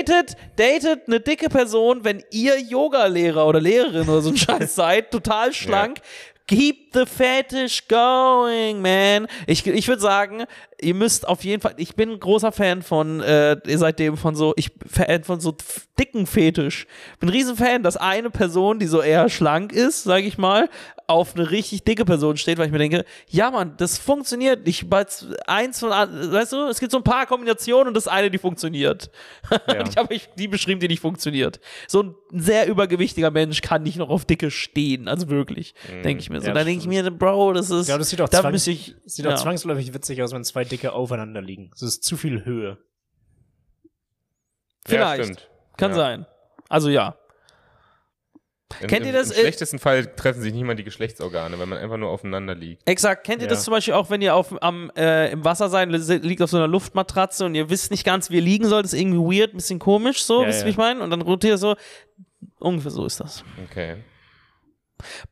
[0.06, 5.12] Datet, datet eine dicke Person, wenn ihr Yoga-Lehrer oder Lehrerin oder so ein Scheiß seid,
[5.12, 6.00] total schlank.
[6.47, 9.28] Keep the fetish going, man.
[9.45, 10.45] Ich, ich würde sagen,
[10.82, 14.54] ihr müsst auf jeden Fall, ich bin ein großer Fan von, äh, seitdem von so,
[14.58, 15.56] ich Fan von so
[16.00, 16.88] dicken Fetisch.
[17.20, 20.70] Bin ein riesen Fan, dass eine Person, die so eher schlank ist, sage ich mal,
[21.10, 24.60] auf eine richtig dicke Person steht, weil ich mir denke, ja Mann, das funktioniert.
[24.91, 25.07] Weil
[25.47, 29.10] eins von, weißt du, es gibt so ein paar Kombinationen und das eine, die funktioniert.
[29.68, 29.84] Ja.
[29.88, 31.60] Ich habe die beschrieben, die nicht funktioniert.
[31.88, 36.30] So ein sehr übergewichtiger Mensch kann nicht noch auf dicke stehen, also wirklich, denke ich
[36.30, 36.47] mir so.
[36.47, 38.53] Ja, da das denke ich mir, Bro, das ist, Ja, das sieht auch da zwang-
[38.53, 39.34] ich, Sieht ja.
[39.34, 41.70] auch zwangsläufig witzig aus, wenn zwei Dicke aufeinander liegen.
[41.72, 42.78] Das ist zu viel Höhe.
[44.86, 45.49] Vielleicht.
[45.78, 46.26] Kann sein.
[46.68, 47.16] Also ja.
[48.82, 51.80] Im, Kennt ihr das, Im schlechtesten Fall treffen sich nicht mal die Geschlechtsorgane, wenn man
[51.80, 52.88] einfach nur aufeinander liegt.
[52.88, 53.26] Exakt.
[53.26, 53.49] Kennt ihr Ja.
[53.49, 56.51] das zum Beispiel auch, wenn ihr auf, am, äh, im Wasser seid, li- liegt auf
[56.51, 59.53] so einer Luftmatratze und ihr wisst nicht ganz, wie ihr liegen sollt, ist irgendwie weird,
[59.53, 60.65] bisschen komisch, so, Ja, wisst ihr, ja.
[60.67, 61.01] wie ich meine?
[61.03, 61.76] Und dann rotiert ihr so.
[62.59, 63.43] Ungefähr so ist das.
[63.70, 63.97] Okay.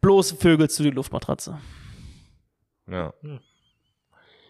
[0.02, 1.60] Bloß vögelst du die Luftmatratze.
[2.90, 3.14] Ja.
[3.22, 3.40] Hm.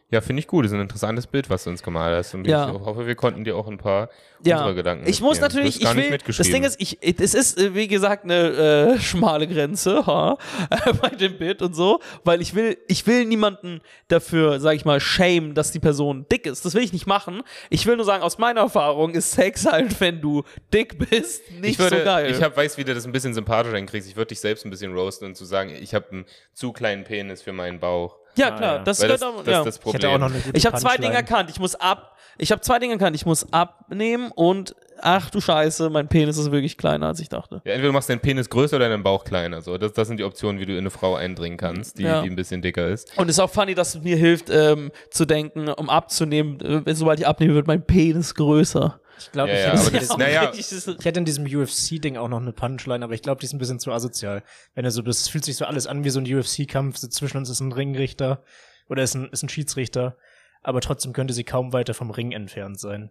[0.10, 0.64] Ja, finde ich gut.
[0.64, 2.34] Das ist ein interessantes Bild, was du uns gemalt hast.
[2.34, 2.70] Und Ja.
[2.70, 4.10] ich hoffe, wir konnten dir auch ein paar
[4.42, 4.58] Ja.
[4.60, 6.38] unserer Gedanken Ich muss natürlich, ich nicht will, das.
[6.50, 10.38] Ding ist, ich, es ist, äh, wie gesagt, eine äh, schmale Grenze ha,
[11.02, 15.02] bei dem Bild und so, weil ich will, ich will niemanden dafür, sag ich mal,
[15.02, 16.64] shame, dass die Person dick ist.
[16.64, 17.44] Das will ich nicht machen.
[17.70, 20.44] Ich will nur sagen, aus meiner Erfahrung ist Sex halt, wenn du
[20.74, 22.32] dick bist, nicht ich würde, so geil.
[22.32, 24.08] Ich hab, weiß, wie du das ein bisschen sympathischer hinkriegst.
[24.10, 27.04] Ich würde dich selbst ein bisschen roasten und zu sagen, ich habe einen zu kleinen
[27.04, 28.16] Penis für meinen Bauch.
[28.38, 28.84] Ja, Ah, klar, ja.
[28.84, 29.60] das Weil gehört das, auch, das ja.
[29.60, 30.02] ist das Ich Problem.
[30.02, 30.98] hätte auch noch eine Ich habe zwei.
[30.98, 31.50] Dinge erkannt.
[31.50, 32.14] Ich muss ab.
[32.38, 33.16] Ich habe zwei Dinge erkannt.
[33.16, 37.62] Ich muss abnehmen und ach du Scheiße, mein Penis ist wirklich kleiner, als ich dachte.
[37.66, 39.62] ja, entweder du machst deinen Penis größer oder deinen Bauch kleiner.
[39.62, 42.22] So, das, das sind die Optionen, wie du in eine Frau eindringen kannst, die, Ja.
[42.22, 43.16] die ein bisschen dicker ist.
[43.18, 46.94] Und es ist auch funny, dass es mir hilft, ähm, zu denken, um abzunehmen, äh,
[46.96, 49.00] sobald ich abnehme, wird mein Penis größer.
[49.20, 50.52] Ich glaube, Ja, ich, ja, hätte- naja.
[50.56, 50.72] ich
[51.06, 53.80] hätte in diesem UFC-Ding auch noch eine Punchline, aber ich glaube, die ist ein bisschen
[53.80, 54.44] zu asozial.
[54.76, 56.98] Wenn er so, das fühlt sich so alles an wie so ein UFC-Kampf.
[56.98, 58.44] So zwischen uns ist ein Ringrichter
[58.90, 60.18] oder ist ein, ist ein Schiedsrichter,
[60.62, 63.10] aber trotzdem könnte sie kaum weiter vom Ring entfernt sein.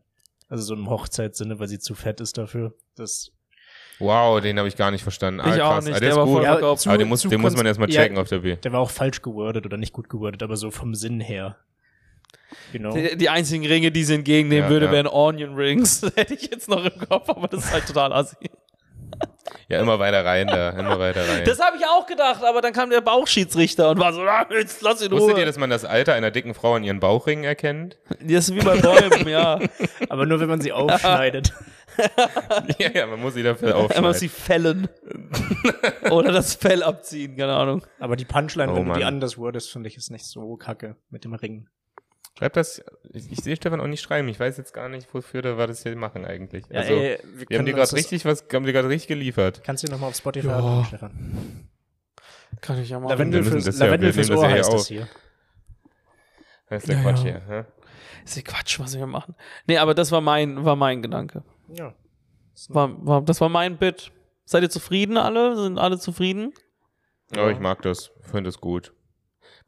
[0.49, 2.75] Also so im Hochzeitssinne, weil sie zu fett ist dafür.
[2.97, 3.33] Das
[3.99, 5.41] Wow, den habe ich gar nicht verstanden.
[5.41, 5.85] Ah, Ich auch krass.
[5.87, 6.35] nicht, Ah, der ist war gut.
[6.35, 8.03] voll Ja, zu- aber den muss, den muss man erstmal ja.
[8.03, 8.57] checken auf der B.
[8.57, 11.57] Der war auch falsch gewordet oder nicht gut gewordet, aber so vom Sinn her.
[12.73, 12.93] Genau.
[12.95, 14.93] Die, die einzigen Ringe, die sie entgegennehmen Ja, würde, ja.
[14.93, 16.03] wären Onion Rings.
[16.15, 18.37] Hätte ich jetzt noch im Kopf, aber das ist halt total assi.
[19.69, 21.45] Ja, immer weiter rein da, immer weiter rein.
[21.45, 24.83] Das habe ich auch gedacht, aber dann kam der Bauchschiedsrichter und war so, ah, jetzt
[24.83, 25.41] lass ihn Wusstet Ruhe.
[25.41, 27.97] ihr, dass man das Alter einer dicken Frau an ihren Bauchringen erkennt?
[28.21, 29.59] Das ist wie bei Bäumen, ja.
[30.09, 31.53] Aber nur, wenn man sie aufschneidet.
[32.79, 34.89] ja, ja, man muss sie dafür Einmal sie aufschneiden.
[34.89, 34.89] fällen.
[36.11, 37.83] Oder das Fell abziehen, keine Ahnung.
[37.99, 40.97] Aber die Punchline, Oh, wenn du die anders wordest, finde ich, ist nicht so kacke
[41.11, 41.69] mit dem Ring.
[42.39, 42.83] Schreibt das,
[43.13, 44.29] ich, ich sehe Stefan auch nicht schreiben.
[44.29, 46.65] Ich weiß jetzt gar nicht, wofür wir das hier machen eigentlich.
[46.69, 49.09] Ja, also, ey, wir haben können dir gerade das- richtig was, haben dir gerade richtig
[49.09, 49.63] geliefert.
[49.65, 50.59] Kannst du nochmal auf Spotify Ja.
[50.59, 51.69] anhören, Stefan?
[52.61, 53.11] Kann ich ja machen.
[53.11, 55.09] Lavendel wir fürs, das ja- Lavendel wir fürs das Ohr ja hier heißt das hier.
[56.69, 57.23] Das ist der Ja, Quatsch ja.
[57.25, 57.43] hier.
[57.49, 57.65] hä?
[58.25, 59.35] ist ja Quatsch, was wir machen.
[59.67, 61.43] Nee, aber das war mein, war mein Gedanke.
[61.73, 61.95] Ja.
[62.69, 64.11] War, war, das war mein Bit.
[64.45, 65.57] Seid ihr zufrieden alle?
[65.57, 66.53] Sind alle zufrieden?
[67.33, 68.93] Aber ich mag das, finde es gut.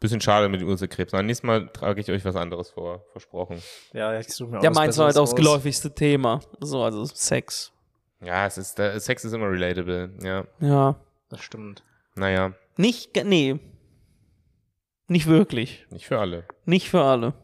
[0.01, 1.13] Bisschen schade mit Ursekrebs.
[1.13, 3.61] Aber nächstes Mal trage ich euch was anderes vor, versprochen.
[3.93, 6.41] Ja, ich suche mir auch Ja, was meins war halt auch das geläufigste Thema.
[6.61, 7.73] So, also Sex.
[8.21, 10.11] Ja, es ist, der Sex ist immer relatable.
[10.23, 10.97] Ja, Ja.
[11.31, 11.83] Das stimmt.
[12.15, 13.59] naja, Nicht, nee.
[15.09, 15.87] Nicht wirklich.
[15.91, 16.45] nicht für alle.
[16.65, 17.35] Nicht für alle.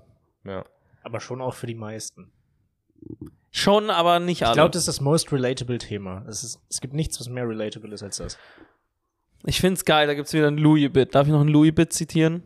[0.45, 0.65] Ja.
[1.03, 2.33] Aber schon auch für die meisten.
[3.51, 4.53] Schon, aber nicht alle.
[4.53, 6.25] Ich glaube, das ist das most relatable Thema.
[6.29, 8.39] Es, ist, es gibt nichts, was mehr relatable ist als das.
[9.47, 11.15] Ich find's geil, da gibt's wieder ein Louis-Bit.
[11.15, 12.43] Darf ich noch ein Louis-Bit zitieren?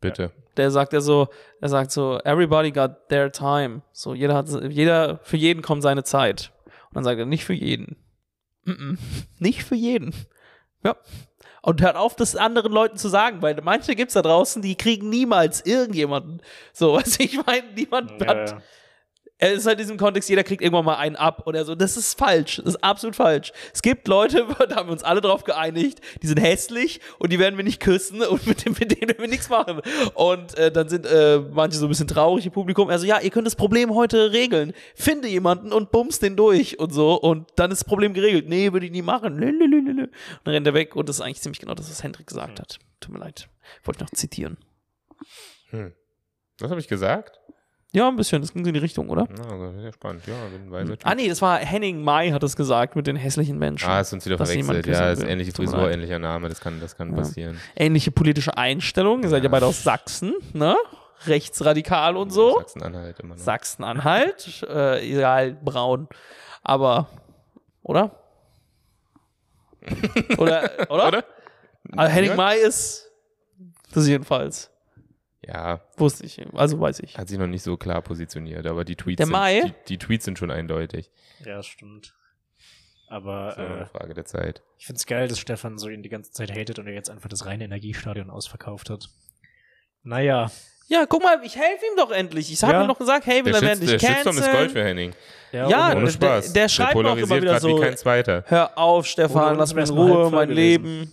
[0.00, 0.32] Bitte.
[0.56, 1.28] Der sagt ja so,
[1.60, 3.82] er sagt so, everybody got their time.
[3.92, 6.52] So, jeder hat, jeder, für jeden kommt seine Zeit.
[6.88, 7.96] Und dann sagt er, nicht für jeden.
[8.64, 8.98] Mm -mm,
[9.38, 10.14] nicht für jeden.
[10.82, 10.96] Ja.
[11.62, 15.10] Und hört auf, das anderen Leuten zu sagen, weil manche gibt's da draußen, die kriegen
[15.10, 16.40] niemals irgendjemanden.
[16.72, 18.62] So, was ich meine, niemand hat, Ja,
[19.40, 21.74] er ist halt in diesem Kontext, jeder kriegt irgendwann mal einen ab oder so.
[21.74, 22.56] Das ist falsch.
[22.56, 23.52] Das ist absolut falsch.
[23.72, 27.38] Es gibt Leute, da haben wir uns alle drauf geeinigt, die sind hässlich und die
[27.38, 29.80] werden wir nicht küssen und mit, dem, mit denen werden wir nichts machen.
[30.14, 32.90] Und äh, dann sind äh, manche so ein bisschen traurig im Publikum.
[32.90, 34.74] Also ja, ihr könnt das Problem heute regeln.
[34.94, 37.14] Finde jemanden und bumst den durch und so.
[37.14, 38.46] Und dann ist das Problem geregelt.
[38.46, 39.36] Nee, würde ich nie machen.
[39.36, 40.02] Lülülülülü.
[40.02, 40.12] Und
[40.44, 42.78] dann rennt er weg und das ist eigentlich ziemlich genau das, was Hendrik gesagt hat.
[43.00, 43.48] Tut mir leid.
[43.84, 44.58] Wollte ich noch zitieren.
[45.70, 45.94] Hm.
[46.58, 47.39] Was habe ich gesagt?
[47.92, 48.40] Ja, ein bisschen.
[48.40, 49.26] Das ging in die Richtung, oder?
[49.28, 50.24] Also, sehr spannend.
[50.26, 51.06] Ja, bin ein weiser Typ.
[51.06, 53.88] Ah nee, das war Henning Mai hat es gesagt mit den hässlichen Menschen.
[53.88, 54.86] Ah, ist uns wieder verwechselt.
[54.86, 56.48] Ja, ist ähnliche Frisur, ähnlicher Name.
[56.48, 57.16] Das kann, das kann Ja.
[57.16, 57.58] passieren.
[57.74, 59.22] Ähnliche politische Einstellung.
[59.24, 60.76] Ihr seid ja beide aus Sachsen, ne?
[61.26, 62.58] Rechtsradikal und so.
[62.60, 63.42] Sachsen-Anhalt immer noch.
[63.42, 66.08] Sachsen-Anhalt, äh, halt braun.
[66.62, 67.08] Aber,
[67.82, 68.16] oder?
[70.38, 71.08] oder, oder?
[71.08, 71.24] Oder?
[71.96, 72.36] Also Henning Ja.
[72.36, 73.10] Mai ist
[73.92, 74.69] das jedenfalls.
[75.42, 76.40] Ja, Wusste ich.
[76.54, 77.16] Also weiß ich.
[77.16, 79.62] hat sich noch nicht so klar positioniert, aber die Tweets, Der sind, Mai?
[79.62, 81.10] Die, die Tweets sind schon eindeutig.
[81.44, 82.14] ja, stimmt.
[83.08, 84.62] Aber Das ist nur äh, eine Frage der Zeit.
[84.78, 87.28] ich find's geil, dass Stefan so ihn die ganze Zeit hatet und er jetzt einfach
[87.28, 89.08] das reine Energiestadion ausverkauft hat.
[90.02, 90.50] Naja.
[90.86, 92.52] Ja, guck mal, ich helfe ihm doch endlich.
[92.52, 92.82] Ich habe Ja.
[92.84, 94.50] ihm doch gesagt, hey, will Der, er werden dich der Shitstorm ist.
[94.52, 95.12] Gold für Henning.
[95.52, 96.52] Ja, ohne- Ohne der- Spaß.
[96.52, 98.44] der schreibt auch immer polarisiert wieder grad wie so- kein zweiter.
[98.46, 101.12] Hör auf, Stefan, lass mich in eine Ruhe, mein Leben.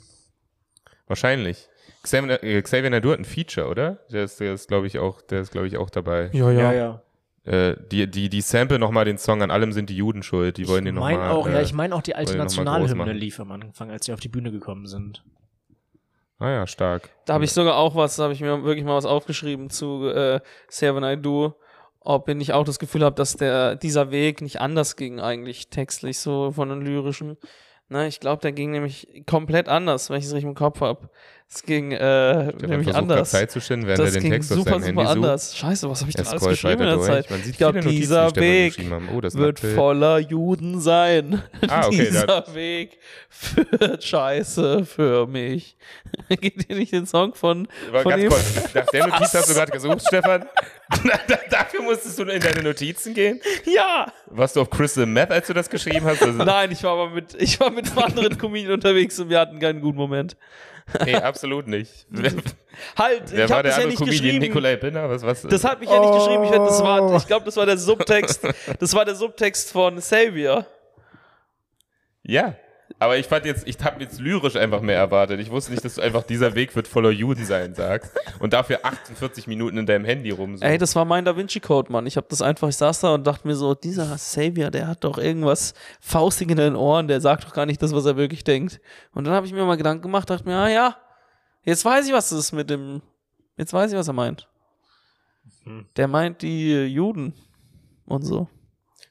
[1.07, 1.67] Wahrscheinlich.
[2.07, 3.99] Xavier, äh, Xavier Nadur hat ein Feature, oder?
[4.11, 6.29] Der ist, der ist glaube ich, auch, der ist, glaube ich, auch dabei.
[6.33, 7.01] Ja, ja, ja.
[7.43, 10.57] Äh, die, die, die sample nochmal den Song An allem sind die Juden schuld.
[10.57, 11.31] Die wollen den ich meine nochmal.
[11.31, 14.19] auch, äh, ja, ich meine auch die alte Nationalhymne lief am Anfang, als sie auf
[14.19, 15.23] die Bühne gekommen sind.
[16.39, 17.09] Ah ja, stark.
[17.25, 20.07] Da habe ich sogar auch was, da habe ich mir wirklich mal was aufgeschrieben zu
[20.07, 21.55] äh, Seven I Do,
[22.01, 26.19] ob ich auch das Gefühl habe, dass der dieser Weg nicht anders ging eigentlich textlich
[26.19, 27.37] so von den lyrischen.
[27.89, 31.09] Ne, ich glaube, der ging nämlich komplett anders, wenn ich es richtig im Kopf habe.
[31.49, 33.31] Es ging äh, nämlich anders.
[33.31, 35.15] Zeit zu schinden, während Das er den ging Text auf super, seinem super Handy sucht.
[35.15, 35.57] anders.
[35.57, 37.07] Scheiße, was habe ich denn alles geschrieben in der durch.
[37.07, 37.29] Zeit?
[37.31, 38.75] Man sieht Ich glaube, dieser Weg.
[39.13, 41.41] Oh, wird voller Juden sein.
[41.69, 42.99] Ah, okay, Dieser Weg
[43.79, 45.77] wird scheiße für mich.
[46.29, 48.29] Geht dir nicht den Song von, Aber von ganz ihm?
[48.29, 50.45] kurz, nach der Notiz hast du gerade gesucht, Stefan?
[51.49, 53.39] Dafür musstest du in deine Notizen gehen?
[53.65, 54.11] Ja!
[54.27, 56.21] Warst du auf Crystal Meth, als du das geschrieben hast?
[56.21, 59.39] Also, Nein, ich war aber mit, ich war mit einem anderen Comedian unterwegs und wir
[59.39, 60.35] hatten keinen guten Moment.
[61.05, 62.07] Nee, absolut nicht.
[62.97, 64.21] Halt, wer ich habe das ja nicht Comedian?
[64.21, 64.37] geschrieben.
[64.39, 65.09] Nikolai Binner?
[65.09, 65.41] Was, was?
[65.43, 66.43] Das hat mich ja nicht geschrieben.
[66.43, 68.41] Ich, das war, ich glaube, das war der Subtext.
[68.79, 70.65] Das war der Subtext von Savior.
[72.23, 72.55] ja.
[72.99, 75.39] Aber ich fand jetzt, ich habe jetzt lyrisch einfach mehr erwartet.
[75.39, 78.79] Ich wusste nicht, dass du einfach dieser Weg wird voller Juden sein sagst und dafür
[78.83, 80.57] 48 Minuten in deinem Handy rum.
[80.61, 82.07] Ey, das war mein Da Vinci Code, Mann.
[82.07, 85.03] Ich habe das einfach, ich saß da und dachte mir so, dieser Savior, der hat
[85.03, 88.43] doch irgendwas faustig in den Ohren, der sagt doch gar nicht das, was er wirklich
[88.43, 88.81] denkt.
[89.13, 90.97] Und dann habe ich mir mal Gedanken gemacht, dachte mir, ah ja,
[91.63, 93.03] jetzt weiß ich, was das ist mit dem,
[93.57, 94.47] jetzt weiß ich, was er meint.
[95.65, 95.85] Hm.
[95.95, 97.33] Der meint die Juden
[98.05, 98.47] und so.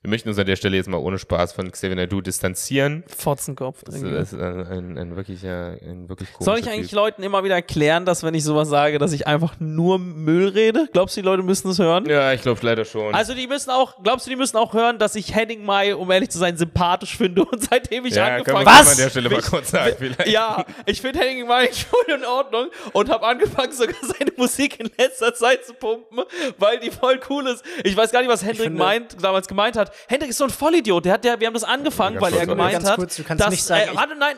[0.02, 3.02] Wir möchten uns an der Stelle jetzt mal ohne Spaß von Xavier Naidu distanzieren.
[3.08, 3.82] Fotzenkopf.
[3.82, 6.96] Das das ist ein, ein, ein wirklicher, ein wirklich Soll ich eigentlich typ.
[6.96, 10.88] Leuten immer wieder erklären, dass wenn ich sowas sage, dass ich einfach nur Müll rede?
[10.92, 12.06] Glaubst du, die Leute müssen das hören?
[12.08, 13.14] Ja, ich glaube leider schon.
[13.16, 16.08] Also die müssen auch, glaubst du, die müssen auch hören, dass ich Henning Mai, um
[16.12, 18.84] ehrlich zu sein, sympathisch finde und seitdem ich ja, angefangen habe.
[18.84, 20.28] mal an der Stelle mal kurz sagen vielleicht.
[20.28, 24.88] Ja, ich finde Henning Mai schon in Ordnung und habe angefangen, sogar seine Musik in
[24.96, 26.20] letzter Zeit zu pumpen,
[26.58, 27.64] weil die voll cool ist.
[27.82, 29.85] Ich weiß gar nicht, was Hendrik finde- meint, damals gemeint hat.
[30.08, 31.04] Hendrik ist so ein Vollidiot.
[31.04, 33.24] Der hat, der, wir haben das angefangen, Ja, weil er gemeint ganz hat, kurz, du
[33.24, 34.36] kannst dass, nicht sagen, äh, ich- warte, nein.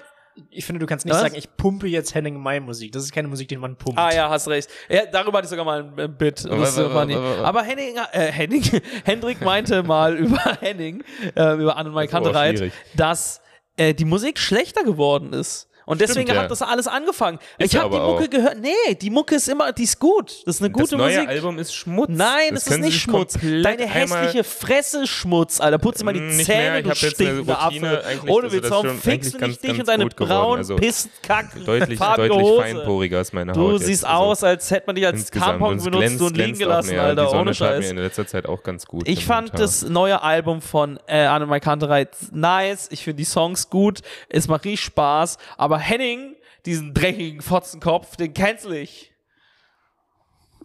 [0.51, 1.21] Ich finde, du kannst nicht Was?
[1.21, 2.93] sagen, ich pumpe jetzt Henning Mai Musik.
[2.93, 3.99] Das ist keine Musik, die man pumpt.
[3.99, 4.71] Ah ja, hast recht.
[4.89, 6.47] Ja, darüber hatte ich sogar mal ein äh, Bit.
[6.49, 8.63] Aber- so aber- Henning, äh, Henning,
[9.05, 11.03] Hendrik meinte mal über Henning,
[11.35, 13.41] äh, über Das ist aber Kantereit, dass
[13.77, 15.69] äh, die Musik schlechter geworden ist.
[15.89, 16.43] Und deswegen ja.
[16.43, 17.39] hat das alles angefangen.
[17.57, 18.31] Ist ich habe die Mucke auch.
[18.31, 18.59] gehört.
[18.61, 20.43] Nee, die Mucke ist immer, die ist gut.
[20.45, 21.29] Das ist eine das gute neue Musik.
[21.31, 22.11] Album ist Schmutz.
[22.13, 23.39] Nein, das das, ist nicht Schmutz.
[23.41, 25.79] Deine hässliche Fresse Schmutz, Alter.
[25.79, 28.03] Putz mal die Zähne, du stinkender Affe.
[28.27, 32.33] Ohne Witz, das warum fickst du nicht dich und deine braunen Also Pisskack Deutlich, deutlich
[32.33, 32.61] Hose?
[32.61, 33.57] feinporiger ist meine Haut.
[33.57, 35.31] Du siehst Also aus, als hätte man dich als.
[35.31, 36.99] Tampon benutzt und liegen gelassen.
[36.99, 37.79] Alter, ohne Scheiß.
[37.79, 39.09] mir in letzter Zeit auch ganz gut.
[39.09, 42.89] Ich fand das neue Album von äh, Annemarie Kantereit nice.
[42.91, 44.01] Ich finde die Songs gut.
[44.29, 45.39] Es macht richtig Spaß.
[45.57, 49.13] Aber Henning, diesen dreckigen Fotzenkopf, den cancel ich.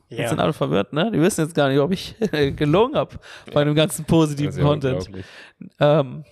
[0.10, 0.44] Jetzt sind ja.
[0.44, 1.12] alle verwirrt, ne?
[1.12, 2.16] Die wissen jetzt gar nicht, ob ich
[2.56, 3.18] gelogen habe
[3.52, 5.10] bei dem ganzen positiven ja Content.
[5.80, 6.24] Ähm,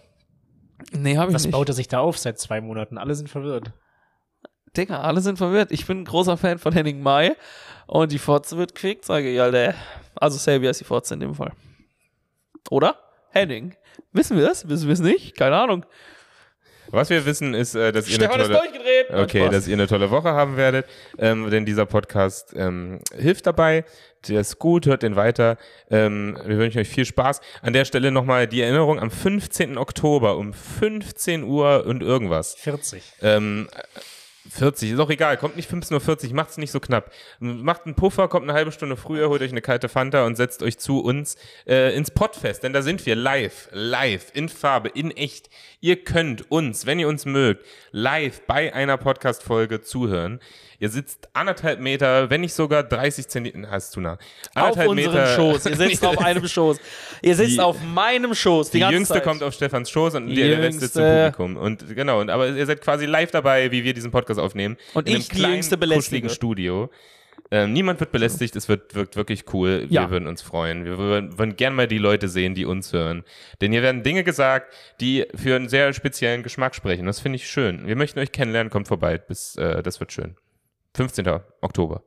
[0.91, 1.53] nee, habe ich Was nicht.
[1.53, 2.97] baut er sich da auf seit zwei Monaten?
[2.97, 3.71] Alle sind verwirrt.
[4.77, 5.71] Digga, alle sind verwirrt.
[5.71, 7.35] Ich bin ein großer Fan von Henning Mai
[7.87, 9.73] und die Fotze wird quick, sage ich, Alter.
[10.15, 11.51] Also Xavier ist die Fotze in dem Fall.
[12.69, 12.95] Oder?
[13.31, 13.75] Henning.
[14.11, 14.67] Wissen wir das?
[14.69, 15.35] Wissen wir es nicht?
[15.35, 15.85] Keine Ahnung.
[16.91, 18.61] Was wir wissen ist, äh, dass ihr eine tolle...
[19.13, 20.85] Okay, dass ihr eine tolle Woche haben werdet,
[21.17, 23.83] ähm, denn dieser Podcast ähm, hilft dabei.
[24.27, 25.57] Der ist gut, hört den weiter.
[25.89, 27.41] Ähm, wir wünschen euch viel Spaß.
[27.61, 29.77] An der Stelle nochmal die Erinnerung am 15.
[29.77, 32.55] Oktober um 15 Uhr und irgendwas.
[32.55, 33.01] 40.
[33.21, 33.67] Ähm,
[34.49, 37.11] 40, ist auch egal, kommt nicht 15.40 Uhr, macht's nicht so knapp.
[37.39, 40.63] Macht einen Puffer, kommt eine halbe Stunde früher, holt euch eine kalte Fanta und setzt
[40.63, 41.35] euch zu uns
[41.67, 45.49] äh, ins Podfest, denn da sind wir live, live, in Farbe, in echt.
[45.79, 50.39] Ihr könnt uns, wenn ihr uns mögt, live bei einer Podcast-Folge zuhören.
[50.81, 54.17] Ihr sitzt anderthalb Meter, wenn nicht sogar 30 Zentimeter, hast du nah.
[54.55, 55.67] auf unserem Schoß.
[55.67, 56.79] Ihr sitzt auf einem Schoß.
[57.21, 58.71] Ihr sitzt Die- auf meinem Schoß.
[58.71, 59.23] Die, Die jüngste Zeit.
[59.23, 61.03] kommt auf Stefans Schoß und Die der, der letzte zum.
[61.03, 61.57] Publikum.
[61.57, 64.75] Und genau, und, aber ihr seid quasi live dabei, wie wir diesen Podcast aufnehmen.
[64.95, 66.29] Und in ich einem die kleinen, Jüngste belästige.
[66.31, 66.89] Studio.
[67.51, 69.85] Ähm, niemand wird belästigt, es wird, wirkt wirklich cool.
[69.89, 70.03] Ja.
[70.03, 70.85] Wir würden uns freuen.
[70.85, 73.23] Wir würden, würden gerne mal die Leute sehen, die uns hören.
[73.61, 77.05] Denn hier werden Dinge gesagt, die für einen sehr speziellen Geschmack sprechen.
[77.05, 77.85] Das finde ich schön.
[77.85, 79.19] Wir möchten euch kennenlernen, kommt vorbei.
[79.19, 80.35] Bis, äh, das wird schön.
[80.95, 81.27] 15.
[81.61, 82.03] Oktober.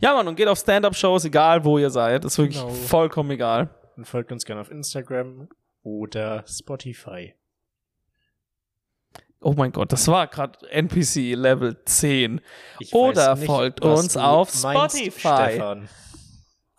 [0.00, 2.24] Ja, Mann, und geht auf Stand-Up-Shows, egal wo ihr seid.
[2.24, 2.70] Ist wirklich Genau.
[2.72, 3.74] vollkommen egal.
[3.96, 5.48] Und folgt uns gerne auf Instagram
[5.82, 7.34] oder Spotify.
[9.40, 12.40] Oh mein Gott, das war gerade NPC Level 10.
[12.80, 15.50] Ich Oder weiß nicht, folgt uns auf meinst, Spotify.
[15.50, 15.88] Stefan.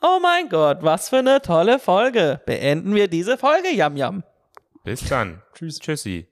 [0.02, 2.42] Oh mein Gott, was für eine tolle Folge.
[2.48, 4.24] Beenden wir diese Folge, Yam Yam.
[4.84, 5.44] Bis dann.
[5.54, 5.80] Tschüss.
[5.80, 6.28] Tschüssi.